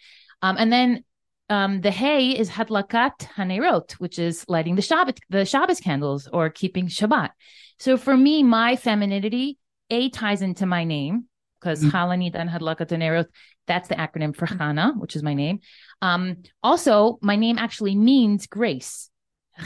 Um, 0.44 0.58
and 0.60 0.72
then 0.72 1.04
um, 1.50 1.82
the 1.82 1.90
hay 1.90 2.38
is 2.38 2.50
hadlakat 2.50 3.18
hanerot, 3.36 3.94
which 3.94 4.20
is 4.20 4.46
lighting 4.48 4.76
the 4.76 4.84
Shabbat, 4.84 5.18
the 5.30 5.46
Shabbos 5.46 5.80
candles 5.80 6.28
or 6.32 6.52
keeping 6.52 6.88
Shabbat. 6.88 7.32
So 7.80 7.98
for 7.98 8.16
me, 8.16 8.44
my 8.44 8.76
femininity, 8.76 9.58
A 9.90 10.10
ties 10.10 10.42
into 10.44 10.66
my 10.68 10.84
name 10.84 11.26
because 11.60 11.82
mm-hmm. 11.82 11.96
Halanit 11.96 12.36
and 12.36 12.50
Hadlakat 12.50 12.90
Hanerot, 12.90 13.26
that's 13.68 13.90
the 13.90 13.96
acronym 13.96 14.36
for 14.36 14.48
Chana, 14.48 14.98
which 14.98 15.16
is 15.16 15.24
my 15.24 15.34
name. 15.34 15.60
Um, 16.02 16.44
also, 16.62 17.20
my 17.22 17.36
name 17.36 17.58
actually 17.58 17.96
means 17.96 18.48
grace. 18.48 19.10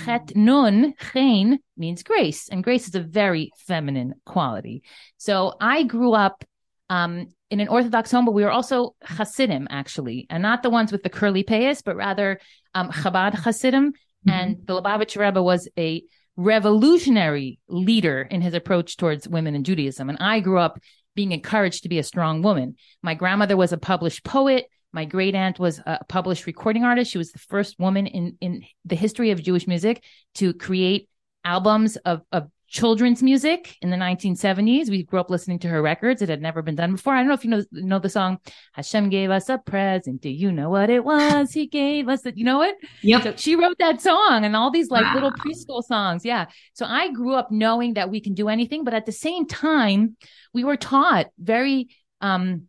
Chet 0.06 0.36
nun, 0.36 0.96
chen, 1.12 1.60
means 1.78 2.02
grace, 2.02 2.50
and 2.50 2.64
grace 2.64 2.88
is 2.88 2.96
a 2.96 3.00
very 3.00 3.52
feminine 3.58 4.16
quality. 4.26 4.82
So 5.18 5.54
I 5.62 5.84
grew 5.84 6.14
up 6.14 6.44
um, 6.90 7.28
in 7.54 7.60
an 7.60 7.68
Orthodox 7.68 8.10
home, 8.10 8.26
but 8.26 8.32
we 8.32 8.44
were 8.44 8.52
also 8.52 8.96
Hasidim, 9.04 9.68
actually, 9.70 10.26
and 10.32 10.42
not 10.42 10.64
the 10.64 10.72
ones 10.72 10.92
with 10.92 11.04
the 11.04 11.10
curly 11.10 11.44
payas, 11.44 11.84
but 11.84 11.96
rather 11.96 12.40
um, 12.74 12.90
Chabad 12.90 13.36
Hasidim. 13.36 13.92
Mm-hmm. 13.92 14.30
And 14.30 14.58
the 14.66 14.82
Lubavitch 14.82 15.16
Rebbe 15.16 15.42
was 15.42 15.70
a 15.78 16.04
revolutionary 16.36 17.60
leader 17.68 18.24
in 18.24 18.42
his 18.42 18.56
approach 18.56 18.98
towards 18.98 19.28
women 19.28 19.54
in 19.54 19.64
Judaism. 19.64 20.10
And 20.10 20.18
I 20.20 20.40
grew 20.40 20.58
up 20.58 20.80
being 21.14 21.32
encouraged 21.32 21.84
to 21.84 21.90
be 21.90 22.00
a 22.00 22.04
strong 22.04 22.42
woman. 22.42 22.76
My 23.04 23.14
grandmother 23.14 23.56
was 23.56 23.72
a 23.72 23.78
published 23.78 24.24
poet. 24.24 24.66
My 24.92 25.06
great 25.06 25.36
aunt 25.36 25.60
was 25.60 25.80
a 25.86 26.04
published 26.10 26.48
recording 26.48 26.84
artist. 26.84 27.12
She 27.12 27.20
was 27.20 27.34
the 27.34 27.38
first 27.38 27.78
woman 27.78 28.08
in, 28.08 28.36
in 28.42 28.64
the 28.84 28.96
history 28.96 29.30
of 29.30 29.44
Jewish 29.44 29.68
music 29.68 30.04
to 30.36 30.56
create 30.56 31.08
albums 31.46 31.98
of, 31.98 32.22
of 32.32 32.50
children's 32.74 33.22
music 33.22 33.78
in 33.84 33.92
the 33.92 33.96
1970s. 33.96 34.90
We 34.90 35.04
grew 35.04 35.20
up 35.20 35.30
listening 35.30 35.60
to 35.60 35.68
her 35.68 35.80
records. 35.80 36.24
It 36.24 36.30
had 36.30 36.42
never 36.42 36.64
been 36.64 36.76
done 36.76 36.94
before. 36.94 37.14
I 37.14 37.20
don't 37.20 37.28
know 37.28 37.36
if 37.36 37.46
you 37.46 37.52
know 37.52 37.64
know 37.72 38.00
the 38.00 38.10
song 38.10 38.40
Hashem 38.74 39.10
gave 39.10 39.30
us 39.30 39.48
a 39.48 39.60
present. 39.60 40.22
Do 40.22 40.30
you 40.30 40.52
know 40.52 40.72
what 40.72 40.90
it 40.90 41.06
was? 41.06 41.52
He 41.52 41.68
gave 41.68 42.10
us 42.10 42.24
that. 42.24 42.36
You 42.36 42.46
know 42.46 42.64
it? 42.64 42.76
Yep. 43.04 43.24
So 43.24 43.36
she 43.36 43.56
wrote 43.56 43.78
that 43.78 44.02
song 44.02 44.44
and 44.44 44.56
all 44.56 44.72
these 44.72 44.90
like 44.90 45.06
wow. 45.06 45.14
little 45.14 45.32
preschool 45.32 45.84
songs. 45.84 46.26
Yeah. 46.26 46.48
So 46.74 46.88
I 46.88 47.12
grew 47.12 47.36
up 47.36 47.52
knowing 47.52 47.94
that 47.94 48.10
we 48.10 48.20
can 48.20 48.34
do 48.34 48.50
anything, 48.50 48.84
but 48.84 48.96
at 48.96 49.06
the 49.06 49.12
same 49.12 49.46
time, 49.46 50.18
we 50.52 50.64
were 50.64 50.78
taught 50.78 51.28
very 51.38 51.90
um 52.22 52.64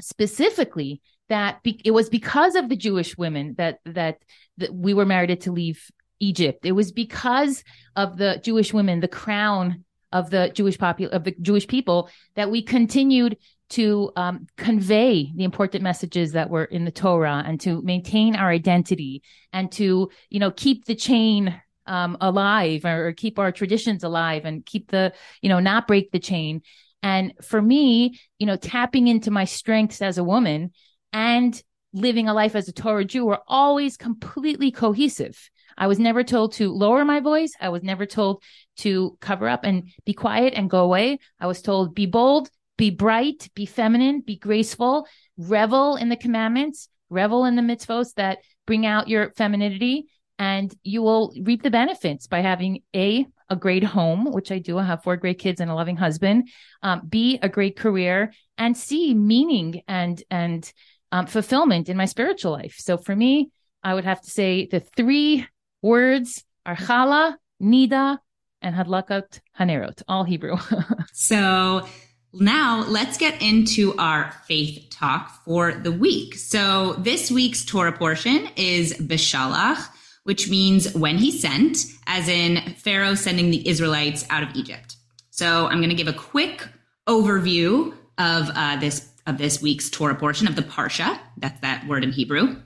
specifically 0.00 1.00
that 1.28 1.62
be- 1.62 1.80
it 1.84 1.92
was 1.92 2.10
because 2.10 2.56
of 2.56 2.68
the 2.68 2.76
Jewish 2.76 3.16
women 3.16 3.54
that 3.58 3.78
that 3.86 4.18
that 4.58 4.74
we 4.74 4.94
were 4.94 5.06
merited 5.06 5.42
to 5.42 5.52
leave 5.52 5.90
Egypt. 6.20 6.64
It 6.64 6.72
was 6.72 6.92
because 6.92 7.64
of 7.96 8.16
the 8.16 8.40
Jewish 8.42 8.72
women, 8.72 9.00
the 9.00 9.08
crown 9.08 9.84
of 10.12 10.30
the 10.30 10.50
Jewish 10.54 10.78
popul- 10.78 11.10
of 11.10 11.24
the 11.24 11.32
Jewish 11.42 11.66
people, 11.66 12.08
that 12.36 12.50
we 12.50 12.62
continued 12.62 13.36
to 13.70 14.12
um, 14.16 14.46
convey 14.56 15.32
the 15.34 15.44
important 15.44 15.82
messages 15.82 16.32
that 16.32 16.50
were 16.50 16.64
in 16.64 16.84
the 16.84 16.90
Torah 16.90 17.42
and 17.44 17.60
to 17.60 17.82
maintain 17.82 18.36
our 18.36 18.50
identity 18.50 19.22
and 19.52 19.72
to 19.72 20.10
you 20.30 20.38
know 20.38 20.50
keep 20.50 20.84
the 20.84 20.94
chain 20.94 21.60
um, 21.86 22.16
alive 22.20 22.84
or, 22.84 23.08
or 23.08 23.12
keep 23.12 23.38
our 23.38 23.52
traditions 23.52 24.04
alive 24.04 24.44
and 24.44 24.64
keep 24.64 24.90
the 24.90 25.12
you 25.42 25.48
know 25.48 25.60
not 25.60 25.86
break 25.86 26.10
the 26.12 26.18
chain. 26.18 26.62
And 27.02 27.34
for 27.42 27.60
me, 27.60 28.18
you 28.38 28.46
know, 28.46 28.56
tapping 28.56 29.08
into 29.08 29.30
my 29.30 29.44
strengths 29.44 30.00
as 30.00 30.16
a 30.16 30.24
woman 30.24 30.72
and 31.12 31.62
living 31.92 32.28
a 32.28 32.34
life 32.34 32.56
as 32.56 32.66
a 32.66 32.72
Torah 32.72 33.04
Jew 33.04 33.26
were 33.26 33.40
always 33.46 33.96
completely 33.96 34.70
cohesive. 34.70 35.50
I 35.76 35.86
was 35.86 35.98
never 35.98 36.22
told 36.24 36.52
to 36.54 36.72
lower 36.72 37.04
my 37.04 37.20
voice. 37.20 37.52
I 37.60 37.68
was 37.68 37.82
never 37.82 38.06
told 38.06 38.42
to 38.78 39.16
cover 39.20 39.48
up 39.48 39.64
and 39.64 39.90
be 40.04 40.12
quiet 40.12 40.54
and 40.54 40.70
go 40.70 40.84
away. 40.84 41.18
I 41.40 41.46
was 41.46 41.62
told 41.62 41.94
be 41.94 42.06
bold, 42.06 42.48
be 42.76 42.90
bright, 42.90 43.48
be 43.54 43.66
feminine, 43.66 44.20
be 44.20 44.36
graceful, 44.36 45.06
revel 45.36 45.96
in 45.96 46.08
the 46.08 46.16
commandments, 46.16 46.88
revel 47.10 47.44
in 47.44 47.56
the 47.56 47.62
mitzvos 47.62 48.14
that 48.14 48.38
bring 48.66 48.86
out 48.86 49.08
your 49.08 49.32
femininity, 49.36 50.06
and 50.38 50.74
you 50.82 51.02
will 51.02 51.32
reap 51.42 51.62
the 51.62 51.70
benefits 51.70 52.26
by 52.26 52.40
having 52.40 52.82
a 52.94 53.26
a 53.50 53.56
great 53.56 53.84
home, 53.84 54.32
which 54.32 54.50
I 54.50 54.58
do. 54.58 54.78
I 54.78 54.84
have 54.84 55.02
four 55.02 55.16
great 55.16 55.38
kids 55.38 55.60
and 55.60 55.70
a 55.70 55.74
loving 55.74 55.96
husband. 55.96 56.48
Um, 56.82 57.02
B 57.06 57.38
a 57.42 57.48
great 57.48 57.76
career, 57.76 58.32
and 58.56 58.76
C 58.76 59.14
meaning 59.14 59.82
and 59.86 60.22
and 60.30 60.72
um, 61.12 61.26
fulfillment 61.26 61.88
in 61.88 61.96
my 61.96 62.06
spiritual 62.06 62.52
life. 62.52 62.76
So 62.78 62.96
for 62.96 63.14
me, 63.14 63.50
I 63.82 63.94
would 63.94 64.04
have 64.04 64.22
to 64.22 64.30
say 64.30 64.66
the 64.66 64.80
three 64.80 65.46
words 65.84 66.42
are 66.64 66.74
chala, 66.74 67.36
nida, 67.62 68.18
and 68.62 68.74
hadlakat 68.74 69.40
hanerot, 69.58 70.02
all 70.08 70.24
Hebrew. 70.24 70.56
so 71.12 71.86
now 72.32 72.84
let's 72.88 73.18
get 73.18 73.40
into 73.42 73.94
our 73.98 74.32
faith 74.46 74.86
talk 74.90 75.44
for 75.44 75.72
the 75.74 75.92
week. 75.92 76.36
So 76.36 76.94
this 76.94 77.30
week's 77.30 77.64
Torah 77.64 77.92
portion 77.92 78.48
is 78.56 78.94
Beshalach, 78.94 79.86
which 80.24 80.48
means 80.48 80.94
when 80.94 81.18
he 81.18 81.30
sent, 81.30 81.84
as 82.06 82.28
in 82.28 82.74
Pharaoh 82.76 83.14
sending 83.14 83.50
the 83.50 83.68
Israelites 83.68 84.24
out 84.30 84.42
of 84.42 84.48
Egypt. 84.56 84.96
So 85.30 85.66
I'm 85.66 85.78
going 85.78 85.90
to 85.90 85.94
give 85.94 86.08
a 86.08 86.14
quick 86.14 86.66
overview 87.06 87.92
of 88.16 88.50
uh, 88.54 88.76
this 88.80 89.10
of 89.26 89.38
this 89.38 89.60
week's 89.60 89.90
Torah 89.90 90.14
portion 90.14 90.46
of 90.46 90.56
the 90.56 90.62
Parsha. 90.62 91.18
That's 91.38 91.60
that 91.60 91.86
word 91.86 92.04
in 92.04 92.12
Hebrew. 92.12 92.56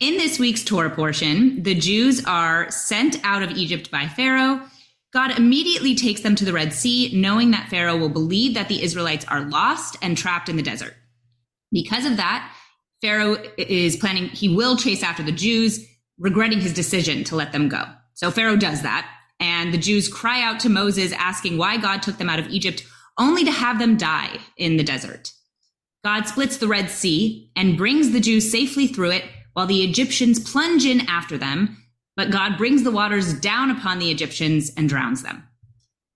In 0.00 0.16
this 0.16 0.40
week's 0.40 0.64
Torah 0.64 0.90
portion, 0.90 1.62
the 1.62 1.74
Jews 1.74 2.24
are 2.24 2.68
sent 2.70 3.24
out 3.24 3.44
of 3.44 3.52
Egypt 3.52 3.92
by 3.92 4.08
Pharaoh. 4.08 4.60
God 5.12 5.38
immediately 5.38 5.94
takes 5.94 6.22
them 6.22 6.34
to 6.34 6.44
the 6.44 6.52
Red 6.52 6.72
Sea, 6.72 7.12
knowing 7.14 7.52
that 7.52 7.68
Pharaoh 7.68 7.96
will 7.96 8.08
believe 8.08 8.54
that 8.54 8.68
the 8.68 8.82
Israelites 8.82 9.24
are 9.26 9.42
lost 9.42 9.96
and 10.02 10.18
trapped 10.18 10.48
in 10.48 10.56
the 10.56 10.62
desert. 10.62 10.94
Because 11.70 12.06
of 12.06 12.16
that, 12.16 12.52
Pharaoh 13.00 13.36
is 13.56 13.96
planning, 13.96 14.24
he 14.30 14.48
will 14.48 14.76
chase 14.76 15.04
after 15.04 15.22
the 15.22 15.30
Jews, 15.30 15.86
regretting 16.18 16.60
his 16.60 16.72
decision 16.72 17.22
to 17.24 17.36
let 17.36 17.52
them 17.52 17.68
go. 17.68 17.84
So 18.14 18.32
Pharaoh 18.32 18.56
does 18.56 18.82
that, 18.82 19.08
and 19.38 19.72
the 19.72 19.78
Jews 19.78 20.08
cry 20.08 20.42
out 20.42 20.58
to 20.60 20.68
Moses, 20.68 21.12
asking 21.12 21.56
why 21.56 21.76
God 21.76 22.02
took 22.02 22.18
them 22.18 22.28
out 22.30 22.40
of 22.40 22.48
Egypt, 22.48 22.84
only 23.16 23.44
to 23.44 23.52
have 23.52 23.78
them 23.78 23.96
die 23.96 24.38
in 24.56 24.76
the 24.76 24.84
desert. 24.84 25.32
God 26.02 26.26
splits 26.26 26.56
the 26.56 26.68
Red 26.68 26.90
Sea 26.90 27.52
and 27.54 27.78
brings 27.78 28.10
the 28.10 28.20
Jews 28.20 28.50
safely 28.50 28.88
through 28.88 29.12
it 29.12 29.24
while 29.54 29.66
the 29.66 29.82
Egyptians 29.82 30.38
plunge 30.38 30.84
in 30.84 31.08
after 31.08 31.38
them, 31.38 31.82
but 32.16 32.30
God 32.30 32.58
brings 32.58 32.82
the 32.82 32.90
waters 32.90 33.32
down 33.40 33.70
upon 33.70 33.98
the 33.98 34.10
Egyptians 34.10 34.70
and 34.76 34.88
drowns 34.88 35.22
them. 35.22 35.42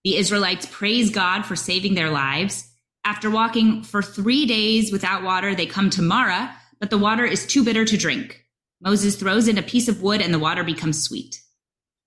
The 0.04 0.16
Israelites 0.16 0.68
praise 0.70 1.10
God 1.10 1.42
for 1.42 1.56
saving 1.56 1.94
their 1.94 2.10
lives. 2.10 2.70
After 3.04 3.30
walking 3.30 3.82
for 3.82 4.02
three 4.02 4.46
days 4.46 4.92
without 4.92 5.22
water, 5.22 5.54
they 5.54 5.66
come 5.66 5.90
to 5.90 6.02
Marah, 6.02 6.54
but 6.78 6.90
the 6.90 6.98
water 6.98 7.24
is 7.24 7.46
too 7.46 7.64
bitter 7.64 7.84
to 7.84 7.96
drink. 7.96 8.44
Moses 8.80 9.16
throws 9.16 9.48
in 9.48 9.58
a 9.58 9.62
piece 9.62 9.88
of 9.88 10.02
wood 10.02 10.20
and 10.20 10.32
the 10.32 10.38
water 10.38 10.62
becomes 10.62 11.02
sweet. 11.02 11.40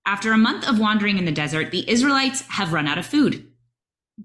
After 0.06 0.32
a 0.32 0.38
month 0.38 0.66
of 0.66 0.78
wandering 0.78 1.18
in 1.18 1.26
the 1.26 1.32
desert, 1.32 1.70
the 1.70 1.88
Israelites 1.88 2.42
have 2.48 2.72
run 2.72 2.88
out 2.88 2.98
of 2.98 3.06
food. 3.06 3.46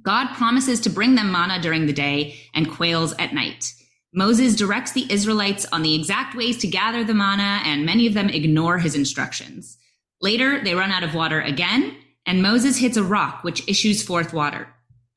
God 0.02 0.34
promises 0.36 0.80
to 0.82 0.90
bring 0.90 1.16
them 1.16 1.32
manna 1.32 1.62
during 1.62 1.86
the 1.86 1.94
day 1.94 2.38
and 2.54 2.70
quails 2.70 3.14
at 3.20 3.34
night. 3.34 3.74
Moses 4.14 4.56
directs 4.56 4.94
the 4.94 5.12
Israelites 5.12 5.66
on 5.72 5.82
the 5.82 5.96
exact 5.96 6.36
ways 6.36 6.58
to 6.58 6.68
gather 6.68 7.04
the 7.04 7.14
manna, 7.14 7.62
and 7.66 7.86
many 7.86 8.08
of 8.08 8.14
them 8.14 8.30
ignore 8.30 8.78
his 8.78 8.96
instructions. 8.96 9.78
Later, 10.22 10.64
they 10.64 10.74
run 10.74 10.92
out 10.92 11.04
of 11.04 11.14
water 11.14 11.42
again, 11.42 11.96
and 12.26 12.42
Moses 12.42 12.78
hits 12.78 12.98
a 12.98 13.04
rock 13.04 13.44
which 13.44 13.68
issues 13.68 14.04
forth 14.04 14.34
water. 14.34 14.68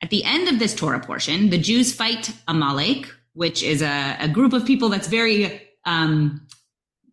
At 0.02 0.10
the 0.10 0.24
end 0.24 0.48
of 0.48 0.58
this 0.58 0.74
Torah 0.74 1.00
portion, 1.00 1.50
the 1.50 1.58
Jews 1.58 1.92
fight 1.92 2.32
Amalek, 2.48 3.06
which 3.34 3.62
is 3.62 3.82
a, 3.82 4.16
a 4.18 4.28
group 4.28 4.52
of 4.52 4.66
people 4.66 4.88
that's 4.88 5.08
very, 5.08 5.62
um, 5.84 6.46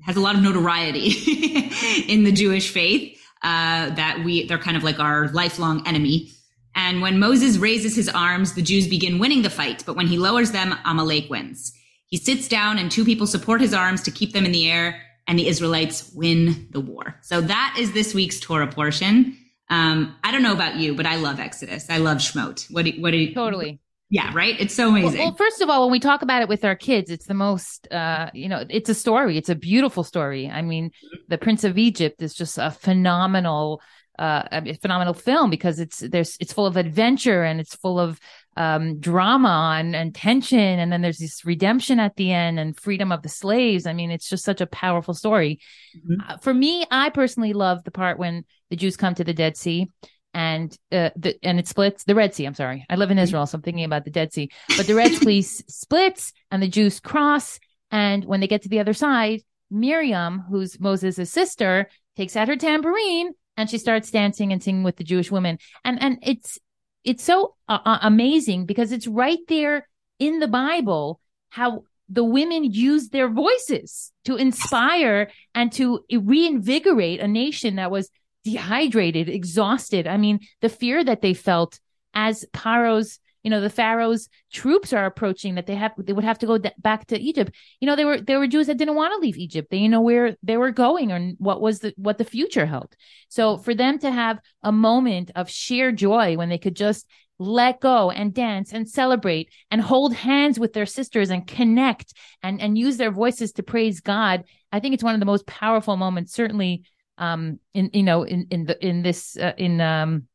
has 0.01 0.15
a 0.15 0.21
lot 0.21 0.35
of 0.35 0.41
notoriety 0.41 1.09
in 2.07 2.23
the 2.23 2.31
Jewish 2.31 2.71
faith, 2.71 3.21
uh, 3.43 3.91
that 3.91 4.23
we, 4.23 4.45
they're 4.47 4.57
kind 4.57 4.77
of 4.77 4.83
like 4.83 4.99
our 4.99 5.27
lifelong 5.29 5.85
enemy. 5.87 6.31
And 6.77 7.01
when 7.01 7.17
Moses 7.17 7.57
raises 7.57 7.95
his 7.95 8.07
arms, 8.07 8.53
the 8.53 8.61
Jews 8.61 8.87
begin 8.87 9.17
winning 9.17 9.41
the 9.41 9.49
fight. 9.49 9.83
But 9.85 9.95
when 9.95 10.05
he 10.05 10.17
lowers 10.17 10.51
them, 10.51 10.75
Amalek 10.85 11.27
wins. 11.27 11.73
He 12.05 12.17
sits 12.17 12.47
down 12.47 12.77
and 12.77 12.89
two 12.89 13.03
people 13.03 13.25
support 13.25 13.59
his 13.59 13.73
arms 13.73 14.03
to 14.03 14.11
keep 14.11 14.31
them 14.31 14.45
in 14.45 14.51
the 14.51 14.69
air 14.69 15.01
and 15.27 15.39
the 15.39 15.47
Israelites 15.47 16.11
win 16.13 16.67
the 16.71 16.79
war. 16.79 17.19
So 17.23 17.41
that 17.41 17.75
is 17.79 17.93
this 17.93 18.13
week's 18.13 18.39
Torah 18.39 18.67
portion. 18.67 19.35
Um, 19.69 20.15
I 20.23 20.31
don't 20.31 20.43
know 20.43 20.53
about 20.53 20.75
you, 20.75 20.93
but 20.93 21.07
I 21.07 21.15
love 21.15 21.39
Exodus. 21.39 21.89
I 21.89 21.97
love 21.97 22.19
Shemot. 22.19 22.71
What 22.71 22.85
do, 22.85 22.91
what 23.01 23.11
do 23.11 23.17
you, 23.17 23.33
Totally. 23.33 23.81
Yeah, 24.09 24.31
right. 24.33 24.55
It's 24.57 24.73
so 24.73 24.89
amazing. 24.89 25.19
Well, 25.19 25.29
well, 25.29 25.35
first 25.35 25.61
of 25.61 25.69
all, 25.69 25.81
when 25.81 25.91
we 25.91 25.99
talk 25.99 26.21
about 26.21 26.41
it 26.41 26.47
with 26.47 26.63
our 26.63 26.75
kids, 26.75 27.09
it's 27.11 27.25
the 27.25 27.33
most, 27.33 27.91
uh, 27.91 28.29
you 28.33 28.47
know, 28.47 28.63
it's 28.69 28.87
a 28.87 28.93
story. 28.93 29.37
It's 29.37 29.49
a 29.49 29.55
beautiful 29.55 30.05
story. 30.05 30.47
I 30.47 30.61
mean, 30.61 30.91
the 31.27 31.37
Prince 31.37 31.65
of 31.65 31.77
Egypt 31.77 32.21
is 32.21 32.33
just 32.33 32.57
a 32.57 32.71
phenomenal 32.71 33.81
uh, 34.19 34.43
a 34.51 34.73
phenomenal 34.75 35.13
film 35.13 35.49
because 35.49 35.79
it's 35.79 35.99
there's 35.99 36.37
it's 36.39 36.53
full 36.53 36.65
of 36.65 36.77
adventure 36.77 37.43
and 37.43 37.59
it's 37.59 37.75
full 37.75 37.99
of 37.99 38.19
um, 38.55 38.99
drama 38.99 39.75
and, 39.77 39.95
and 39.95 40.15
tension, 40.15 40.59
and 40.59 40.91
then 40.91 41.01
there's 41.01 41.19
this 41.19 41.45
redemption 41.45 41.99
at 41.99 42.15
the 42.15 42.31
end 42.31 42.59
and 42.59 42.77
freedom 42.79 43.11
of 43.11 43.21
the 43.21 43.29
slaves. 43.29 43.85
I 43.85 43.93
mean, 43.93 44.09
it's 44.09 44.27
just 44.27 44.43
such 44.43 44.61
a 44.61 44.67
powerful 44.67 45.13
story. 45.13 45.59
Mm-hmm. 45.95 46.31
Uh, 46.31 46.37
for 46.37 46.53
me, 46.53 46.85
I 46.89 47.11
personally 47.11 47.53
love 47.53 47.83
the 47.83 47.91
part 47.91 48.17
when 48.17 48.45
the 48.71 48.75
Jews 48.75 48.97
come 48.97 49.13
to 49.15 49.23
the 49.23 49.33
Dead 49.33 49.55
Sea 49.55 49.87
and 50.33 50.75
uh, 50.91 51.11
the 51.15 51.37
and 51.43 51.59
it 51.59 51.67
splits 51.67 52.03
the 52.03 52.15
Red 52.15 52.33
Sea. 52.33 52.45
I'm 52.45 52.55
sorry, 52.55 52.85
I 52.89 52.95
live 52.95 53.11
in 53.11 53.17
mm-hmm. 53.17 53.23
Israel, 53.23 53.45
so 53.45 53.57
I'm 53.57 53.61
thinking 53.61 53.85
about 53.85 54.05
the 54.05 54.11
Dead 54.11 54.33
Sea. 54.33 54.49
But 54.75 54.87
the 54.87 54.95
Red 54.95 55.13
Sea 55.13 55.41
splits, 55.67 56.33
and 56.51 56.61
the 56.61 56.67
Jews 56.67 56.99
cross. 56.99 57.59
And 57.91 58.25
when 58.25 58.39
they 58.39 58.47
get 58.47 58.63
to 58.63 58.69
the 58.69 58.79
other 58.79 58.93
side, 58.93 59.41
Miriam, 59.69 60.43
who's 60.49 60.79
Moses' 60.79 61.31
sister, 61.31 61.89
takes 62.15 62.35
out 62.35 62.47
her 62.47 62.57
tambourine 62.57 63.33
and 63.57 63.69
she 63.69 63.77
starts 63.77 64.11
dancing 64.11 64.53
and 64.53 64.63
singing 64.63 64.83
with 64.83 64.95
the 64.95 65.03
Jewish 65.03 65.31
women. 65.31 65.57
And 65.83 66.01
and 66.01 66.19
it's 66.21 66.59
it's 67.03 67.23
so 67.23 67.55
uh, 67.67 67.79
uh, 67.83 67.99
amazing 68.01 68.65
because 68.65 68.91
it's 68.91 69.07
right 69.07 69.39
there 69.47 69.87
in 70.19 70.39
the 70.39 70.47
Bible 70.47 71.19
how 71.49 71.83
the 72.09 72.23
women 72.23 72.63
used 72.63 73.11
their 73.11 73.29
voices 73.29 74.11
to 74.25 74.35
inspire 74.35 75.29
and 75.53 75.71
to 75.73 76.03
reinvigorate 76.11 77.19
a 77.19 77.27
nation 77.27 77.75
that 77.75 77.91
was 77.91 78.09
dehydrated, 78.45 79.27
exhausted. 79.27 80.07
I 80.07 80.17
mean, 80.17 80.39
the 80.61 80.69
fear 80.69 81.03
that 81.03 81.21
they 81.21 81.33
felt 81.33 81.79
as 82.13 82.45
Paro's 82.53 83.19
you 83.43 83.49
know 83.49 83.61
the 83.61 83.69
pharaoh's 83.69 84.29
troops 84.51 84.93
are 84.93 85.05
approaching 85.05 85.55
that 85.55 85.67
they 85.67 85.75
have 85.75 85.93
they 85.97 86.13
would 86.13 86.23
have 86.23 86.39
to 86.39 86.45
go 86.45 86.59
back 86.79 87.07
to 87.07 87.19
egypt. 87.19 87.53
You 87.79 87.87
know 87.87 87.95
they 87.95 88.05
were 88.05 88.19
there 88.19 88.39
were 88.39 88.47
jews 88.47 88.67
that 88.67 88.77
didn't 88.77 88.95
want 88.95 89.13
to 89.13 89.19
leave 89.19 89.37
egypt. 89.37 89.69
They 89.71 89.77
you 89.77 89.89
know 89.89 90.01
where 90.01 90.35
they 90.43 90.57
were 90.57 90.71
going 90.71 91.11
and 91.11 91.35
what 91.39 91.61
was 91.61 91.79
the 91.79 91.93
what 91.97 92.17
the 92.17 92.25
future 92.25 92.65
held. 92.65 92.95
So 93.29 93.57
for 93.57 93.73
them 93.73 93.99
to 93.99 94.11
have 94.11 94.39
a 94.63 94.71
moment 94.71 95.31
of 95.35 95.49
sheer 95.49 95.91
joy 95.91 96.37
when 96.37 96.49
they 96.49 96.57
could 96.57 96.75
just 96.75 97.07
let 97.39 97.79
go 97.79 98.09
and 98.09 98.33
dance 98.33 98.73
and 98.73 98.89
celebrate 98.89 99.49
and 99.69 99.81
hold 99.81 100.13
hands 100.13 100.59
with 100.59 100.73
their 100.73 100.85
sisters 100.85 101.29
and 101.29 101.47
connect 101.47 102.13
and 102.41 102.59
and 102.61 102.77
use 102.77 102.97
their 102.97 103.11
voices 103.11 103.51
to 103.51 103.63
praise 103.63 103.99
god 103.99 104.43
i 104.71 104.79
think 104.79 104.93
it's 104.93 105.03
one 105.03 105.13
of 105.13 105.19
the 105.19 105.25
most 105.25 105.45
powerful 105.45 105.97
moments 105.97 106.33
certainly 106.33 106.83
um 107.17 107.59
in 107.73 107.89
you 107.93 108.03
know 108.03 108.23
in 108.23 108.47
in 108.49 108.65
the 108.65 108.85
in 108.85 109.03
this 109.03 109.37
uh, 109.37 109.53
in 109.57 109.79
um 109.81 110.27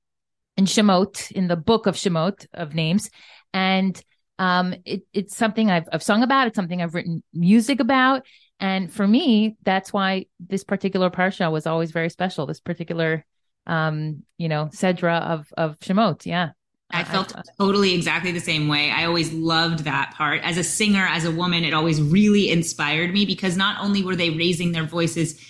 in 0.57 0.65
Shemot, 0.67 1.31
in 1.33 1.49
the 1.49 1.57
book 1.57 1.87
of 1.87 1.95
Shemot 1.95 2.47
of 2.53 2.75
names. 2.75 3.11
And 3.53 4.01
um, 4.39 4.75
it, 4.85 5.03
it's 5.13 5.37
something 5.37 5.71
I've, 5.71 5.89
I've 5.93 6.03
sung 6.03 6.23
about. 6.23 6.47
It's 6.47 6.57
something 6.57 6.83
I've 6.83 6.95
written 6.95 7.23
music 7.33 7.81
about. 7.81 8.27
And 8.61 8.93
for 8.93 9.07
me, 9.07 9.57
that's 9.63 9.93
why 9.93 10.27
this 10.39 10.65
particular 10.65 11.11
parsha 11.11 11.51
was 11.51 11.67
always 11.67 11.91
very 11.91 12.11
special. 12.11 12.47
This 12.47 12.61
particular, 12.61 13.25
um, 13.67 14.23
you 14.39 14.49
know, 14.49 14.71
Sedra 14.73 15.21
of, 15.23 15.53
of 15.57 15.79
Shemot. 15.81 16.27
Yeah. 16.27 16.51
I 16.95 17.05
felt 17.05 17.33
totally 17.59 17.95
exactly 17.95 18.33
the 18.33 18.41
same 18.41 18.69
way. 18.69 18.91
I 18.91 19.07
always 19.07 19.33
loved 19.33 19.85
that 19.85 20.13
part. 20.15 20.43
As 20.43 20.59
a 20.59 20.65
singer, 20.65 21.07
as 21.07 21.25
a 21.25 21.31
woman, 21.31 21.65
it 21.65 21.73
always 21.73 22.03
really 22.03 22.51
inspired 22.51 23.13
me 23.15 23.25
because 23.25 23.57
not 23.57 23.83
only 23.83 24.03
were 24.03 24.15
they 24.15 24.29
raising 24.29 24.73
their 24.73 24.85
voices 24.85 25.41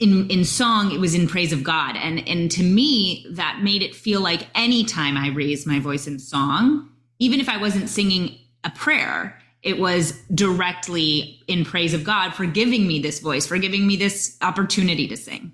in 0.00 0.28
in 0.30 0.44
song 0.44 0.92
it 0.92 1.00
was 1.00 1.14
in 1.14 1.26
praise 1.26 1.52
of 1.52 1.62
god. 1.62 1.96
And 1.96 2.26
and 2.28 2.50
to 2.52 2.62
me 2.62 3.26
that 3.30 3.60
made 3.62 3.82
it 3.82 3.94
feel 3.94 4.20
like 4.20 4.46
anytime 4.54 5.16
i 5.16 5.28
raised 5.28 5.66
my 5.66 5.80
voice 5.80 6.06
in 6.06 6.18
song 6.18 6.88
even 7.18 7.40
if 7.40 7.48
i 7.48 7.56
wasn't 7.56 7.88
singing 7.88 8.38
a 8.64 8.70
prayer 8.70 9.38
it 9.62 9.78
was 9.78 10.12
directly 10.34 11.42
in 11.48 11.64
praise 11.64 11.94
of 11.94 12.04
god 12.04 12.30
for 12.30 12.46
giving 12.46 12.86
me 12.86 13.00
this 13.00 13.20
voice 13.20 13.46
for 13.46 13.58
giving 13.58 13.86
me 13.86 13.96
this 13.96 14.36
opportunity 14.42 15.08
to 15.08 15.16
sing. 15.16 15.52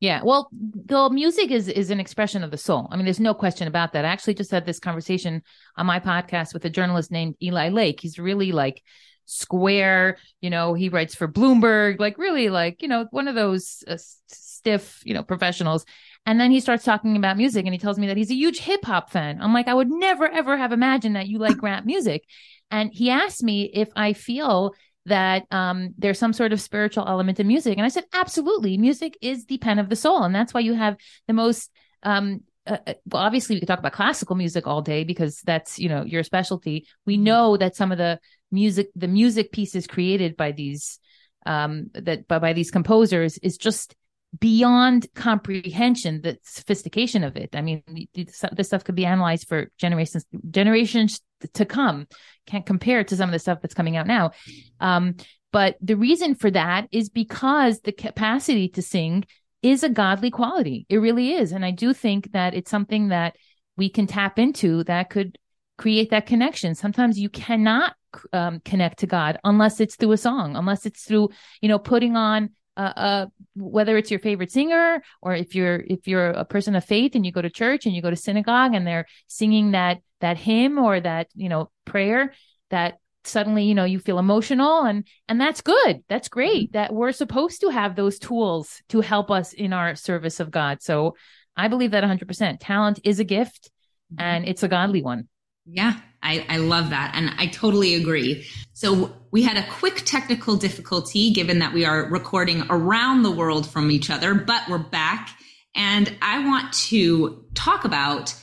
Yeah. 0.00 0.22
Well 0.22 0.48
the 0.52 1.08
music 1.10 1.50
is 1.50 1.68
is 1.68 1.90
an 1.90 2.00
expression 2.00 2.42
of 2.42 2.50
the 2.50 2.58
soul. 2.58 2.88
I 2.90 2.96
mean 2.96 3.04
there's 3.04 3.20
no 3.20 3.34
question 3.34 3.68
about 3.68 3.92
that. 3.92 4.04
I 4.04 4.08
actually 4.08 4.34
just 4.34 4.50
had 4.50 4.66
this 4.66 4.78
conversation 4.78 5.42
on 5.76 5.86
my 5.86 6.00
podcast 6.00 6.52
with 6.52 6.64
a 6.64 6.70
journalist 6.70 7.10
named 7.10 7.36
eli 7.42 7.68
lake. 7.68 8.00
He's 8.00 8.18
really 8.18 8.52
like 8.52 8.82
Square. 9.26 10.18
You 10.40 10.50
know, 10.50 10.74
he 10.74 10.88
writes 10.88 11.14
for 11.14 11.28
Bloomberg, 11.28 12.00
like 12.00 12.18
really 12.18 12.48
like, 12.50 12.82
you 12.82 12.88
know, 12.88 13.06
one 13.10 13.28
of 13.28 13.34
those 13.34 13.84
uh, 13.86 13.96
stiff, 14.28 15.02
you 15.04 15.14
know, 15.14 15.22
professionals. 15.22 15.84
And 16.26 16.40
then 16.40 16.50
he 16.50 16.60
starts 16.60 16.84
talking 16.84 17.16
about 17.16 17.36
music 17.36 17.66
and 17.66 17.74
he 17.74 17.78
tells 17.78 17.98
me 17.98 18.06
that 18.06 18.16
he's 18.16 18.30
a 18.30 18.34
huge 18.34 18.60
hip 18.60 18.84
hop 18.84 19.10
fan. 19.10 19.40
I'm 19.40 19.52
like, 19.52 19.68
I 19.68 19.74
would 19.74 19.90
never, 19.90 20.26
ever 20.26 20.56
have 20.56 20.72
imagined 20.72 21.16
that 21.16 21.28
you 21.28 21.38
like 21.38 21.62
rap 21.62 21.84
music. 21.84 22.24
And 22.70 22.90
he 22.92 23.10
asked 23.10 23.42
me 23.42 23.70
if 23.72 23.88
I 23.94 24.14
feel 24.14 24.74
that 25.06 25.44
um, 25.50 25.94
there's 25.98 26.18
some 26.18 26.32
sort 26.32 26.52
of 26.52 26.60
spiritual 26.60 27.06
element 27.06 27.38
in 27.38 27.46
music. 27.46 27.76
And 27.76 27.84
I 27.84 27.90
said, 27.90 28.04
absolutely. 28.14 28.78
Music 28.78 29.18
is 29.20 29.44
the 29.44 29.58
pen 29.58 29.78
of 29.78 29.90
the 29.90 29.96
soul. 29.96 30.22
And 30.22 30.34
that's 30.34 30.54
why 30.54 30.60
you 30.60 30.72
have 30.72 30.96
the 31.26 31.34
most 31.34 31.70
um, 32.02 32.40
uh, 32.66 32.78
uh 32.86 32.94
well, 33.06 33.22
obviously 33.22 33.56
we 33.56 33.60
could 33.60 33.68
talk 33.68 33.78
about 33.78 33.92
classical 33.92 34.36
music 34.36 34.66
all 34.66 34.80
day 34.80 35.04
because 35.04 35.40
that's 35.42 35.78
you 35.78 35.88
know 35.88 36.02
your 36.04 36.22
specialty. 36.22 36.86
We 37.04 37.16
mm-hmm. 37.16 37.24
know 37.24 37.56
that 37.58 37.76
some 37.76 37.92
of 37.92 37.98
the 37.98 38.18
music 38.54 38.88
the 38.94 39.08
music 39.08 39.52
pieces 39.52 39.86
created 39.86 40.36
by 40.36 40.52
these 40.52 40.98
um 41.46 41.90
that 41.94 42.26
by, 42.28 42.38
by 42.38 42.52
these 42.52 42.70
composers 42.70 43.36
is 43.38 43.58
just 43.58 43.94
beyond 44.40 45.06
comprehension 45.14 46.20
the 46.22 46.38
sophistication 46.42 47.22
of 47.22 47.36
it. 47.36 47.50
I 47.54 47.62
mean 47.62 47.82
this 48.14 48.66
stuff 48.66 48.84
could 48.84 48.94
be 48.94 49.06
analyzed 49.06 49.48
for 49.48 49.70
generations 49.78 50.24
generations 50.50 51.20
to 51.54 51.64
come. 51.64 52.06
Can't 52.46 52.66
compare 52.66 53.04
to 53.04 53.16
some 53.16 53.28
of 53.28 53.32
the 53.32 53.38
stuff 53.38 53.60
that's 53.60 53.74
coming 53.74 53.96
out 53.96 54.06
now. 54.06 54.32
Um 54.80 55.16
but 55.52 55.76
the 55.80 55.96
reason 55.96 56.34
for 56.34 56.50
that 56.50 56.88
is 56.90 57.08
because 57.08 57.80
the 57.80 57.92
capacity 57.92 58.68
to 58.70 58.82
sing 58.82 59.24
is 59.62 59.84
a 59.84 59.88
godly 59.88 60.30
quality. 60.30 60.84
It 60.88 60.98
really 60.98 61.34
is. 61.34 61.52
And 61.52 61.64
i 61.64 61.70
do 61.70 61.92
think 61.92 62.32
that 62.32 62.54
it's 62.54 62.70
something 62.70 63.08
that 63.08 63.36
we 63.76 63.88
can 63.88 64.06
tap 64.06 64.38
into 64.38 64.84
that 64.84 65.10
could 65.10 65.38
create 65.78 66.10
that 66.10 66.26
connection. 66.26 66.74
Sometimes 66.74 67.18
you 67.18 67.28
cannot 67.28 67.94
um, 68.32 68.60
connect 68.64 68.98
to 69.00 69.06
God 69.06 69.38
unless 69.44 69.80
it's 69.80 69.96
through 69.96 70.12
a 70.12 70.16
song, 70.16 70.56
unless 70.56 70.86
it's 70.86 71.04
through, 71.04 71.30
you 71.60 71.68
know, 71.68 71.78
putting 71.78 72.16
on 72.16 72.50
uh, 72.76 72.80
uh, 72.80 73.26
whether 73.54 73.96
it's 73.96 74.10
your 74.10 74.20
favorite 74.20 74.50
singer 74.50 75.02
or 75.22 75.34
if 75.34 75.54
you're 75.54 75.84
if 75.86 76.08
you're 76.08 76.30
a 76.30 76.44
person 76.44 76.74
of 76.74 76.84
faith 76.84 77.14
and 77.14 77.24
you 77.24 77.30
go 77.30 77.42
to 77.42 77.50
church 77.50 77.86
and 77.86 77.94
you 77.94 78.02
go 78.02 78.10
to 78.10 78.16
synagogue 78.16 78.74
and 78.74 78.86
they're 78.86 79.06
singing 79.28 79.72
that 79.72 80.00
that 80.20 80.36
hymn 80.36 80.78
or 80.78 80.98
that 80.98 81.28
you 81.34 81.48
know 81.48 81.70
prayer 81.84 82.32
that 82.70 82.98
suddenly 83.24 83.64
you 83.64 83.74
know 83.74 83.84
you 83.84 83.98
feel 83.98 84.18
emotional 84.18 84.82
and 84.82 85.06
and 85.28 85.40
that's 85.40 85.60
good 85.60 86.02
that's 86.08 86.28
great 86.28 86.68
mm-hmm. 86.68 86.78
that 86.78 86.92
we're 86.92 87.12
supposed 87.12 87.60
to 87.60 87.68
have 87.68 87.94
those 87.94 88.18
tools 88.18 88.82
to 88.88 89.00
help 89.00 89.30
us 89.30 89.52
in 89.52 89.72
our 89.72 89.94
service 89.94 90.40
of 90.40 90.50
god 90.50 90.82
so 90.82 91.14
i 91.56 91.68
believe 91.68 91.92
that 91.92 92.04
100% 92.04 92.56
talent 92.60 92.98
is 93.04 93.20
a 93.20 93.24
gift 93.24 93.70
mm-hmm. 94.12 94.22
and 94.22 94.48
it's 94.48 94.62
a 94.62 94.68
godly 94.68 95.02
one 95.02 95.28
yeah 95.66 95.98
I, 96.22 96.44
I 96.48 96.56
love 96.58 96.90
that 96.90 97.12
and 97.14 97.30
i 97.38 97.46
totally 97.46 97.94
agree 97.94 98.46
so 98.72 99.14
we 99.30 99.42
had 99.42 99.56
a 99.56 99.68
quick 99.70 100.02
technical 100.04 100.56
difficulty 100.56 101.32
given 101.32 101.58
that 101.60 101.72
we 101.72 101.84
are 101.84 102.08
recording 102.10 102.64
around 102.70 103.22
the 103.22 103.30
world 103.30 103.68
from 103.68 103.90
each 103.90 104.10
other 104.10 104.34
but 104.34 104.62
we're 104.68 104.78
back 104.78 105.30
and 105.74 106.14
i 106.22 106.46
want 106.46 106.72
to 106.74 107.44
talk 107.54 107.84
about 107.84 108.34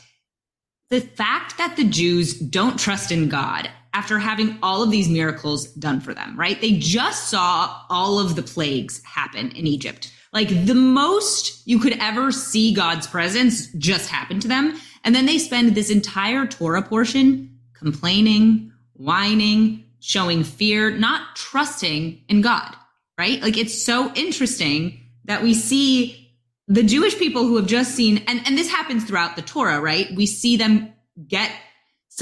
the 0.90 1.02
fact 1.02 1.58
that 1.58 1.76
the 1.76 1.84
jews 1.86 2.34
don't 2.34 2.80
trust 2.80 3.12
in 3.12 3.30
god 3.30 3.70
after 3.94 4.20
having 4.20 4.58
all 4.64 4.84
of 4.84 4.92
these 4.92 5.10
miracles 5.10 5.66
done 5.74 6.00
for 6.00 6.14
them, 6.14 6.38
right? 6.40 6.60
They 6.62 6.78
just 6.78 7.30
saw 7.30 7.84
all 7.90 8.20
of 8.20 8.36
the 8.36 8.44
plagues 8.44 9.04
happen 9.04 9.52
in 9.52 9.68
Egypt. 9.68 10.14
Like 10.32 10.66
the 10.66 10.76
most 10.76 11.68
you 11.68 11.80
could 11.80 11.98
ever 12.00 12.32
see 12.32 12.74
God's 12.74 13.06
presence 13.06 13.68
just 13.74 14.10
happened 14.10 14.44
to 14.44 14.48
them. 14.48 14.80
And 15.04 15.16
then 15.16 15.26
they 15.26 15.38
spend 15.38 15.74
this 15.74 15.90
entire 15.90 16.46
Torah 16.46 16.82
portion 16.82 17.60
complaining, 17.74 18.72
whining, 18.94 19.86
showing 20.00 20.44
fear, 20.44 20.92
not 20.92 21.36
trusting 21.36 22.24
in 22.28 22.42
God, 22.42 22.76
right? 23.18 23.42
Like 23.42 23.58
it's 23.58 23.82
so 23.84 24.12
interesting 24.14 25.00
that 25.26 25.44
we 25.44 25.54
see 25.54 26.34
the 26.68 26.84
Jewish 26.84 27.18
people 27.18 27.44
who 27.44 27.58
have 27.58 27.68
just 27.68 27.96
seen, 27.96 28.24
and, 28.28 28.42
and 28.46 28.58
this 28.58 28.70
happens 28.70 29.04
throughout 29.04 29.36
the 29.36 29.42
Torah, 29.42 29.82
right? 29.82 30.08
We 30.16 30.26
see 30.26 30.58
them 30.58 30.94
get, 31.28 31.52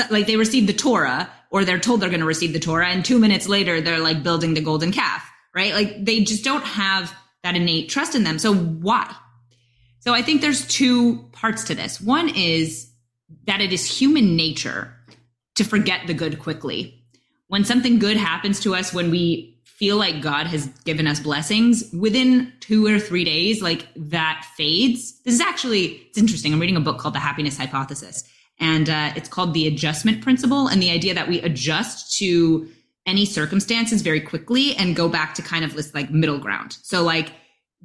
like 0.10 0.28
they 0.28 0.38
receive 0.38 0.68
the 0.68 0.74
Torah 0.74 1.30
or 1.52 1.66
they're 1.66 1.80
told 1.80 2.02
they're 2.02 2.10
going 2.10 2.22
to 2.22 2.26
receive 2.26 2.54
the 2.54 2.60
Torah. 2.60 2.88
And 2.88 3.04
two 3.04 3.20
minutes 3.20 3.48
later, 3.48 3.82
they're 3.82 4.00
like 4.00 4.24
building 4.24 4.54
the 4.54 4.62
golden 4.62 4.92
calf, 4.92 5.30
right? 5.54 5.74
Like 5.74 6.06
they 6.06 6.24
just 6.24 6.44
don't 6.44 6.64
have 6.64 7.14
that 7.44 7.56
innate 7.56 7.90
trust 7.90 8.16
in 8.16 8.24
them. 8.24 8.40
So 8.40 8.54
why? 8.54 9.14
So 10.10 10.16
I 10.16 10.24
think 10.24 10.42
there's 10.42 10.66
two 10.66 11.20
parts 11.34 11.64
to 11.66 11.76
this. 11.76 12.02
One 12.02 12.30
is 12.30 12.90
that 13.46 13.62
it 13.62 13.72
is 13.72 13.86
human 13.86 14.36
nature 14.36 14.92
to 15.54 15.64
forget 15.64 16.08
the 16.08 16.16
good 16.16 16.40
quickly. 16.40 17.04
When 17.48 17.64
something 17.64 18.00
good 18.00 18.18
happens 18.18 18.60
to 18.62 18.74
us, 18.74 18.92
when 18.92 19.12
we 19.12 19.62
feel 19.66 19.98
like 19.98 20.20
God 20.20 20.48
has 20.48 20.66
given 20.84 21.06
us 21.06 21.20
blessings, 21.20 21.92
within 21.94 22.52
two 22.60 22.88
or 22.88 22.98
three 22.98 23.24
days, 23.24 23.62
like 23.62 23.86
that 23.98 24.48
fades. 24.58 25.22
This 25.22 25.36
is 25.36 25.42
actually, 25.42 26.08
it's 26.08 26.18
interesting. 26.18 26.54
I'm 26.54 26.60
reading 26.60 26.76
a 26.76 26.82
book 26.82 26.98
called 26.98 27.14
The 27.14 27.20
Happiness 27.20 27.56
Hypothesis 27.56 28.24
and 28.60 28.90
uh, 28.90 29.14
it's 29.16 29.30
called 29.30 29.54
the 29.54 29.68
adjustment 29.68 30.24
principle 30.24 30.70
and 30.70 30.82
the 30.82 30.90
idea 30.90 31.14
that 31.14 31.28
we 31.28 31.40
adjust 31.42 32.18
to 32.18 32.68
any 33.06 33.28
circumstances 33.28 34.02
very 34.02 34.22
quickly 34.22 34.76
and 34.76 34.96
go 34.96 35.08
back 35.08 35.36
to 35.36 35.44
kind 35.44 35.64
of 35.64 35.76
this 35.76 35.94
like 35.94 36.10
middle 36.10 36.40
ground 36.40 36.78
so 36.82 37.04
like 37.04 37.32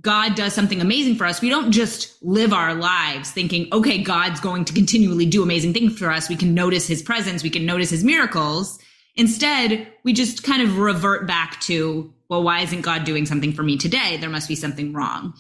god 0.01 0.35
does 0.35 0.53
something 0.53 0.81
amazing 0.81 1.15
for 1.15 1.25
us 1.25 1.41
we 1.41 1.49
don't 1.49 1.73
just 1.73 2.23
live 2.23 2.53
our 2.53 2.75
lives 2.75 3.31
thinking 3.31 3.69
okay 3.73 4.03
god's 4.03 4.41
going 4.41 4.65
to 4.65 4.73
continually 4.73 5.27
do 5.27 5.43
amazing 5.43 5.73
things 5.73 5.99
for 5.99 6.11
us. 6.11 6.29
We 6.29 6.37
can 6.37 6.55
notice 6.55 6.87
his 6.87 7.03
presence 7.03 7.43
we 7.43 7.51
can 7.51 7.67
notice 7.67 7.91
his 7.91 8.05
miracles. 8.05 8.79
Instead 9.17 9.87
we 10.03 10.13
just 10.13 10.43
kind 10.43 10.63
of 10.63 10.79
revert 10.79 11.27
back 11.27 11.61
to 11.63 12.13
well 12.29 12.43
why 12.43 12.61
isn't 12.61 12.83
god 12.83 13.05
doing 13.05 13.27
something 13.27 13.53
for 13.53 13.63
me 13.63 13.77
today? 13.77 14.17
There 14.17 14.31
must 14.31 14.49
be 14.49 14.57
something 14.57 14.93
wrong. 14.93 15.35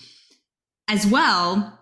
As 0.88 1.06
well 1.06 1.78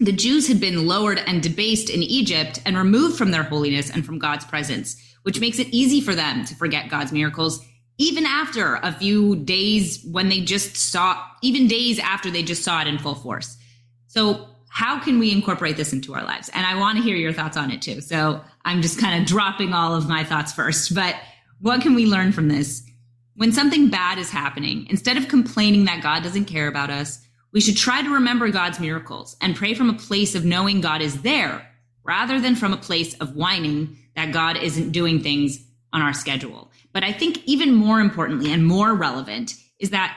the 0.00 0.12
Jews 0.12 0.48
had 0.48 0.60
been 0.60 0.86
lowered 0.86 1.20
and 1.26 1.42
debased 1.42 1.88
in 1.88 2.02
Egypt 2.02 2.60
and 2.66 2.76
removed 2.76 3.16
from 3.16 3.30
their 3.30 3.44
holiness 3.44 3.90
and 3.90 4.04
from 4.04 4.18
God's 4.18 4.44
presence, 4.44 5.00
which 5.22 5.40
makes 5.40 5.58
it 5.58 5.68
easy 5.68 6.00
for 6.00 6.14
them 6.14 6.44
to 6.46 6.54
forget 6.56 6.90
God's 6.90 7.12
miracles, 7.12 7.64
even 7.98 8.26
after 8.26 8.76
a 8.82 8.92
few 8.92 9.36
days 9.36 10.04
when 10.04 10.28
they 10.28 10.40
just 10.40 10.76
saw, 10.76 11.22
even 11.42 11.68
days 11.68 11.98
after 11.98 12.30
they 12.30 12.42
just 12.42 12.62
saw 12.62 12.80
it 12.80 12.86
in 12.86 12.98
full 12.98 13.14
force. 13.14 13.56
So, 14.06 14.48
how 14.68 14.98
can 14.98 15.20
we 15.20 15.30
incorporate 15.30 15.76
this 15.76 15.92
into 15.92 16.14
our 16.14 16.24
lives? 16.24 16.50
And 16.52 16.66
I 16.66 16.78
want 16.80 16.98
to 16.98 17.04
hear 17.04 17.14
your 17.14 17.32
thoughts 17.32 17.56
on 17.56 17.70
it 17.70 17.80
too. 17.80 18.00
So, 18.00 18.40
I'm 18.64 18.82
just 18.82 18.98
kind 18.98 19.20
of 19.20 19.26
dropping 19.28 19.72
all 19.72 19.94
of 19.94 20.08
my 20.08 20.24
thoughts 20.24 20.52
first. 20.52 20.94
But 20.94 21.14
what 21.60 21.80
can 21.80 21.94
we 21.94 22.06
learn 22.06 22.32
from 22.32 22.48
this? 22.48 22.82
When 23.36 23.52
something 23.52 23.90
bad 23.90 24.18
is 24.18 24.30
happening, 24.30 24.86
instead 24.90 25.16
of 25.16 25.28
complaining 25.28 25.84
that 25.86 26.02
God 26.02 26.22
doesn't 26.22 26.44
care 26.46 26.68
about 26.68 26.90
us, 26.90 27.20
we 27.52 27.60
should 27.60 27.76
try 27.76 28.02
to 28.02 28.14
remember 28.14 28.48
God's 28.50 28.80
miracles 28.80 29.36
and 29.40 29.54
pray 29.54 29.74
from 29.74 29.88
a 29.88 29.94
place 29.94 30.34
of 30.34 30.44
knowing 30.44 30.80
God 30.80 31.00
is 31.00 31.22
there 31.22 31.68
rather 32.04 32.40
than 32.40 32.56
from 32.56 32.72
a 32.72 32.76
place 32.76 33.14
of 33.14 33.34
whining 33.36 33.96
that 34.16 34.32
God 34.32 34.56
isn't 34.56 34.90
doing 34.90 35.20
things 35.20 35.64
on 35.92 36.02
our 36.02 36.12
schedule. 36.12 36.70
But 36.94 37.02
I 37.02 37.12
think 37.12 37.42
even 37.44 37.74
more 37.74 38.00
importantly 38.00 38.50
and 38.52 38.64
more 38.64 38.94
relevant 38.94 39.56
is 39.78 39.90
that 39.90 40.16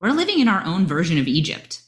we're 0.00 0.10
living 0.10 0.38
in 0.38 0.46
our 0.46 0.62
own 0.64 0.86
version 0.86 1.18
of 1.18 1.26
Egypt. 1.26 1.80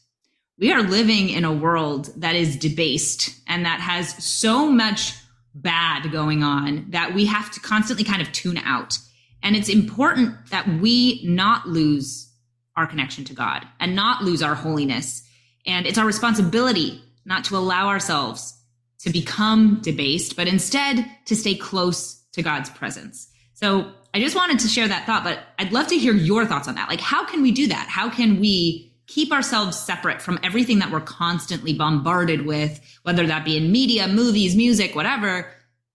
We 0.58 0.72
are 0.72 0.82
living 0.82 1.28
in 1.28 1.44
a 1.44 1.52
world 1.52 2.10
that 2.16 2.34
is 2.34 2.56
debased 2.56 3.38
and 3.46 3.66
that 3.66 3.80
has 3.80 4.24
so 4.24 4.70
much 4.70 5.14
bad 5.54 6.10
going 6.10 6.42
on 6.42 6.86
that 6.90 7.14
we 7.14 7.26
have 7.26 7.50
to 7.52 7.60
constantly 7.60 8.04
kind 8.04 8.22
of 8.22 8.32
tune 8.32 8.58
out. 8.58 8.98
And 9.42 9.54
it's 9.54 9.68
important 9.68 10.34
that 10.50 10.66
we 10.66 11.22
not 11.24 11.68
lose 11.68 12.32
our 12.76 12.86
connection 12.86 13.24
to 13.26 13.34
God 13.34 13.66
and 13.78 13.94
not 13.94 14.24
lose 14.24 14.42
our 14.42 14.54
holiness. 14.54 15.28
And 15.66 15.86
it's 15.86 15.98
our 15.98 16.06
responsibility 16.06 17.02
not 17.26 17.44
to 17.44 17.56
allow 17.56 17.88
ourselves 17.88 18.58
to 19.00 19.10
become 19.10 19.80
debased, 19.82 20.36
but 20.36 20.48
instead 20.48 21.04
to 21.26 21.36
stay 21.36 21.54
close 21.54 22.22
to 22.32 22.42
God's 22.42 22.70
presence. 22.70 23.28
So 23.54 23.92
I 24.12 24.20
just 24.20 24.36
wanted 24.36 24.58
to 24.60 24.68
share 24.68 24.86
that 24.86 25.06
thought, 25.06 25.24
but 25.24 25.40
I'd 25.58 25.72
love 25.72 25.88
to 25.88 25.96
hear 25.96 26.12
your 26.12 26.44
thoughts 26.44 26.68
on 26.68 26.74
that. 26.74 26.88
Like, 26.88 27.00
how 27.00 27.24
can 27.24 27.42
we 27.42 27.52
do 27.52 27.68
that? 27.68 27.88
How 27.88 28.10
can 28.10 28.38
we 28.38 28.92
keep 29.06 29.32
ourselves 29.32 29.78
separate 29.78 30.20
from 30.20 30.38
everything 30.42 30.78
that 30.80 30.90
we're 30.90 31.00
constantly 31.00 31.72
bombarded 31.72 32.46
with, 32.46 32.80
whether 33.02 33.26
that 33.26 33.44
be 33.44 33.56
in 33.56 33.70
media, 33.70 34.08
movies, 34.08 34.54
music, 34.56 34.94
whatever, 34.94 35.50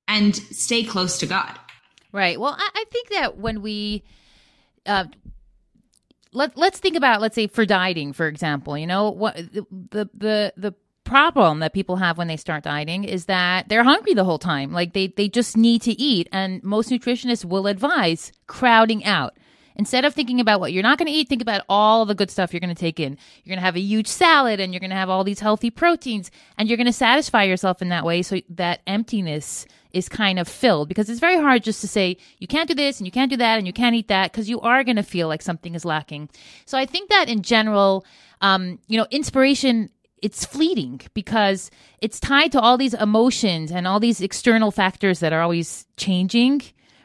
and 0.08 0.36
stay 0.36 0.84
close 0.84 1.20
to 1.20 1.26
God? 1.26 1.58
Right. 2.12 2.40
Well, 2.40 2.56
I, 2.58 2.70
I 2.74 2.86
think 2.92 3.10
that 3.10 3.38
when 3.38 3.62
we, 3.62 4.04
uh, 4.86 5.06
let 6.32 6.56
let's 6.58 6.80
think 6.80 6.96
about 6.96 7.22
let's 7.22 7.34
say 7.34 7.48
for 7.48 7.66
dieting 7.66 8.14
for 8.14 8.28
example 8.28 8.78
you 8.78 8.86
know 8.86 9.10
what 9.10 9.36
the 9.36 10.08
the 10.14 10.54
the 10.56 10.76
problem 11.10 11.60
that 11.60 11.74
people 11.74 11.98
have 11.98 12.18
when 12.18 12.28
they 12.28 12.38
start 12.38 12.64
dieting 12.64 13.04
is 13.04 13.26
that 13.26 13.68
they're 13.68 13.84
hungry 13.84 14.14
the 14.14 14.24
whole 14.24 14.40
time. 14.40 14.72
Like 14.72 14.94
they 14.94 15.08
they 15.08 15.28
just 15.28 15.58
need 15.58 15.82
to 15.82 16.00
eat. 16.00 16.30
And 16.32 16.64
most 16.64 16.90
nutritionists 16.90 17.44
will 17.44 17.68
advise 17.68 18.32
crowding 18.48 19.04
out. 19.04 19.36
Instead 19.76 20.04
of 20.04 20.14
thinking 20.14 20.42
about 20.42 20.60
what 20.60 20.74
you're 20.74 20.84
not 20.84 20.98
going 20.98 21.08
to 21.08 21.14
eat, 21.14 21.30
think 21.30 21.42
about 21.42 21.64
all 21.70 22.06
the 22.06 22.14
good 22.14 22.30
stuff 22.30 22.54
you're 22.54 22.60
going 22.60 22.76
to 22.76 22.80
take 22.80 23.00
in. 23.00 23.18
You're 23.44 23.54
going 23.56 23.62
to 23.62 23.66
have 23.66 23.78
a 23.78 23.82
huge 23.82 24.08
salad 24.08 24.60
and 24.60 24.74
you're 24.74 24.82
going 24.82 24.90
to 24.90 24.96
have 24.98 25.10
all 25.10 25.24
these 25.24 25.40
healthy 25.40 25.70
proteins. 25.70 26.32
And 26.58 26.68
you're 26.68 26.76
going 26.76 26.86
to 26.86 26.94
satisfy 26.94 27.44
yourself 27.44 27.82
in 27.82 27.88
that 27.90 28.04
way 28.04 28.22
so 28.22 28.42
that 28.50 28.82
emptiness 28.86 29.66
is 29.94 30.10
kind 30.10 30.38
of 30.38 30.50
filled. 30.50 30.90
Because 30.90 31.10
it's 31.10 31.22
very 31.22 31.38
hard 31.38 31.64
just 31.64 31.80
to 31.80 31.88
say 31.88 32.18
you 32.40 32.48
can't 32.48 32.68
do 32.68 32.76
this 32.76 33.00
and 33.00 33.08
you 33.08 33.12
can't 33.12 33.32
do 33.32 33.38
that 33.38 33.58
and 33.58 33.66
you 33.66 33.72
can't 33.72 33.96
eat 33.96 34.10
that 34.10 34.34
because 34.34 34.50
you 34.50 34.60
are 34.60 34.84
going 34.84 34.98
to 34.98 35.04
feel 35.04 35.30
like 35.30 35.42
something 35.42 35.74
is 35.74 35.86
lacking. 35.86 36.30
So 36.66 36.78
I 36.78 36.86
think 36.86 37.10
that 37.10 37.30
in 37.30 37.42
general, 37.42 38.06
um, 38.42 38.80
you 38.88 38.98
know, 38.98 39.08
inspiration 39.12 39.92
it's 40.22 40.46
fleeting 40.46 41.02
because 41.14 41.72
it's 42.00 42.20
tied 42.20 42.52
to 42.54 42.60
all 42.60 42.78
these 42.78 42.94
emotions 42.94 43.72
and 43.72 43.88
all 43.88 44.00
these 44.00 44.22
external 44.22 44.72
factors 44.72 45.20
that 45.20 45.34
are 45.34 45.42
always 45.42 45.86
changing 45.98 46.62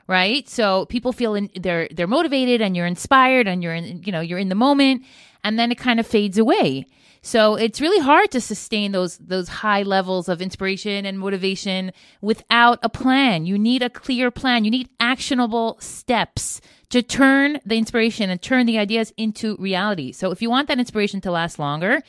right? 0.06 0.48
So 0.48 0.86
people 0.86 1.12
feel 1.12 1.34
in, 1.34 1.50
they're 1.58 1.88
they're 1.90 2.06
motivated 2.06 2.60
and 2.60 2.76
you're 2.76 2.86
inspired 2.86 3.48
and 3.48 3.62
you're 3.62 3.74
in 3.74 4.02
you 4.02 4.12
know 4.12 4.20
you're 4.20 4.38
in 4.38 4.48
the 4.48 4.54
moment, 4.54 5.04
and 5.42 5.58
then 5.58 5.72
it 5.72 5.78
kind 5.78 6.00
of 6.00 6.06
fades 6.06 6.38
away. 6.38 6.86
So 7.22 7.54
it's 7.54 7.80
really 7.80 8.02
hard 8.02 8.30
to 8.32 8.40
sustain 8.40 8.92
those 8.92 9.16
those 9.16 9.48
high 9.48 9.82
levels 9.82 10.28
of 10.28 10.42
inspiration 10.42 11.06
and 11.06 11.18
motivation 11.18 11.92
without 12.20 12.78
a 12.82 12.90
plan. 12.90 13.46
You 13.46 13.58
need 13.58 13.82
a 13.82 13.88
clear 13.88 14.30
plan. 14.30 14.64
You 14.64 14.70
need 14.70 14.90
actionable 15.00 15.78
steps 15.80 16.60
to 16.90 17.02
turn 17.02 17.60
the 17.64 17.76
inspiration 17.76 18.28
and 18.28 18.40
turn 18.42 18.66
the 18.66 18.78
ideas 18.78 19.12
into 19.16 19.56
reality. 19.56 20.12
So 20.12 20.30
if 20.32 20.42
you 20.42 20.50
want 20.50 20.68
that 20.68 20.78
inspiration 20.78 21.22
to 21.22 21.30
last 21.30 21.58
longer, 21.58 22.02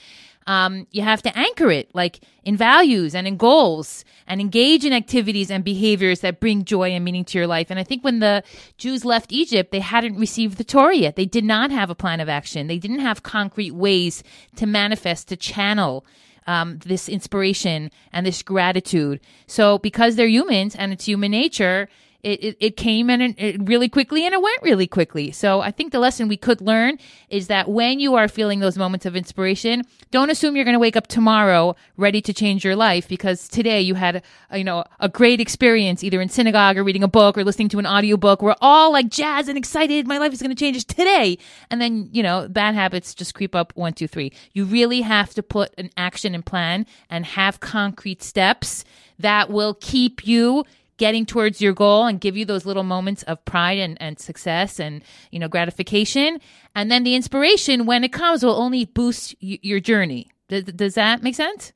um, 0.47 0.85
you 0.91 1.01
have 1.01 1.21
to 1.23 1.37
anchor 1.37 1.71
it 1.71 1.89
like 1.93 2.19
in 2.43 2.55
values 2.55 3.15
and 3.15 3.27
in 3.27 3.37
goals 3.37 4.05
and 4.27 4.39
engage 4.39 4.85
in 4.85 4.93
activities 4.93 5.49
and 5.49 5.63
behaviors 5.63 6.19
that 6.19 6.39
bring 6.39 6.63
joy 6.63 6.91
and 6.91 7.03
meaning 7.03 7.25
to 7.25 7.37
your 7.37 7.47
life. 7.47 7.67
And 7.69 7.79
I 7.79 7.83
think 7.83 8.03
when 8.03 8.19
the 8.19 8.43
Jews 8.77 9.03
left 9.03 9.31
Egypt, 9.31 9.71
they 9.71 9.79
hadn't 9.79 10.17
received 10.17 10.57
the 10.57 10.63
Torah 10.63 10.95
yet. 10.95 11.15
They 11.15 11.25
did 11.25 11.45
not 11.45 11.71
have 11.71 11.89
a 11.89 11.95
plan 11.95 12.19
of 12.19 12.29
action. 12.29 12.67
They 12.67 12.79
didn't 12.79 12.99
have 12.99 13.23
concrete 13.23 13.71
ways 13.71 14.23
to 14.57 14.65
manifest, 14.65 15.27
to 15.29 15.35
channel 15.35 16.05
um, 16.47 16.77
this 16.85 17.09
inspiration 17.09 17.89
and 18.13 18.25
this 18.25 18.43
gratitude. 18.43 19.19
So 19.47 19.79
because 19.79 20.15
they're 20.15 20.27
humans 20.27 20.75
and 20.75 20.93
it's 20.93 21.05
human 21.05 21.31
nature, 21.31 21.89
it, 22.25 22.43
it, 22.43 22.57
it 22.59 22.77
came 22.77 23.11
and 23.11 23.35
it, 23.37 23.57
really 23.69 23.87
quickly 23.87 24.25
and 24.25 24.33
it 24.33 24.41
went 24.41 24.63
really 24.63 24.87
quickly. 24.87 25.31
So 25.31 25.61
I 25.61 25.69
think 25.69 25.91
the 25.91 25.99
lesson 25.99 26.27
we 26.27 26.37
could 26.37 26.59
learn 26.59 26.97
is 27.29 27.47
that 27.47 27.69
when 27.69 27.99
you 27.99 28.15
are 28.15 28.27
feeling 28.27 28.61
those 28.61 28.79
moments 28.79 29.05
of 29.05 29.15
inspiration, 29.15 29.83
don't 30.09 30.31
assume 30.31 30.55
you're 30.55 30.65
going 30.65 30.73
to 30.73 30.79
wake 30.79 30.97
up 30.97 31.05
tomorrow 31.05 31.75
ready 31.97 32.21
to 32.23 32.33
change 32.33 32.65
your 32.65 32.75
life 32.75 33.07
because 33.07 33.47
today 33.47 33.79
you 33.79 33.93
had, 33.93 34.23
a, 34.49 34.57
you 34.57 34.63
know, 34.63 34.83
a 34.99 35.07
great 35.07 35.39
experience 35.39 36.03
either 36.03 36.19
in 36.19 36.27
synagogue 36.27 36.77
or 36.77 36.83
reading 36.83 37.03
a 37.03 37.07
book 37.07 37.37
or 37.37 37.43
listening 37.43 37.69
to 37.69 37.77
an 37.77 37.85
audiobook. 37.85 38.41
We're 38.41 38.55
all 38.59 38.91
like 38.91 39.09
jazzed 39.09 39.47
and 39.47 39.57
excited. 39.57 40.07
My 40.07 40.17
life 40.17 40.33
is 40.33 40.41
going 40.41 40.49
to 40.49 40.59
change 40.59 40.83
today. 40.85 41.37
And 41.69 41.79
then, 41.79 42.09
you 42.11 42.23
know, 42.23 42.47
bad 42.49 42.73
habits 42.73 43.13
just 43.13 43.35
creep 43.35 43.53
up 43.53 43.71
one, 43.75 43.93
two, 43.93 44.07
three. 44.07 44.33
You 44.51 44.65
really 44.65 45.01
have 45.01 45.35
to 45.35 45.43
put 45.43 45.75
an 45.77 45.91
action 45.95 46.33
and 46.33 46.43
plan 46.43 46.87
and 47.07 47.23
have 47.23 47.59
concrete 47.59 48.23
steps 48.23 48.83
that 49.19 49.51
will 49.51 49.75
keep 49.75 50.25
you 50.25 50.65
getting 50.97 51.25
towards 51.25 51.61
your 51.61 51.73
goal 51.73 52.05
and 52.05 52.21
give 52.21 52.37
you 52.37 52.45
those 52.45 52.65
little 52.65 52.83
moments 52.83 53.23
of 53.23 53.43
pride 53.45 53.77
and, 53.77 54.01
and 54.01 54.19
success 54.19 54.79
and 54.79 55.03
you 55.31 55.39
know 55.39 55.47
gratification 55.47 56.39
and 56.73 56.91
then 56.91 57.03
the 57.03 57.15
inspiration 57.15 57.85
when 57.85 58.03
it 58.03 58.13
comes 58.13 58.43
will 58.43 58.55
only 58.55 58.85
boost 58.85 59.35
y- 59.41 59.59
your 59.61 59.79
journey 59.79 60.29
does, 60.47 60.63
does 60.63 60.95
that 60.95 61.23
make 61.23 61.35
sense 61.35 61.71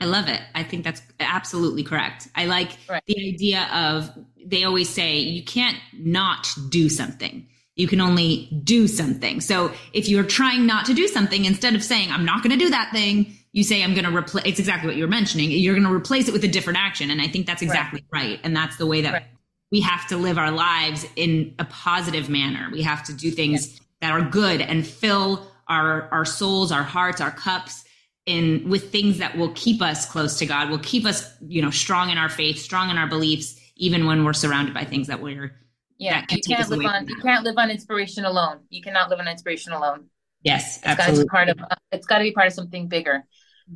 I 0.00 0.06
love 0.06 0.28
it. 0.28 0.40
I 0.54 0.62
think 0.62 0.82
that's 0.82 1.02
absolutely 1.20 1.82
correct. 1.82 2.28
I 2.34 2.46
like 2.46 2.70
right. 2.88 3.02
the 3.06 3.34
idea 3.34 3.68
of 3.72 4.10
they 4.42 4.64
always 4.64 4.88
say 4.88 5.18
you 5.18 5.44
can't 5.44 5.76
not 5.92 6.48
do 6.70 6.88
something. 6.88 7.46
You 7.76 7.86
can 7.86 8.00
only 8.00 8.48
do 8.64 8.88
something. 8.88 9.40
So 9.42 9.72
if 9.92 10.08
you're 10.08 10.24
trying 10.24 10.66
not 10.66 10.86
to 10.86 10.94
do 10.94 11.06
something, 11.06 11.44
instead 11.44 11.74
of 11.74 11.84
saying, 11.84 12.10
I'm 12.10 12.24
not 12.24 12.42
going 12.42 12.58
to 12.58 12.62
do 12.62 12.70
that 12.70 12.92
thing, 12.92 13.36
you 13.52 13.64
say 13.64 13.82
i'm 13.82 13.94
going 13.94 14.04
to 14.04 14.16
replace 14.16 14.44
it's 14.46 14.58
exactly 14.58 14.88
what 14.88 14.96
you 14.96 15.02
were 15.02 15.10
mentioning. 15.10 15.50
You're 15.50 15.74
going 15.74 15.86
to 15.86 15.92
replace 15.92 16.28
it 16.28 16.32
with 16.32 16.44
a 16.44 16.48
different 16.48 16.78
action. 16.78 17.10
And 17.10 17.20
i 17.20 17.28
think 17.28 17.46
that's 17.46 17.62
exactly 17.62 18.04
right, 18.12 18.22
right. 18.22 18.40
and 18.44 18.54
that's 18.54 18.76
the 18.76 18.86
way 18.86 19.00
that 19.02 19.12
right. 19.12 19.26
we 19.70 19.80
have 19.80 20.06
to 20.08 20.16
live 20.16 20.38
our 20.38 20.50
lives 20.50 21.06
in 21.16 21.54
a 21.58 21.64
positive 21.64 22.28
manner. 22.28 22.68
We 22.72 22.82
have 22.82 23.04
to 23.04 23.12
do 23.12 23.30
things 23.30 23.80
that 24.00 24.12
are 24.12 24.22
good 24.22 24.60
and 24.60 24.86
fill 24.86 25.46
our 25.68 26.08
our 26.12 26.24
souls 26.24 26.72
our 26.72 26.82
hearts 26.82 27.20
our 27.20 27.30
cups 27.30 27.84
in 28.26 28.68
with 28.68 28.90
things 28.90 29.18
that 29.18 29.36
will 29.36 29.52
keep 29.52 29.80
us 29.80 30.04
close 30.04 30.36
to 30.38 30.44
god 30.44 30.68
will 30.68 30.78
keep 30.80 31.06
us 31.06 31.32
you 31.46 31.62
know 31.62 31.70
strong 31.70 32.10
in 32.10 32.18
our 32.18 32.28
faith 32.28 32.58
strong 32.58 32.90
in 32.90 32.98
our 32.98 33.06
beliefs 33.06 33.60
even 33.76 34.06
when 34.06 34.24
we're 34.24 34.32
surrounded 34.32 34.74
by 34.74 34.84
things 34.84 35.06
that 35.06 35.20
we're 35.20 35.52
yeah. 36.00 36.20
that 36.20 36.32
you 36.32 36.40
can't 36.42 36.68
live 36.68 36.84
on 36.84 37.06
you 37.06 37.16
can't 37.16 37.44
live 37.44 37.56
on 37.58 37.70
inspiration 37.70 38.24
alone. 38.24 38.60
You 38.70 38.82
cannot 38.82 39.10
live 39.10 39.20
on 39.20 39.28
inspiration 39.28 39.72
alone 39.72 40.06
Yes, 40.42 40.80
it's 40.82 40.96
got 40.96 41.14
to 41.14 41.22
be 41.22 41.28
part 41.28 41.48
of. 41.48 41.58
It's 41.92 42.06
got 42.06 42.18
to 42.18 42.24
be 42.24 42.32
part 42.32 42.46
of 42.46 42.52
something 42.52 42.88
bigger. 42.88 43.24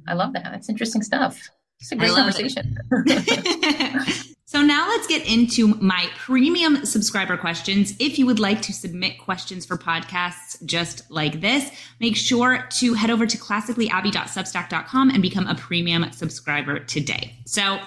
I 0.07 0.11
mm-hmm. 0.11 0.19
love 0.19 0.33
that. 0.33 0.45
That's 0.45 0.69
interesting 0.69 1.03
stuff. 1.03 1.49
It's 1.81 1.93
a 1.93 1.97
great 1.97 2.13
conversation. 2.13 2.79
so 4.47 4.63
now 4.63 4.89
let's 4.89 5.07
get 5.07 5.27
into 5.27 5.69
my 5.75 6.09
premium 6.17 6.87
subscriber 6.87 7.37
questions. 7.37 7.95
If 7.99 8.19
you 8.19 8.25
would 8.27 8.39
like 8.39 8.63
to 8.63 8.73
submit 8.73 9.19
questions 9.19 9.67
for 9.67 9.77
podcasts 9.77 10.65
just 10.65 11.11
like 11.11 11.41
this, 11.43 11.71
make 12.01 12.17
sure 12.17 12.67
to 12.79 12.95
head 12.95 13.11
over 13.11 13.27
to 13.27 13.37
classicallyabby.substack.com 13.37 15.11
and 15.11 15.21
become 15.21 15.47
a 15.47 15.55
premium 15.55 16.11
subscriber 16.13 16.79
today. 16.79 17.37
So 17.45 17.79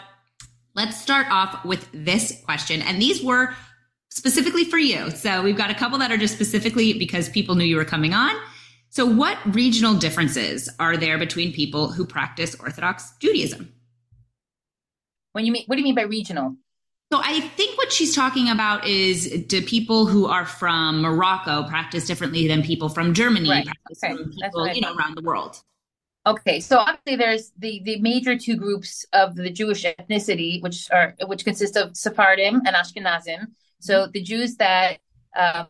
let's 0.75 1.01
start 1.01 1.28
off 1.32 1.65
with 1.65 1.89
this 1.91 2.39
question. 2.45 2.84
And 2.84 3.01
these 3.01 3.23
were 3.23 3.55
specifically 4.09 4.63
for 4.63 4.78
you. 4.78 5.09
So 5.11 5.41
we've 5.41 5.57
got 5.57 5.71
a 5.71 5.75
couple 5.75 5.97
that 5.99 6.11
are 6.11 6.17
just 6.17 6.36
specifically 6.36 6.93
because 6.93 7.30
people 7.30 7.55
knew 7.55 7.65
you 7.65 7.78
were 7.78 7.86
coming 7.86 8.13
on. 8.13 8.36
So, 8.89 9.05
what 9.05 9.38
regional 9.53 9.95
differences 9.95 10.69
are 10.79 10.97
there 10.97 11.17
between 11.17 11.53
people 11.53 11.91
who 11.91 12.05
practice 12.05 12.55
Orthodox 12.55 13.11
Judaism? 13.19 13.73
When 15.33 15.45
you 15.45 15.51
mean, 15.51 15.63
what 15.67 15.75
do 15.75 15.81
you 15.81 15.85
mean 15.85 15.95
by 15.95 16.03
regional? 16.03 16.55
So, 17.11 17.21
I 17.23 17.41
think 17.41 17.77
what 17.77 17.91
she's 17.91 18.15
talking 18.15 18.49
about 18.49 18.88
is 18.88 19.43
do 19.47 19.61
people 19.61 20.05
who 20.05 20.25
are 20.25 20.45
from 20.45 21.01
Morocco 21.01 21.63
practice 21.67 22.05
differently 22.05 22.47
than 22.47 22.63
people 22.63 22.89
from 22.89 23.13
Germany, 23.13 23.49
right. 23.49 23.67
okay. 23.91 24.15
from 24.15 24.31
people 24.31 24.67
you 24.69 24.81
know 24.81 24.95
around 24.95 25.15
the 25.15 25.21
world? 25.21 25.61
Okay, 26.27 26.59
so 26.59 26.79
obviously 26.79 27.15
there's 27.15 27.53
the 27.57 27.81
the 27.85 28.01
major 28.01 28.38
two 28.38 28.57
groups 28.57 29.05
of 29.13 29.35
the 29.35 29.49
Jewish 29.49 29.85
ethnicity, 29.85 30.61
which 30.61 30.91
are 30.91 31.15
which 31.25 31.45
consist 31.45 31.77
of 31.77 31.95
Sephardim 31.95 32.55
and 32.65 32.75
Ashkenazim. 32.75 33.47
So 33.79 34.07
the 34.07 34.21
Jews 34.21 34.57
that 34.57 34.97
um, 35.38 35.67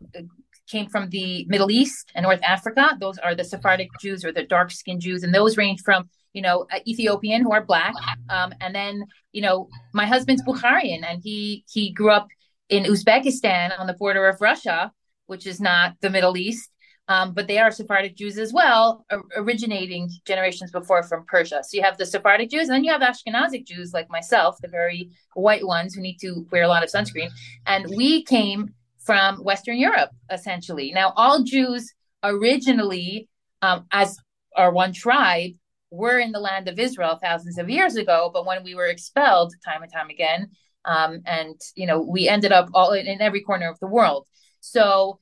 came 0.68 0.88
from 0.88 1.09
the 1.09 1.45
Middle 1.47 1.72
East 1.72 2.11
and 2.15 2.24
North 2.24 2.41
Africa. 2.43 2.97
Those 2.99 3.18
are 3.18 3.36
the 3.36 3.43
Sephardic 3.43 3.89
Jews 3.99 4.24
or 4.26 4.32
the 4.32 4.43
dark 4.43 4.72
skinned 4.72 5.01
Jews. 5.01 5.24
And 5.24 5.34
those 5.34 5.57
range 5.57 5.82
from, 5.84 6.09
you 6.34 6.41
know, 6.41 6.68
Ethiopian 6.88 7.41
who 7.41 7.51
are 7.51 7.63
black. 7.63 7.93
Um, 8.30 8.53
and 8.61 8.76
then, 8.76 9.03
you 9.32 9.41
know, 9.41 9.70
my 9.93 10.05
husband's 10.05 10.43
Bukharian 10.43 11.03
and 11.03 11.22
he, 11.24 11.63
he 11.72 11.91
grew 11.91 12.11
up 12.11 12.28
in 12.70 12.84
Uzbekistan 12.84 13.78
on 13.80 13.88
the 13.88 13.93
border 13.93 14.28
of 14.28 14.41
Russia, 14.41 14.91
which 15.28 15.47
is 15.47 15.59
not 15.59 15.95
the 16.01 16.09
Middle 16.09 16.38
East. 16.38 16.70
Um, 17.09 17.34
but 17.34 17.47
they 17.47 17.57
are 17.57 17.72
Sephardic 17.72 18.18
Jews 18.18 18.38
as 18.38 18.51
well, 18.51 19.05
originating 19.38 20.09
generations 20.26 20.72
before 20.72 21.03
from 21.03 21.24
Persia. 21.26 21.61
So 21.63 21.78
you 21.78 21.84
have 21.84 21.97
the 21.97 22.05
Sephardic 22.05 22.49
Jews, 22.49 22.68
and 22.68 22.76
then 22.76 22.84
you 22.84 22.91
have 22.91 23.01
Ashkenazic 23.01 23.65
Jews 23.65 23.93
like 23.93 24.09
myself, 24.09 24.57
the 24.61 24.68
very 24.68 25.11
white 25.34 25.65
ones 25.65 25.95
who 25.95 26.01
need 26.01 26.18
to 26.18 26.45
wear 26.51 26.63
a 26.63 26.68
lot 26.68 26.84
of 26.84 26.89
sunscreen. 26.89 27.30
And 27.65 27.88
we 27.95 28.24
came 28.24 28.74
from 29.08 29.38
Western 29.38 29.78
Europe, 29.78 30.12
essentially. 30.30 30.91
Now, 30.93 31.14
all 31.16 31.43
Jews 31.43 31.93
originally, 32.24 33.30
um, 33.62 33.86
as 33.91 34.18
our 34.55 34.72
one 34.72 34.91
tribe, 34.93 35.51
were 35.89 36.20
in 36.20 36.34
the 36.34 36.39
land 36.39 36.68
of 36.68 36.78
Israel 36.78 37.18
thousands 37.24 37.58
of 37.58 37.70
years 37.70 37.95
ago, 37.95 38.30
but 38.34 38.45
when 38.45 38.64
we 38.66 38.76
were 38.76 38.88
expelled 38.88 39.53
time 39.66 39.82
and 39.82 39.91
time 39.91 40.10
again, 40.10 40.49
um, 40.84 41.22
and 41.26 41.55
you 41.76 41.88
know, 41.88 42.01
we 42.01 42.28
ended 42.28 42.51
up 42.51 42.70
all 42.74 42.91
in, 42.91 43.22
every 43.22 43.41
corner 43.41 43.70
of 43.70 43.80
the 43.80 43.88
world. 43.88 44.28
So, 44.60 45.20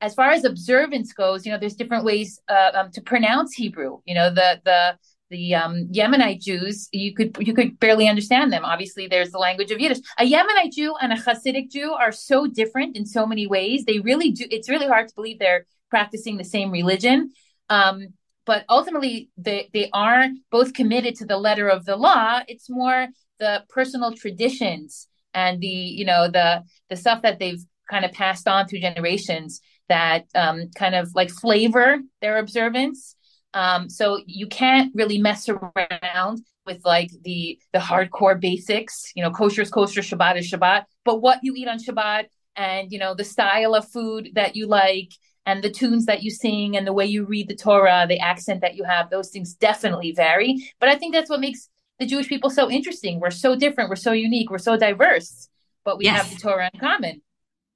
as 0.00 0.14
far 0.14 0.30
as 0.30 0.44
observance 0.44 1.12
goes, 1.12 1.46
you 1.46 1.52
know, 1.52 1.58
there's 1.58 1.76
different 1.76 2.04
ways 2.04 2.40
uh, 2.48 2.72
um, 2.74 2.90
to 2.92 3.00
pronounce 3.00 3.54
Hebrew. 3.54 3.98
You 4.06 4.14
know, 4.16 4.30
the 4.30 4.60
the 4.64 4.98
the 5.30 5.54
um, 5.54 5.88
Yemenite 5.92 6.40
Jews, 6.40 6.88
you 6.92 7.14
could 7.14 7.36
you 7.40 7.54
could 7.54 7.78
barely 7.78 8.08
understand 8.08 8.52
them. 8.52 8.64
Obviously, 8.64 9.06
there's 9.06 9.30
the 9.30 9.38
language 9.38 9.70
of 9.70 9.80
Yiddish. 9.80 10.00
A 10.18 10.30
Yemenite 10.30 10.72
Jew 10.72 10.94
and 11.00 11.12
a 11.12 11.16
Hasidic 11.16 11.70
Jew 11.70 11.92
are 11.92 12.12
so 12.12 12.46
different 12.46 12.96
in 12.96 13.06
so 13.06 13.26
many 13.26 13.46
ways. 13.46 13.84
They 13.84 14.00
really 14.00 14.32
do. 14.32 14.44
It's 14.50 14.68
really 14.68 14.88
hard 14.88 15.08
to 15.08 15.14
believe 15.14 15.38
they're 15.38 15.66
practicing 15.88 16.36
the 16.36 16.44
same 16.44 16.70
religion. 16.70 17.30
Um, 17.68 18.08
but 18.44 18.64
ultimately, 18.68 19.30
they 19.38 19.70
they 19.72 19.88
are 19.92 20.26
both 20.50 20.74
committed 20.74 21.14
to 21.16 21.26
the 21.26 21.38
letter 21.38 21.68
of 21.68 21.84
the 21.84 21.96
law. 21.96 22.40
It's 22.48 22.68
more 22.68 23.08
the 23.38 23.64
personal 23.68 24.14
traditions 24.14 25.06
and 25.32 25.60
the 25.60 25.66
you 25.66 26.04
know 26.04 26.28
the 26.28 26.64
the 26.88 26.96
stuff 26.96 27.22
that 27.22 27.38
they've 27.38 27.64
kind 27.88 28.04
of 28.04 28.12
passed 28.12 28.46
on 28.48 28.66
through 28.66 28.80
generations 28.80 29.60
that 29.88 30.24
um, 30.34 30.70
kind 30.74 30.94
of 30.94 31.10
like 31.14 31.30
flavor 31.30 31.98
their 32.20 32.38
observance 32.38 33.16
um, 33.54 33.88
so 33.88 34.20
you 34.26 34.46
can't 34.46 34.92
really 34.94 35.18
mess 35.18 35.48
around 35.48 36.42
with 36.66 36.84
like 36.84 37.10
the 37.22 37.58
the 37.72 37.78
hardcore 37.78 38.40
basics. 38.40 39.12
You 39.14 39.22
know, 39.22 39.30
kosher 39.30 39.62
is 39.62 39.70
kosher, 39.70 40.00
Shabbat 40.00 40.38
is 40.38 40.50
Shabbat. 40.50 40.84
But 41.04 41.20
what 41.20 41.40
you 41.42 41.54
eat 41.56 41.68
on 41.68 41.78
Shabbat 41.78 42.26
and 42.56 42.92
you 42.92 42.98
know 42.98 43.14
the 43.14 43.24
style 43.24 43.74
of 43.74 43.88
food 43.88 44.30
that 44.34 44.56
you 44.56 44.66
like 44.66 45.10
and 45.46 45.64
the 45.64 45.70
tunes 45.70 46.06
that 46.06 46.22
you 46.22 46.30
sing 46.30 46.76
and 46.76 46.86
the 46.86 46.92
way 46.92 47.06
you 47.06 47.24
read 47.24 47.48
the 47.48 47.56
Torah, 47.56 48.06
the 48.08 48.20
accent 48.20 48.60
that 48.60 48.76
you 48.76 48.84
have, 48.84 49.10
those 49.10 49.30
things 49.30 49.54
definitely 49.54 50.12
vary. 50.12 50.70
But 50.78 50.90
I 50.90 50.96
think 50.96 51.14
that's 51.14 51.30
what 51.30 51.40
makes 51.40 51.68
the 51.98 52.06
Jewish 52.06 52.28
people 52.28 52.50
so 52.50 52.70
interesting. 52.70 53.20
We're 53.20 53.30
so 53.30 53.56
different, 53.56 53.90
we're 53.90 53.96
so 53.96 54.12
unique, 54.12 54.50
we're 54.50 54.58
so 54.58 54.76
diverse, 54.76 55.48
but 55.84 55.98
we 55.98 56.04
yes. 56.04 56.22
have 56.22 56.30
the 56.30 56.40
Torah 56.40 56.70
in 56.72 56.80
common. 56.80 57.22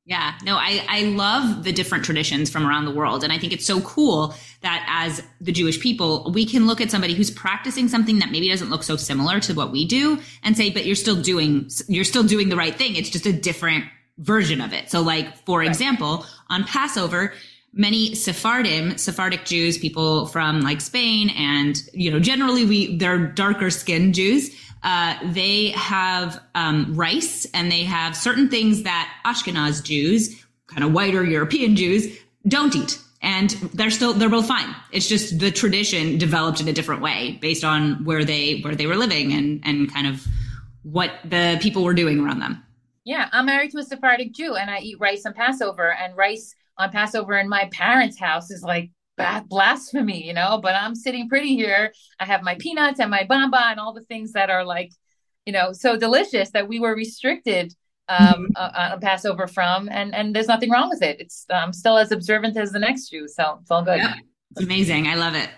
Yeah, 0.07 0.35
no, 0.45 0.57
I, 0.57 0.85
I 0.87 1.03
love 1.05 1.65
the 1.65 1.73
different 1.73 2.05
traditions 2.05 2.51
from 2.51 2.67
around 2.67 2.85
the 2.85 2.91
world. 2.91 3.25
And 3.25 3.33
I 3.33 3.39
think 3.39 3.55
it's 3.55 3.65
so 3.65 3.81
cool 3.81 4.35
that 4.61 4.85
as 4.87 5.23
the 5.41 5.51
Jewish 5.51 5.81
people, 5.81 6.31
we 6.35 6.45
can 6.45 6.67
look 6.67 6.83
at 6.83 6.91
somebody 6.91 7.15
who's 7.15 7.31
practicing 7.31 7.89
something 7.89 8.19
that 8.19 8.31
maybe 8.31 8.51
doesn't 8.51 8.69
look 8.69 8.83
so 8.83 8.97
similar 8.97 9.41
to 9.41 9.55
what 9.55 9.73
we 9.73 9.87
do 9.87 10.21
and 10.43 10.59
say, 10.59 10.69
but 10.69 10.85
you're 10.85 10.95
still 10.95 11.17
doing, 11.17 11.71
you're 11.89 12.05
still 12.05 12.23
doing 12.23 12.51
the 12.51 12.57
right 12.57 12.75
thing. 12.75 12.97
It's 12.97 13.09
just 13.09 13.25
a 13.25 13.33
different 13.33 13.87
version 14.19 14.61
of 14.61 14.75
it. 14.75 14.91
So 14.91 15.01
like, 15.01 15.39
for 15.47 15.61
right. 15.61 15.69
example, 15.69 16.27
on 16.51 16.65
Passover, 16.65 17.33
many 17.73 18.15
Sephardim, 18.15 18.99
Sephardic 18.99 19.47
Jews, 19.47 19.79
people 19.79 20.27
from 20.27 20.61
like 20.61 20.83
Spain 20.83 21.31
and, 21.31 21.83
you 21.95 22.11
know, 22.11 22.21
generally 22.21 22.67
we, 22.67 22.99
they're 22.99 23.27
darker 23.27 23.71
skinned 23.71 24.15
Jews 24.15 24.55
uh, 24.85 25.16
they 25.24 25.70
have 25.70 26.41
um, 26.55 26.95
rice 26.95 27.47
and 27.55 27.72
they 27.72 27.85
have 27.85 28.14
certain 28.14 28.49
things 28.49 28.82
that 28.82 29.11
Ashkenaz 29.24 29.82
Jews, 29.82 30.45
kind 30.66 30.85
of 30.85 30.93
whiter 30.93 31.24
European 31.24 31.74
Jews, 31.74 32.16
don't 32.47 32.76
eat. 32.76 33.01
And 33.22 33.51
they're 33.72 33.91
still 33.91 34.12
they're 34.12 34.28
both 34.28 34.47
fine. 34.47 34.74
It's 34.93 35.09
just 35.09 35.39
the 35.39 35.51
tradition 35.51 36.18
developed 36.18 36.61
in 36.61 36.68
a 36.68 36.74
different 36.74 37.01
way 37.01 37.39
based 37.41 37.64
on 37.64 38.05
where 38.05 38.22
they 38.22 38.61
where 38.61 38.74
they 38.74 38.87
were 38.87 38.97
living 38.97 39.32
and 39.32 39.62
and 39.64 39.91
kind 39.91 40.07
of 40.07 40.26
what 40.82 41.12
the 41.24 41.59
people 41.62 41.82
were 41.82 41.95
doing 41.95 42.20
around 42.20 42.41
them. 42.41 42.62
Yeah, 43.05 43.30
I'm 43.32 43.47
married 43.47 43.70
to 43.70 43.78
a 43.78 43.82
Sephardic 43.82 44.32
Jew 44.32 44.57
and 44.57 44.70
I 44.70 44.80
eat 44.80 45.01
rice 45.01 45.24
on 45.24 45.32
Passover 45.32 45.95
and 45.95 46.14
rice 46.14 46.55
on 46.76 46.91
Passover 46.91 47.39
in 47.39 47.49
my 47.49 47.70
parents' 47.72 48.18
house 48.18 48.51
is 48.51 48.62
like 48.62 48.91
blasphemy, 49.49 50.27
you 50.27 50.33
know, 50.33 50.59
but 50.62 50.75
I'm 50.75 50.95
sitting 50.95 51.29
pretty 51.29 51.55
here. 51.57 51.93
I 52.19 52.25
have 52.25 52.43
my 52.43 52.57
peanuts 52.57 53.01
and 53.01 53.11
my 53.11 53.25
bamba 53.25 53.62
and 53.71 53.81
all 53.81 53.93
the 53.93 54.03
things 54.03 54.33
that 54.33 54.51
are 54.51 54.65
like, 54.65 54.91
you 55.47 55.53
know, 55.53 55.73
so 55.73 55.97
delicious 55.97 56.51
that 56.51 56.69
we 56.69 56.81
were 56.81 56.95
restricted 56.95 57.75
um, 58.09 58.49
mm-hmm. 58.57 58.93
on 58.95 59.01
Passover 59.01 59.47
from, 59.47 59.89
and 59.89 60.15
and 60.15 60.35
there's 60.35 60.49
nothing 60.49 60.71
wrong 60.71 60.91
with 60.91 61.03
it. 61.03 61.21
It's 61.21 61.47
um, 61.51 61.73
still 61.73 61.97
as 61.97 62.12
observant 62.12 62.57
as 62.57 62.73
the 62.73 62.79
next 62.79 63.11
Jew, 63.11 63.29
so 63.29 63.59
it's 63.61 63.71
all 63.71 63.83
good. 63.83 63.99
Yeah, 63.99 64.15
it's 64.51 64.62
amazing. 64.62 65.07
I 65.07 65.15
love 65.15 65.35
it. 65.35 65.49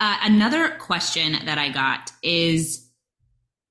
Uh, 0.00 0.16
another 0.22 0.70
question 0.78 1.32
that 1.44 1.58
I 1.58 1.70
got 1.70 2.12
is. 2.22 2.84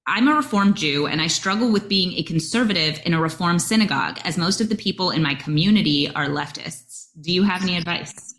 I'm 0.09 0.30
a 0.30 0.36
Reformed 0.36 0.78
Jew 0.78 1.07
and 1.07 1.21
I 1.21 1.28
struggle 1.28 1.69
with 1.69 1.89
being 1.89 2.13
a 2.13 2.23
conservative 2.23 3.01
in 3.05 3.13
a 3.13 3.19
Reformed 3.19 3.61
synagogue, 3.61 4.19
as 4.23 4.38
most 4.38 4.61
of 4.61 4.69
the 4.69 4.75
people 4.75 5.11
in 5.11 5.21
my 5.21 5.36
community 5.36 6.09
are 6.15 6.28
leftists. 6.28 7.07
Do 7.19 7.34
you 7.34 7.43
have 7.43 7.61
any 7.61 7.75
advice? 7.75 8.36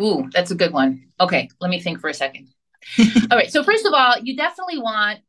Ooh, 0.00 0.28
that's 0.32 0.50
a 0.50 0.54
good 0.54 0.72
one. 0.72 1.08
Okay, 1.20 1.48
let 1.60 1.70
me 1.70 1.80
think 1.80 2.00
for 2.00 2.08
a 2.08 2.14
second. 2.14 2.48
all 3.30 3.36
right. 3.36 3.50
So 3.50 3.62
first 3.64 3.84
of 3.84 3.92
all, 3.92 4.18
you 4.18 4.36
definitely 4.36 4.78
want 4.78 5.20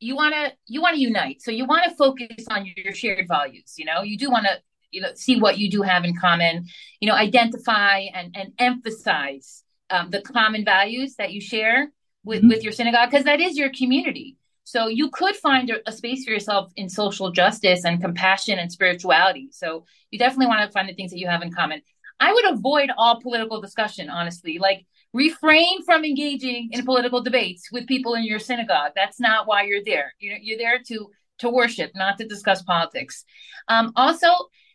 you 0.00 0.14
want 0.14 0.34
to 0.34 0.52
you 0.66 0.82
want 0.82 0.96
to 0.96 1.00
unite. 1.00 1.40
So 1.42 1.50
you 1.50 1.64
want 1.64 1.84
to 1.84 1.94
focus 1.96 2.44
on 2.50 2.66
your 2.66 2.94
shared 2.94 3.26
values. 3.26 3.74
You 3.76 3.86
know, 3.86 4.02
you 4.02 4.18
do 4.18 4.30
want 4.30 4.46
to 4.46 4.60
you 4.90 5.00
know 5.00 5.10
see 5.14 5.40
what 5.40 5.58
you 5.58 5.70
do 5.70 5.82
have 5.82 6.04
in 6.04 6.16
common. 6.16 6.66
You 7.00 7.08
know, 7.08 7.14
identify 7.14 8.00
and 8.14 8.34
and 8.36 8.52
emphasize 8.58 9.62
um, 9.90 10.10
the 10.10 10.20
common 10.20 10.64
values 10.64 11.16
that 11.16 11.32
you 11.32 11.40
share 11.40 11.90
with 12.24 12.40
mm-hmm. 12.40 12.48
with 12.48 12.62
your 12.62 12.72
synagogue 12.72 13.10
because 13.10 13.24
that 13.24 13.40
is 13.40 13.56
your 13.56 13.70
community. 13.70 14.36
So 14.64 14.88
you 14.88 15.10
could 15.10 15.36
find 15.36 15.68
a, 15.70 15.88
a 15.88 15.92
space 15.92 16.24
for 16.24 16.30
yourself 16.30 16.72
in 16.76 16.88
social 16.88 17.30
justice 17.30 17.84
and 17.84 18.00
compassion 18.00 18.58
and 18.58 18.72
spirituality. 18.72 19.48
So 19.52 19.84
you 20.10 20.18
definitely 20.18 20.46
want 20.46 20.66
to 20.66 20.72
find 20.72 20.88
the 20.88 20.94
things 20.94 21.10
that 21.10 21.18
you 21.18 21.28
have 21.28 21.42
in 21.42 21.52
common. 21.52 21.82
I 22.24 22.32
would 22.32 22.52
avoid 22.52 22.90
all 22.96 23.20
political 23.20 23.60
discussion, 23.60 24.08
honestly. 24.08 24.58
Like 24.58 24.86
refrain 25.12 25.84
from 25.84 26.04
engaging 26.04 26.70
in 26.72 26.84
political 26.84 27.22
debates 27.22 27.70
with 27.70 27.86
people 27.86 28.14
in 28.14 28.24
your 28.24 28.38
synagogue. 28.38 28.92
That's 28.96 29.20
not 29.20 29.46
why 29.46 29.64
you're 29.64 29.84
there. 29.84 30.14
You're, 30.18 30.38
you're 30.38 30.58
there 30.58 30.80
to 30.88 31.10
to 31.40 31.50
worship, 31.50 31.90
not 31.94 32.16
to 32.18 32.26
discuss 32.26 32.62
politics. 32.62 33.24
Um, 33.68 33.92
also, 33.96 34.28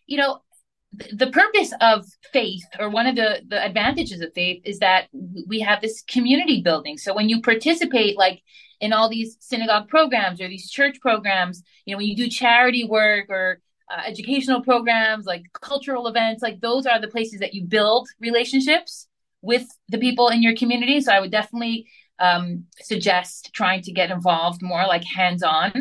you 0.05 0.17
know, 0.17 0.41
the 1.13 1.31
purpose 1.31 1.73
of 1.81 2.05
faith 2.33 2.65
or 2.79 2.89
one 2.89 3.07
of 3.07 3.15
the 3.15 3.41
the 3.47 3.63
advantages 3.63 4.21
of 4.21 4.33
faith 4.33 4.61
is 4.65 4.79
that 4.79 5.07
we 5.47 5.59
have 5.59 5.81
this 5.81 6.01
community 6.01 6.61
building 6.63 6.97
so 6.97 7.13
when 7.13 7.29
you 7.29 7.41
participate 7.41 8.17
like 8.17 8.41
in 8.79 8.91
all 8.91 9.07
these 9.07 9.37
synagogue 9.39 9.87
programs 9.87 10.41
or 10.41 10.47
these 10.47 10.67
church 10.67 10.99
programs 10.99 11.61
you 11.85 11.93
know 11.93 11.97
when 11.99 12.07
you 12.07 12.15
do 12.15 12.27
charity 12.27 12.85
work 12.85 13.27
or 13.29 13.61
uh, 13.89 14.01
educational 14.05 14.61
programs 14.61 15.25
like 15.25 15.43
cultural 15.53 16.07
events 16.07 16.43
like 16.43 16.61
those 16.61 16.85
are 16.85 17.01
the 17.01 17.07
places 17.07 17.39
that 17.39 17.53
you 17.53 17.65
build 17.65 18.07
relationships 18.19 19.07
with 19.41 19.67
the 19.87 19.97
people 19.97 20.29
in 20.29 20.41
your 20.41 20.55
community. 20.55 21.01
So 21.01 21.11
I 21.11 21.19
would 21.19 21.31
definitely 21.31 21.87
um, 22.19 22.65
suggest 22.81 23.51
trying 23.53 23.81
to 23.83 23.91
get 23.91 24.11
involved 24.11 24.61
more, 24.61 24.85
like 24.87 25.03
hands 25.03 25.43
on. 25.43 25.71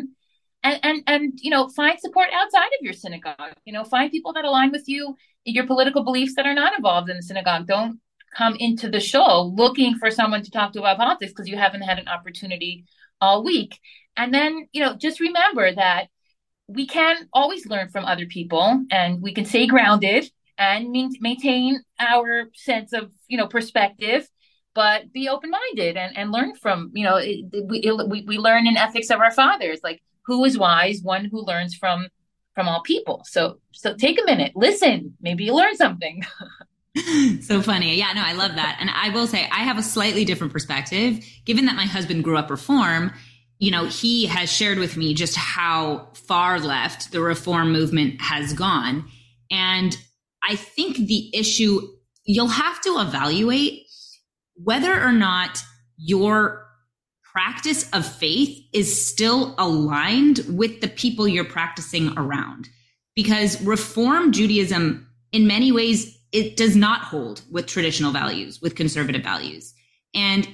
And, 0.65 0.81
and 0.83 1.03
and 1.07 1.33
you 1.41 1.53
know 1.53 1.69
find 1.69 2.01
support 2.01 2.31
outside 2.35 2.67
of 2.67 2.83
your 2.83 2.93
synagogue 2.93 3.55
you 3.65 3.73
know 3.73 3.85
find 3.85 4.11
people 4.11 4.33
that 4.33 4.45
align 4.45 4.73
with 4.73 4.89
you 4.89 5.15
your 5.45 5.69
political 5.69 6.03
beliefs 6.03 6.35
that 6.35 6.47
are 6.47 6.55
not 6.55 6.77
involved 6.77 7.09
in 7.09 7.17
the 7.17 7.23
synagogue 7.23 7.69
don't 7.69 8.01
come 8.37 8.57
into 8.59 8.91
the 8.91 8.99
show 8.99 9.53
looking 9.57 9.95
for 9.95 10.11
someone 10.11 10.43
to 10.43 10.51
talk 10.51 10.73
to 10.73 10.81
about 10.81 10.97
politics 10.97 11.31
because 11.31 11.49
you 11.49 11.57
haven't 11.57 11.83
had 11.83 12.01
an 12.01 12.09
opportunity 12.09 12.85
all 13.21 13.45
week 13.45 13.79
and 14.17 14.35
then 14.35 14.67
you 14.73 14.83
know 14.83 14.97
just 14.97 15.21
remember 15.21 15.73
that 15.73 16.09
we 16.69 16.87
can 16.87 17.29
always 17.33 17.67
learn 17.67 17.89
from 17.89 18.05
other 18.05 18.27
people 18.27 18.85
and 18.91 19.23
we 19.23 19.33
can 19.33 19.45
stay 19.45 19.67
grounded 19.67 20.31
and 20.59 20.91
maintain 21.21 21.81
our 21.99 22.51
sense 22.55 22.93
of 22.93 23.11
you 23.29 23.39
know 23.39 23.47
perspective 23.47 24.29
but 24.75 25.13
be 25.13 25.29
open-minded 25.29 25.97
and, 25.97 26.17
and 26.17 26.31
learn 26.31 26.55
from 26.55 26.91
you 26.95 27.05
know 27.05 27.17
it, 27.17 27.45
we, 27.65 27.79
it, 27.81 28.09
we, 28.09 28.23
we 28.23 28.39
learn 28.39 28.67
in 28.67 28.77
ethics 28.77 29.11
of 29.11 29.19
our 29.19 29.33
fathers 29.33 29.81
like 29.83 30.01
who 30.27 30.45
is 30.45 30.59
wise 30.59 31.01
one 31.03 31.25
who 31.25 31.45
learns 31.45 31.75
from 31.75 32.07
from 32.55 32.69
all 32.69 32.83
people. 32.83 33.23
So 33.25 33.61
so 33.73 33.95
take 33.95 34.21
a 34.21 34.25
minute 34.25 34.53
listen 34.55 35.17
maybe 35.21 35.45
you 35.45 35.55
learn 35.55 35.77
something. 35.77 36.25
So 37.43 37.63
funny. 37.63 37.97
Yeah 37.97 38.13
no 38.13 38.23
i 38.25 38.33
love 38.33 38.57
that. 38.57 38.79
And 38.81 38.91
i 38.91 39.11
will 39.11 39.29
say 39.29 39.49
i 39.53 39.63
have 39.63 39.79
a 39.79 39.83
slightly 39.83 40.25
different 40.25 40.53
perspective. 40.53 41.25
Given 41.45 41.67
that 41.67 41.77
my 41.77 41.85
husband 41.85 42.25
grew 42.25 42.37
up 42.37 42.51
reform 42.51 43.13
you 43.59 43.71
know 43.71 43.87
he 43.87 44.27
has 44.27 44.51
shared 44.53 44.79
with 44.79 44.97
me 44.97 45.15
just 45.15 45.37
how 45.37 46.09
far 46.15 46.59
left 46.59 47.13
the 47.13 47.21
reform 47.21 47.73
movement 47.73 48.21
has 48.21 48.53
gone 48.53 49.05
and 49.51 49.97
I 50.49 50.57
think 50.57 50.97
the 50.97 51.31
issue 51.37 51.81
you'll 52.25 52.49
have 52.49 52.81
to 52.83 53.01
evaluate 53.01 53.87
whether 54.55 55.03
or 55.03 55.13
not 55.13 55.63
your 55.97 56.67
practice 57.23 57.89
of 57.93 58.07
faith 58.07 58.59
is 58.73 59.09
still 59.09 59.55
aligned 59.59 60.41
with 60.49 60.81
the 60.81 60.89
people 60.89 61.29
you're 61.29 61.45
practicing 61.45 62.17
around. 62.19 62.69
Because 63.15 63.61
Reform 63.63 64.33
Judaism, 64.33 65.09
in 65.33 65.47
many 65.47 65.73
ways, 65.73 66.17
it 66.33 66.57
does 66.57 66.77
not 66.77 67.03
hold 67.03 67.43
with 67.51 67.67
traditional 67.67 68.13
values, 68.13 68.61
with 68.61 68.75
conservative 68.75 69.23
values. 69.23 69.75
And 70.15 70.49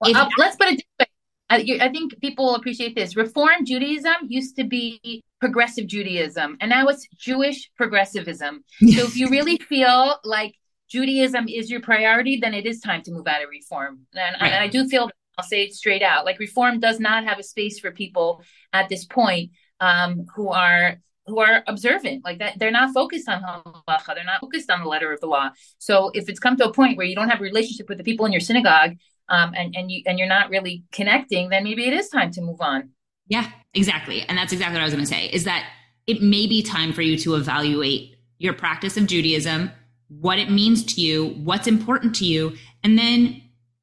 well, 0.00 0.16
uh, 0.16 0.28
let's 0.38 0.56
put 0.56 0.68
it 0.68 0.76
this 0.76 0.86
way. 0.98 1.06
I, 1.50 1.78
I 1.80 1.88
think 1.88 2.18
people 2.20 2.46
will 2.46 2.54
appreciate 2.54 2.94
this. 2.94 3.16
Reform 3.16 3.64
Judaism 3.64 4.14
used 4.28 4.56
to 4.56 4.64
be 4.64 5.22
progressive 5.40 5.86
Judaism, 5.88 6.56
and 6.60 6.70
now 6.70 6.86
it's 6.86 7.06
Jewish 7.18 7.70
progressivism. 7.76 8.64
so 8.78 9.04
if 9.04 9.16
you 9.16 9.28
really 9.28 9.56
feel 9.68 10.16
like 10.24 10.54
Judaism 10.88 11.48
is 11.48 11.70
your 11.70 11.80
priority, 11.80 12.38
then 12.40 12.54
it 12.54 12.66
is 12.66 12.80
time 12.80 13.02
to 13.02 13.12
move 13.12 13.26
out 13.26 13.42
of 13.42 13.50
reform. 13.50 14.06
And, 14.14 14.36
right. 14.40 14.52
and 14.52 14.62
I 14.62 14.68
do 14.68 14.88
feel, 14.88 15.10
I'll 15.36 15.44
say 15.44 15.64
it 15.64 15.74
straight 15.74 16.02
out, 16.02 16.24
like 16.24 16.38
reform 16.38 16.78
does 16.78 17.00
not 17.00 17.24
have 17.24 17.38
a 17.38 17.42
space 17.42 17.80
for 17.80 17.90
people 17.90 18.42
at 18.72 18.88
this 18.88 19.04
point 19.04 19.50
um, 19.80 20.26
who 20.34 20.48
are 20.48 21.00
who 21.26 21.38
are 21.38 21.62
observant 21.68 22.24
like 22.24 22.38
that 22.38 22.58
they're 22.58 22.70
not 22.72 22.92
focused 22.92 23.28
on 23.28 23.40
halacha 23.42 24.14
they're 24.14 24.24
not 24.24 24.40
focused 24.40 24.68
on 24.70 24.80
the 24.80 24.88
letter 24.88 25.12
of 25.12 25.20
the 25.20 25.26
law 25.26 25.48
so 25.78 26.10
if 26.12 26.28
it's 26.28 26.40
come 26.40 26.56
to 26.56 26.64
a 26.64 26.72
point 26.72 26.96
where 26.96 27.06
you 27.06 27.14
don't 27.14 27.28
have 27.28 27.40
a 27.40 27.44
relationship 27.44 27.88
with 27.88 27.98
the 27.98 28.04
people 28.04 28.26
in 28.26 28.32
your 28.32 28.40
synagogue 28.40 28.96
um, 29.30 29.52
and 29.56 29.74
and 29.74 29.90
you 29.90 30.02
and 30.06 30.18
you're 30.18 30.28
not 30.28 30.50
really 30.50 30.84
connecting 30.92 31.48
then 31.48 31.64
maybe 31.64 31.86
it 31.86 31.94
is 31.94 32.08
time 32.08 32.30
to 32.30 32.40
move 32.40 32.60
on 32.60 32.90
yeah, 33.30 33.48
exactly. 33.74 34.22
And 34.22 34.36
that's 34.36 34.52
exactly 34.52 34.74
what 34.74 34.82
I 34.82 34.84
was 34.84 34.92
going 34.92 35.04
to 35.04 35.10
say 35.10 35.26
is 35.28 35.44
that 35.44 35.64
it 36.06 36.20
may 36.20 36.46
be 36.46 36.62
time 36.62 36.92
for 36.92 37.00
you 37.00 37.16
to 37.18 37.36
evaluate 37.36 38.16
your 38.38 38.52
practice 38.52 38.96
of 38.96 39.06
Judaism, 39.06 39.70
what 40.08 40.38
it 40.38 40.50
means 40.50 40.84
to 40.94 41.00
you, 41.00 41.28
what's 41.44 41.68
important 41.68 42.14
to 42.16 42.24
you, 42.24 42.56
and 42.82 42.98
then 42.98 43.40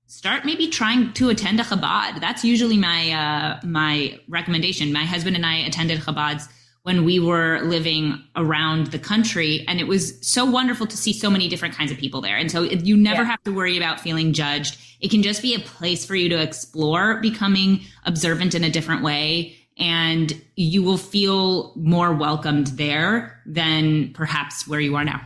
start 0.08 0.44
maybe 0.44 0.68
trying 0.68 1.14
to 1.14 1.30
attend 1.30 1.62
a 1.62 1.64
Chabad. 1.64 2.20
That's 2.20 2.44
usually 2.44 2.78
my 2.78 3.12
uh, 3.12 3.60
my 3.66 4.20
recommendation. 4.28 4.92
My 4.92 5.06
husband 5.06 5.38
and 5.38 5.46
I 5.46 5.56
attended 5.60 6.02
Chabads 6.02 6.50
when 6.88 7.04
we 7.04 7.20
were 7.20 7.60
living 7.64 8.24
around 8.38 8.88
the 8.88 8.98
country 8.98 9.66
and 9.68 9.82
it 9.82 9.88
was 9.88 10.18
so 10.26 10.46
wonderful 10.46 10.88
to 10.88 10.96
see 10.96 11.12
so 11.12 11.30
many 11.30 11.50
different 11.50 11.76
kinds 11.76 11.92
of 11.92 11.98
people 11.98 12.22
there. 12.22 12.38
And 12.38 12.50
so 12.50 12.62
you 12.62 12.96
never 12.96 13.24
yeah. 13.24 13.28
have 13.28 13.44
to 13.44 13.52
worry 13.54 13.76
about 13.76 14.00
feeling 14.00 14.32
judged. 14.32 14.80
It 15.02 15.12
can 15.12 15.22
just 15.22 15.42
be 15.42 15.54
a 15.54 15.60
place 15.60 16.06
for 16.06 16.16
you 16.16 16.30
to 16.30 16.42
explore 16.42 17.20
becoming 17.20 17.82
observant 18.06 18.56
in 18.56 18.64
a 18.64 18.70
different 18.70 19.04
way 19.04 19.58
and 19.78 20.42
you 20.56 20.82
will 20.82 20.98
feel 20.98 21.74
more 21.76 22.14
welcomed 22.14 22.68
there 22.68 23.44
than 23.46 24.14
perhaps 24.14 24.66
where 24.66 24.80
you 24.80 24.96
are 24.96 25.04
now. 25.04 25.20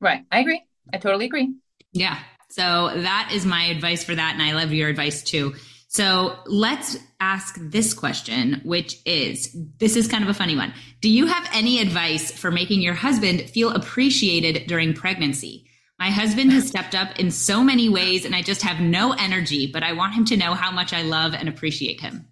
Right. 0.00 0.24
I 0.32 0.40
agree. 0.40 0.62
I 0.90 0.96
totally 0.96 1.26
agree. 1.26 1.52
Yeah. 1.92 2.18
So 2.48 2.62
that 2.94 3.30
is 3.34 3.44
my 3.44 3.64
advice 3.64 4.04
for 4.04 4.14
that 4.14 4.32
and 4.32 4.42
i 4.42 4.52
love 4.52 4.72
your 4.72 4.88
advice 4.88 5.22
too 5.22 5.54
so 5.92 6.38
let's 6.46 6.96
ask 7.20 7.54
this 7.60 7.92
question, 7.92 8.62
which 8.64 8.98
is 9.04 9.54
this 9.76 9.94
is 9.94 10.08
kind 10.08 10.24
of 10.24 10.30
a 10.30 10.34
funny 10.34 10.56
one. 10.56 10.72
Do 11.02 11.10
you 11.10 11.26
have 11.26 11.46
any 11.52 11.82
advice 11.82 12.32
for 12.32 12.50
making 12.50 12.80
your 12.80 12.94
husband 12.94 13.42
feel 13.42 13.68
appreciated 13.68 14.66
during 14.66 14.94
pregnancy? 14.94 15.66
My 15.98 16.08
husband 16.08 16.50
has 16.52 16.66
stepped 16.66 16.94
up 16.94 17.20
in 17.20 17.30
so 17.30 17.62
many 17.62 17.90
ways, 17.90 18.24
and 18.24 18.34
I 18.34 18.40
just 18.40 18.62
have 18.62 18.80
no 18.80 19.12
energy, 19.12 19.70
but 19.70 19.82
I 19.82 19.92
want 19.92 20.14
him 20.14 20.24
to 20.26 20.36
know 20.38 20.54
how 20.54 20.70
much 20.70 20.94
I 20.94 21.02
love 21.02 21.34
and 21.34 21.46
appreciate 21.46 22.00
him. 22.00 22.26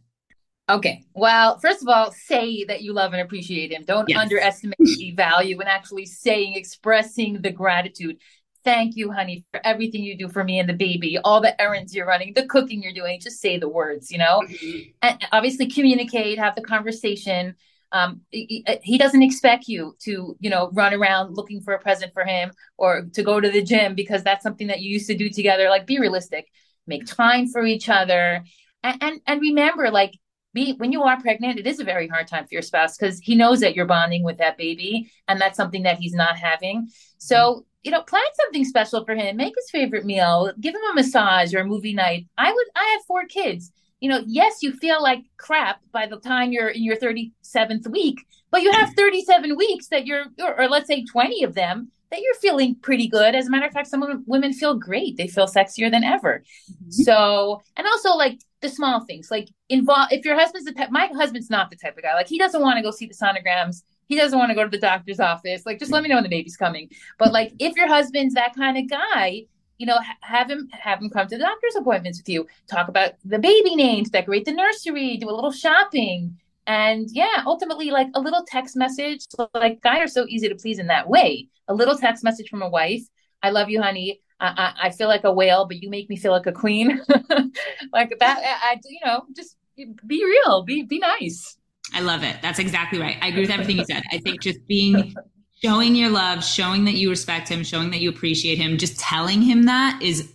Okay. 0.71 1.05
Well, 1.13 1.59
first 1.59 1.83
of 1.83 1.89
all, 1.89 2.13
say 2.13 2.65
that 2.65 2.81
you 2.81 2.95
love 2.95 3.13
and 3.13 3.21
appreciate 3.21 3.73
him. 3.73 3.85
Don't 3.85 4.09
yes. 4.09 4.19
underestimate 4.19 4.79
the 4.79 5.11
value 5.11 5.61
and 5.61 5.69
actually 5.69 6.07
saying, 6.07 6.55
expressing 6.55 7.43
the 7.43 7.51
gratitude. 7.51 8.17
Thank 8.63 8.97
you, 8.97 9.11
honey, 9.11 9.45
for 9.51 9.61
everything 9.65 10.03
you 10.03 10.19
do 10.19 10.29
for 10.29 10.45
me 10.45 10.59
and 10.59 10.69
the 10.69 10.75
baby, 10.75 11.17
all 11.19 11.41
the 11.41 11.59
errands 11.61 11.95
you're 11.95 12.07
running, 12.07 12.35
the 12.35 12.45
cooking 12.47 12.83
you're 12.83 12.93
doing. 12.93 13.19
Just 13.19 13.41
say 13.41 13.59
the 13.59 13.69
words, 13.69 14.11
you 14.11 14.19
know, 14.19 14.43
mm-hmm. 14.47 14.91
and 15.01 15.27
obviously 15.33 15.67
communicate, 15.67 16.39
have 16.39 16.55
the 16.55 16.63
conversation. 16.63 17.55
Um, 17.93 18.21
he, 18.31 18.65
he 18.83 18.99
doesn't 18.99 19.23
expect 19.23 19.67
you 19.67 19.97
to, 20.01 20.37
you 20.39 20.51
know, 20.51 20.71
run 20.75 20.95
around 20.95 21.35
looking 21.35 21.61
for 21.61 21.73
a 21.75 21.81
present 21.81 22.13
for 22.13 22.25
him 22.25 22.53
or 22.77 23.07
to 23.15 23.23
go 23.23 23.41
to 23.41 23.51
the 23.51 23.63
gym 23.63 23.95
because 23.95 24.23
that's 24.23 24.43
something 24.43 24.67
that 24.67 24.81
you 24.81 24.91
used 24.93 25.09
to 25.09 25.17
do 25.17 25.31
together. 25.31 25.69
Like, 25.71 25.87
be 25.87 25.99
realistic, 25.99 26.47
make 26.87 27.07
time 27.07 27.49
for 27.49 27.65
each 27.65 27.89
other, 27.89 28.45
and 28.83 29.03
and, 29.03 29.21
and 29.27 29.41
remember, 29.41 29.91
like, 29.91 30.13
be 30.53 30.75
when 30.75 30.93
you 30.93 31.03
are 31.03 31.21
pregnant, 31.21 31.59
it 31.59 31.67
is 31.67 31.81
a 31.81 31.85
very 31.85 32.09
hard 32.09 32.27
time 32.27 32.45
for 32.45 32.53
your 32.53 32.63
spouse 32.63 32.97
because 32.97 33.19
he 33.21 33.35
knows 33.35 33.61
that 33.61 33.75
you're 33.75 33.87
bonding 33.87 34.23
with 34.23 34.39
that 34.39 34.59
baby, 34.59 35.11
and 35.27 35.41
that's 35.41 35.57
something 35.57 35.85
that 35.85 35.99
he's 35.99 36.15
not 36.15 36.37
having. 36.37 36.89
So 37.19 37.67
you 37.83 37.91
know, 37.91 38.03
plan 38.03 38.23
something 38.35 38.65
special 38.65 39.05
for 39.05 39.15
him. 39.15 39.37
Make 39.37 39.55
his 39.57 39.71
favorite 39.71 40.05
meal. 40.05 40.53
Give 40.61 40.75
him 40.75 40.81
a 40.91 40.95
massage 40.95 41.55
or 41.55 41.61
a 41.61 41.65
movie 41.67 41.95
night. 41.95 42.27
I 42.37 42.53
would. 42.53 42.67
I 42.77 42.85
have 42.93 43.05
four 43.07 43.25
kids. 43.25 43.73
you 44.01 44.09
know, 44.09 44.23
yes, 44.27 44.63
you 44.63 44.73
feel 44.73 45.03
like 45.03 45.23
crap 45.37 45.81
by 45.93 46.07
the 46.07 46.19
time 46.19 46.53
you're 46.53 46.69
in 46.69 46.83
your 46.83 46.97
37th 46.97 47.91
week, 47.91 48.19
but 48.51 48.63
you 48.63 48.73
have 48.73 48.95
37 48.95 49.57
weeks 49.57 49.89
that 49.89 50.07
you're, 50.07 50.25
or, 50.41 50.61
or 50.63 50.69
let's 50.69 50.87
say 50.89 51.05
20 51.05 51.45
of 51.45 51.55
them 51.55 51.91
that 52.11 52.21
you're 52.21 52.35
feeling 52.35 52.75
pretty 52.75 53.07
good. 53.07 53.35
As 53.35 53.47
a 53.47 53.51
matter 53.51 53.67
of 53.67 53.73
fact, 53.73 53.89
some 53.89 54.25
women 54.27 54.53
feel 54.53 54.75
great. 54.75 55.17
They 55.17 55.29
feel 55.29 55.47
sexier 55.47 55.91
than 55.91 56.03
ever. 56.03 56.43
Mm-hmm. 56.71 56.91
So, 56.91 57.63
and 57.77 57.87
also 57.87 58.17
like 58.17 58.41
the 58.63 58.69
small 58.69 59.05
things, 59.05 59.31
like 59.31 59.49
involve, 59.69 60.09
if 60.11 60.25
your 60.25 60.35
husband's 60.35 60.67
the 60.67 60.73
type, 60.73 60.91
my 60.91 61.07
husband's 61.15 61.51
not 61.51 61.71
the 61.71 61.77
type 61.77 61.97
of 61.97 62.03
guy, 62.03 62.15
like 62.15 62.29
he 62.29 62.39
doesn't 62.39 62.63
want 62.63 62.79
to 62.79 62.83
go 62.83 62.91
see 62.91 63.07
the 63.07 63.15
sonograms. 63.15 63.83
He 64.11 64.17
doesn't 64.17 64.37
want 64.37 64.51
to 64.51 64.57
go 64.57 64.65
to 64.65 64.69
the 64.69 64.77
doctor's 64.77 65.21
office. 65.21 65.65
Like, 65.65 65.79
just 65.79 65.93
let 65.93 66.03
me 66.03 66.09
know 66.09 66.17
when 66.17 66.25
the 66.25 66.29
baby's 66.29 66.57
coming. 66.57 66.91
But 67.17 67.33
like, 67.33 67.53
if 67.61 67.77
your 67.77 67.87
husband's 67.87 68.35
that 68.35 68.57
kind 68.57 68.77
of 68.77 68.91
guy, 68.91 69.45
you 69.79 69.87
know, 69.87 70.01
have 70.23 70.51
him 70.51 70.69
have 70.73 71.01
him 71.01 71.11
come 71.11 71.29
to 71.29 71.39
the 71.39 71.45
doctor's 71.45 71.77
appointments 71.77 72.19
with 72.19 72.29
you. 72.29 72.45
Talk 72.67 72.89
about 72.89 73.13
the 73.25 73.39
baby 73.39 73.77
names, 73.77 74.11
decorate 74.11 74.47
the 74.47 74.53
nursery, 74.53 75.17
do 75.17 75.31
a 75.31 75.33
little 75.33 75.53
shopping, 75.53 76.37
and 76.67 77.09
yeah, 77.13 77.45
ultimately, 77.47 77.93
like 77.93 78.09
a 78.15 78.21
little 78.21 78.45
text 78.45 78.75
message. 78.77 79.27
Like 79.55 79.81
guys 79.81 80.01
are 80.01 80.09
so 80.09 80.27
easy 80.29 80.49
to 80.49 80.57
please 80.57 80.81
in 80.81 80.89
that 80.89 81.09
way. 81.09 81.47
A 81.69 81.73
little 81.73 81.97
text 81.97 82.25
message 82.25 82.51
from 82.51 82.63
a 82.63 82.69
wife. 82.69 83.03
I 83.45 83.51
love 83.51 83.71
you, 83.71 83.81
honey. 83.81 84.21
I, 84.41 84.75
I, 84.83 84.87
I 84.89 84.91
feel 84.91 85.07
like 85.07 85.23
a 85.23 85.33
whale, 85.33 85.67
but 85.67 85.81
you 85.81 85.89
make 85.89 86.11
me 86.11 86.17
feel 86.17 86.33
like 86.33 86.47
a 86.47 86.53
queen. 86.53 87.01
like 87.93 88.13
that. 88.19 88.59
I, 88.61 88.77
you 88.85 88.99
know, 89.05 89.25
just 89.37 89.57
be 89.77 90.25
real. 90.25 90.65
Be 90.65 90.83
be 90.83 90.99
nice. 90.99 91.57
I 91.95 92.01
love 92.01 92.23
it. 92.23 92.37
That's 92.43 92.59
exactly 92.59 93.01
right. 93.01 93.17
I 93.21 93.29
agree 93.29 93.43
with 93.43 93.51
everything 93.51 93.79
you 93.79 93.85
said. 93.85 94.03
I 94.13 94.19
think 94.19 94.41
just 94.41 94.67
being 94.67 95.15
showing 95.63 95.95
your 95.95 96.11
love, 96.11 96.45
showing 96.45 96.85
that 96.87 96.95
you 96.95 97.11
respect 97.11 97.49
him, 97.49 97.63
showing 97.63 97.91
that 97.91 98.01
you 98.01 98.09
appreciate 98.09 98.59
him, 98.59 98.79
just 98.79 98.99
telling 98.99 99.43
him 99.43 99.65
that 99.65 100.01
is 100.03 100.33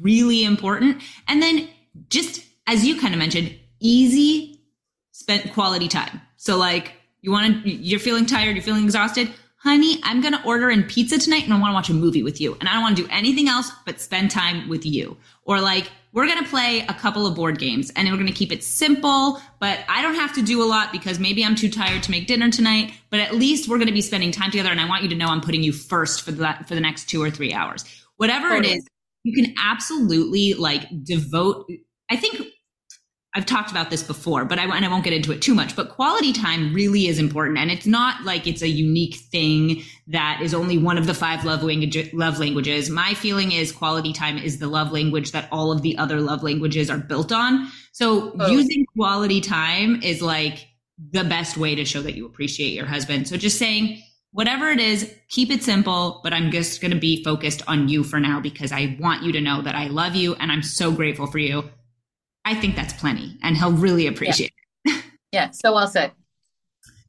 really 0.00 0.44
important. 0.44 1.02
And 1.28 1.42
then 1.42 1.68
just 2.08 2.44
as 2.66 2.84
you 2.84 3.00
kind 3.00 3.14
of 3.14 3.18
mentioned, 3.18 3.54
easy 3.80 4.60
spent 5.12 5.52
quality 5.52 5.88
time. 5.88 6.20
So 6.36 6.56
like 6.56 6.94
you 7.20 7.30
want 7.30 7.64
to, 7.64 7.70
you're 7.70 8.00
feeling 8.00 8.26
tired, 8.26 8.56
you're 8.56 8.64
feeling 8.64 8.84
exhausted. 8.84 9.30
Honey, 9.58 9.98
I'm 10.04 10.20
going 10.20 10.34
to 10.34 10.44
order 10.44 10.70
in 10.70 10.84
pizza 10.84 11.18
tonight 11.18 11.44
and 11.44 11.52
I 11.52 11.58
want 11.58 11.70
to 11.70 11.74
watch 11.74 11.90
a 11.90 11.94
movie 11.94 12.22
with 12.22 12.40
you. 12.40 12.56
And 12.60 12.68
I 12.68 12.74
don't 12.74 12.82
want 12.82 12.96
to 12.96 13.02
do 13.02 13.08
anything 13.10 13.48
else 13.48 13.70
but 13.84 14.00
spend 14.00 14.30
time 14.30 14.68
with 14.68 14.86
you. 14.86 15.16
Or 15.44 15.60
like, 15.60 15.90
we're 16.16 16.26
going 16.26 16.42
to 16.42 16.48
play 16.48 16.80
a 16.88 16.94
couple 16.94 17.26
of 17.26 17.34
board 17.34 17.58
games 17.58 17.92
and 17.94 18.08
we're 18.08 18.16
going 18.16 18.26
to 18.26 18.32
keep 18.32 18.50
it 18.50 18.64
simple, 18.64 19.38
but 19.60 19.80
I 19.86 20.00
don't 20.00 20.14
have 20.14 20.32
to 20.36 20.42
do 20.42 20.62
a 20.62 20.64
lot 20.64 20.90
because 20.90 21.18
maybe 21.18 21.44
I'm 21.44 21.54
too 21.54 21.70
tired 21.70 22.02
to 22.04 22.10
make 22.10 22.26
dinner 22.26 22.50
tonight, 22.50 22.94
but 23.10 23.20
at 23.20 23.34
least 23.34 23.68
we're 23.68 23.76
going 23.76 23.88
to 23.88 23.92
be 23.92 24.00
spending 24.00 24.32
time 24.32 24.50
together 24.50 24.70
and 24.70 24.80
I 24.80 24.88
want 24.88 25.02
you 25.02 25.10
to 25.10 25.14
know 25.14 25.26
I'm 25.26 25.42
putting 25.42 25.62
you 25.62 25.74
first 25.74 26.22
for 26.22 26.32
the 26.32 26.56
for 26.66 26.74
the 26.74 26.80
next 26.80 27.10
2 27.10 27.22
or 27.22 27.30
3 27.30 27.52
hours. 27.52 27.84
Whatever 28.16 28.54
it 28.54 28.64
is, 28.64 28.82
you 29.24 29.34
can 29.34 29.54
absolutely 29.62 30.54
like 30.54 30.88
devote 31.04 31.70
I 32.10 32.16
think 32.16 32.40
I've 33.36 33.44
talked 33.44 33.70
about 33.70 33.90
this 33.90 34.02
before, 34.02 34.46
but 34.46 34.58
I, 34.58 34.64
and 34.64 34.82
I 34.82 34.88
won't 34.88 35.04
get 35.04 35.12
into 35.12 35.30
it 35.30 35.42
too 35.42 35.54
much, 35.54 35.76
but 35.76 35.90
quality 35.90 36.32
time 36.32 36.72
really 36.72 37.06
is 37.06 37.18
important. 37.18 37.58
And 37.58 37.70
it's 37.70 37.86
not 37.86 38.24
like 38.24 38.46
it's 38.46 38.62
a 38.62 38.68
unique 38.68 39.16
thing 39.16 39.82
that 40.06 40.40
is 40.42 40.54
only 40.54 40.78
one 40.78 40.96
of 40.96 41.06
the 41.06 41.12
five 41.12 41.44
love, 41.44 41.62
language, 41.62 42.14
love 42.14 42.38
languages. 42.38 42.88
My 42.88 43.12
feeling 43.12 43.52
is 43.52 43.72
quality 43.72 44.14
time 44.14 44.38
is 44.38 44.58
the 44.58 44.68
love 44.68 44.90
language 44.90 45.32
that 45.32 45.48
all 45.52 45.70
of 45.70 45.82
the 45.82 45.98
other 45.98 46.22
love 46.22 46.42
languages 46.42 46.88
are 46.88 46.96
built 46.96 47.30
on. 47.30 47.70
So 47.92 48.34
oh. 48.40 48.50
using 48.50 48.86
quality 48.96 49.42
time 49.42 50.00
is 50.02 50.22
like 50.22 50.68
the 51.12 51.24
best 51.24 51.58
way 51.58 51.74
to 51.74 51.84
show 51.84 52.00
that 52.00 52.14
you 52.14 52.24
appreciate 52.24 52.72
your 52.72 52.86
husband. 52.86 53.28
So 53.28 53.36
just 53.36 53.58
saying, 53.58 54.02
whatever 54.30 54.70
it 54.70 54.80
is, 54.80 55.14
keep 55.28 55.50
it 55.50 55.62
simple, 55.62 56.22
but 56.24 56.32
I'm 56.32 56.50
just 56.50 56.80
going 56.80 56.92
to 56.92 56.98
be 56.98 57.22
focused 57.22 57.62
on 57.68 57.90
you 57.90 58.02
for 58.02 58.18
now 58.18 58.40
because 58.40 58.72
I 58.72 58.96
want 58.98 59.24
you 59.24 59.32
to 59.32 59.42
know 59.42 59.60
that 59.60 59.74
I 59.74 59.88
love 59.88 60.14
you 60.14 60.36
and 60.36 60.50
I'm 60.50 60.62
so 60.62 60.90
grateful 60.90 61.26
for 61.26 61.36
you. 61.36 61.64
I 62.46 62.54
think 62.54 62.76
that's 62.76 62.92
plenty 62.92 63.36
and 63.42 63.56
he'll 63.56 63.72
really 63.72 64.06
appreciate 64.06 64.54
yeah. 64.84 64.94
it. 64.94 65.04
yeah, 65.32 65.50
so 65.50 65.74
well 65.74 65.88
said. 65.88 66.12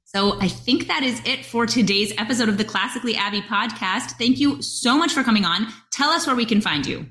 So 0.03 0.39
I 0.41 0.47
think 0.47 0.87
that 0.87 1.03
is 1.03 1.21
it 1.25 1.45
for 1.45 1.67
today's 1.67 2.11
episode 2.17 2.49
of 2.49 2.57
the 2.57 2.65
Classically 2.65 3.15
Abby 3.15 3.41
podcast. 3.41 4.17
Thank 4.17 4.39
you 4.39 4.63
so 4.63 4.97
much 4.97 5.13
for 5.13 5.21
coming 5.21 5.45
on. 5.45 5.67
Tell 5.91 6.09
us 6.09 6.25
where 6.25 6.35
we 6.35 6.45
can 6.45 6.59
find 6.59 6.87
you. 6.87 7.05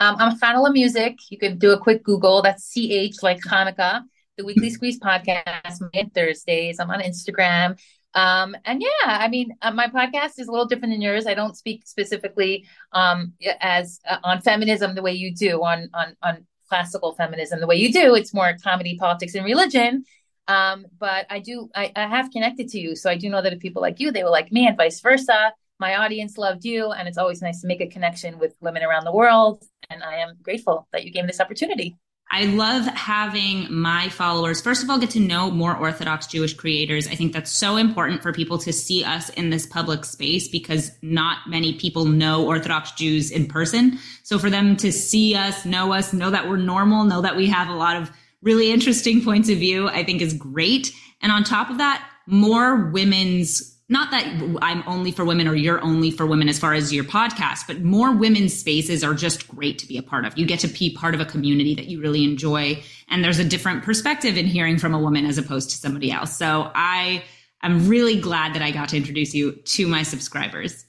Um, 0.00 0.16
I'm 0.18 0.34
a 0.34 0.36
fan 0.36 0.56
of 0.56 0.72
Music. 0.72 1.16
You 1.30 1.38
can 1.38 1.56
do 1.56 1.72
a 1.72 1.78
quick 1.78 2.02
Google. 2.02 2.42
That's 2.42 2.70
CH 2.74 3.22
like 3.22 3.40
Hanukkah, 3.40 4.02
the 4.36 4.44
Weekly 4.44 4.68
Squeeze 4.76 5.00
podcast, 5.00 5.80
mid 5.94 6.12
Thursdays. 6.12 6.78
I'm 6.78 6.90
on 6.90 7.00
Instagram. 7.00 7.80
Um, 8.12 8.54
and 8.66 8.82
yeah, 8.82 8.88
I 9.06 9.28
mean, 9.28 9.56
uh, 9.62 9.70
my 9.70 9.86
podcast 9.86 10.38
is 10.38 10.48
a 10.48 10.50
little 10.50 10.66
different 10.66 10.92
than 10.92 11.00
yours. 11.00 11.26
I 11.26 11.32
don't 11.32 11.56
speak 11.56 11.86
specifically 11.86 12.66
um, 12.92 13.32
as 13.60 14.00
uh, 14.06 14.18
on 14.24 14.42
feminism 14.42 14.94
the 14.94 15.00
way 15.00 15.12
you 15.12 15.34
do 15.34 15.62
on 15.62 15.88
on 15.94 16.16
on 16.22 16.46
classical 16.72 17.12
feminism 17.12 17.60
the 17.60 17.66
way 17.66 17.76
you 17.76 17.92
do. 17.92 18.14
It's 18.14 18.32
more 18.32 18.56
comedy, 18.64 18.96
politics, 18.96 19.34
and 19.34 19.44
religion. 19.44 20.04
Um, 20.48 20.86
but 20.98 21.26
I 21.28 21.38
do, 21.38 21.68
I, 21.74 21.92
I 21.94 22.06
have 22.06 22.30
connected 22.30 22.68
to 22.68 22.78
you. 22.78 22.96
So 22.96 23.10
I 23.10 23.16
do 23.18 23.28
know 23.28 23.42
that 23.42 23.52
if 23.52 23.60
people 23.60 23.82
like 23.82 24.00
you, 24.00 24.10
they 24.10 24.24
were 24.24 24.30
like 24.30 24.50
me 24.50 24.66
and 24.66 24.74
vice 24.74 25.00
versa. 25.00 25.52
My 25.78 25.96
audience 25.96 26.38
loved 26.38 26.64
you. 26.64 26.90
And 26.92 27.06
it's 27.06 27.18
always 27.18 27.42
nice 27.42 27.60
to 27.60 27.66
make 27.66 27.82
a 27.82 27.86
connection 27.86 28.38
with 28.38 28.54
women 28.62 28.82
around 28.82 29.04
the 29.04 29.12
world. 29.12 29.62
And 29.90 30.02
I 30.02 30.16
am 30.24 30.38
grateful 30.42 30.88
that 30.92 31.04
you 31.04 31.12
gave 31.12 31.24
me 31.24 31.26
this 31.26 31.40
opportunity. 31.42 31.98
I 32.34 32.46
love 32.46 32.86
having 32.86 33.70
my 33.70 34.08
followers, 34.08 34.62
first 34.62 34.82
of 34.82 34.88
all, 34.88 34.98
get 34.98 35.10
to 35.10 35.20
know 35.20 35.50
more 35.50 35.76
Orthodox 35.76 36.26
Jewish 36.26 36.54
creators. 36.54 37.06
I 37.06 37.14
think 37.14 37.34
that's 37.34 37.52
so 37.52 37.76
important 37.76 38.22
for 38.22 38.32
people 38.32 38.56
to 38.56 38.72
see 38.72 39.04
us 39.04 39.28
in 39.28 39.50
this 39.50 39.66
public 39.66 40.06
space 40.06 40.48
because 40.48 40.92
not 41.02 41.46
many 41.46 41.74
people 41.74 42.06
know 42.06 42.46
Orthodox 42.46 42.92
Jews 42.92 43.30
in 43.30 43.48
person. 43.48 43.98
So 44.22 44.38
for 44.38 44.48
them 44.48 44.78
to 44.78 44.90
see 44.90 45.34
us, 45.34 45.66
know 45.66 45.92
us, 45.92 46.14
know 46.14 46.30
that 46.30 46.48
we're 46.48 46.56
normal, 46.56 47.04
know 47.04 47.20
that 47.20 47.36
we 47.36 47.48
have 47.48 47.68
a 47.68 47.74
lot 47.74 47.96
of 47.96 48.10
really 48.40 48.72
interesting 48.72 49.22
points 49.24 49.50
of 49.50 49.58
view, 49.58 49.90
I 49.90 50.02
think 50.02 50.22
is 50.22 50.32
great. 50.32 50.90
And 51.20 51.30
on 51.30 51.44
top 51.44 51.68
of 51.68 51.76
that, 51.78 52.02
more 52.26 52.76
women's 52.76 53.71
not 53.88 54.10
that 54.10 54.24
I'm 54.62 54.82
only 54.86 55.10
for 55.10 55.24
women 55.24 55.46
or 55.46 55.54
you're 55.54 55.82
only 55.82 56.10
for 56.10 56.26
women 56.26 56.48
as 56.48 56.58
far 56.58 56.72
as 56.72 56.92
your 56.92 57.04
podcast, 57.04 57.66
but 57.66 57.82
more 57.82 58.12
women's 58.12 58.54
spaces 58.54 59.04
are 59.04 59.14
just 59.14 59.48
great 59.48 59.78
to 59.80 59.86
be 59.86 59.98
a 59.98 60.02
part 60.02 60.24
of. 60.24 60.38
You 60.38 60.46
get 60.46 60.60
to 60.60 60.68
be 60.68 60.94
part 60.94 61.14
of 61.14 61.20
a 61.20 61.24
community 61.24 61.74
that 61.74 61.86
you 61.86 62.00
really 62.00 62.24
enjoy. 62.24 62.82
And 63.08 63.22
there's 63.22 63.38
a 63.38 63.44
different 63.44 63.82
perspective 63.82 64.36
in 64.36 64.46
hearing 64.46 64.78
from 64.78 64.94
a 64.94 64.98
woman 64.98 65.26
as 65.26 65.36
opposed 65.36 65.70
to 65.70 65.76
somebody 65.76 66.10
else. 66.10 66.36
So 66.36 66.70
I 66.74 67.24
am 67.62 67.88
really 67.88 68.20
glad 68.20 68.54
that 68.54 68.62
I 68.62 68.70
got 68.70 68.88
to 68.90 68.96
introduce 68.96 69.34
you 69.34 69.52
to 69.52 69.86
my 69.86 70.04
subscribers. 70.04 70.86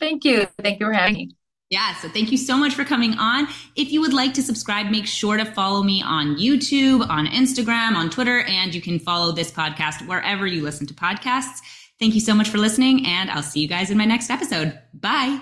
Thank 0.00 0.24
you. 0.24 0.46
Thank 0.62 0.80
you 0.80 0.86
for 0.86 0.92
having 0.92 1.14
me. 1.14 1.36
Yeah, 1.68 1.94
so 1.96 2.08
thank 2.08 2.30
you 2.30 2.38
so 2.38 2.56
much 2.56 2.74
for 2.74 2.84
coming 2.84 3.14
on. 3.18 3.48
If 3.74 3.90
you 3.90 4.00
would 4.00 4.12
like 4.12 4.34
to 4.34 4.42
subscribe, 4.42 4.88
make 4.88 5.06
sure 5.06 5.36
to 5.36 5.44
follow 5.44 5.82
me 5.82 6.00
on 6.00 6.36
YouTube, 6.36 7.08
on 7.08 7.26
Instagram, 7.26 7.96
on 7.96 8.08
Twitter, 8.08 8.42
and 8.42 8.72
you 8.72 8.80
can 8.80 9.00
follow 9.00 9.32
this 9.32 9.50
podcast 9.50 10.06
wherever 10.06 10.46
you 10.46 10.62
listen 10.62 10.86
to 10.86 10.94
podcasts. 10.94 11.60
Thank 11.98 12.14
you 12.14 12.20
so 12.20 12.34
much 12.34 12.50
for 12.50 12.58
listening, 12.58 13.06
and 13.06 13.30
I'll 13.30 13.42
see 13.42 13.60
you 13.60 13.68
guys 13.68 13.90
in 13.90 13.96
my 13.96 14.04
next 14.04 14.30
episode. 14.30 14.78
Bye. 14.92 15.40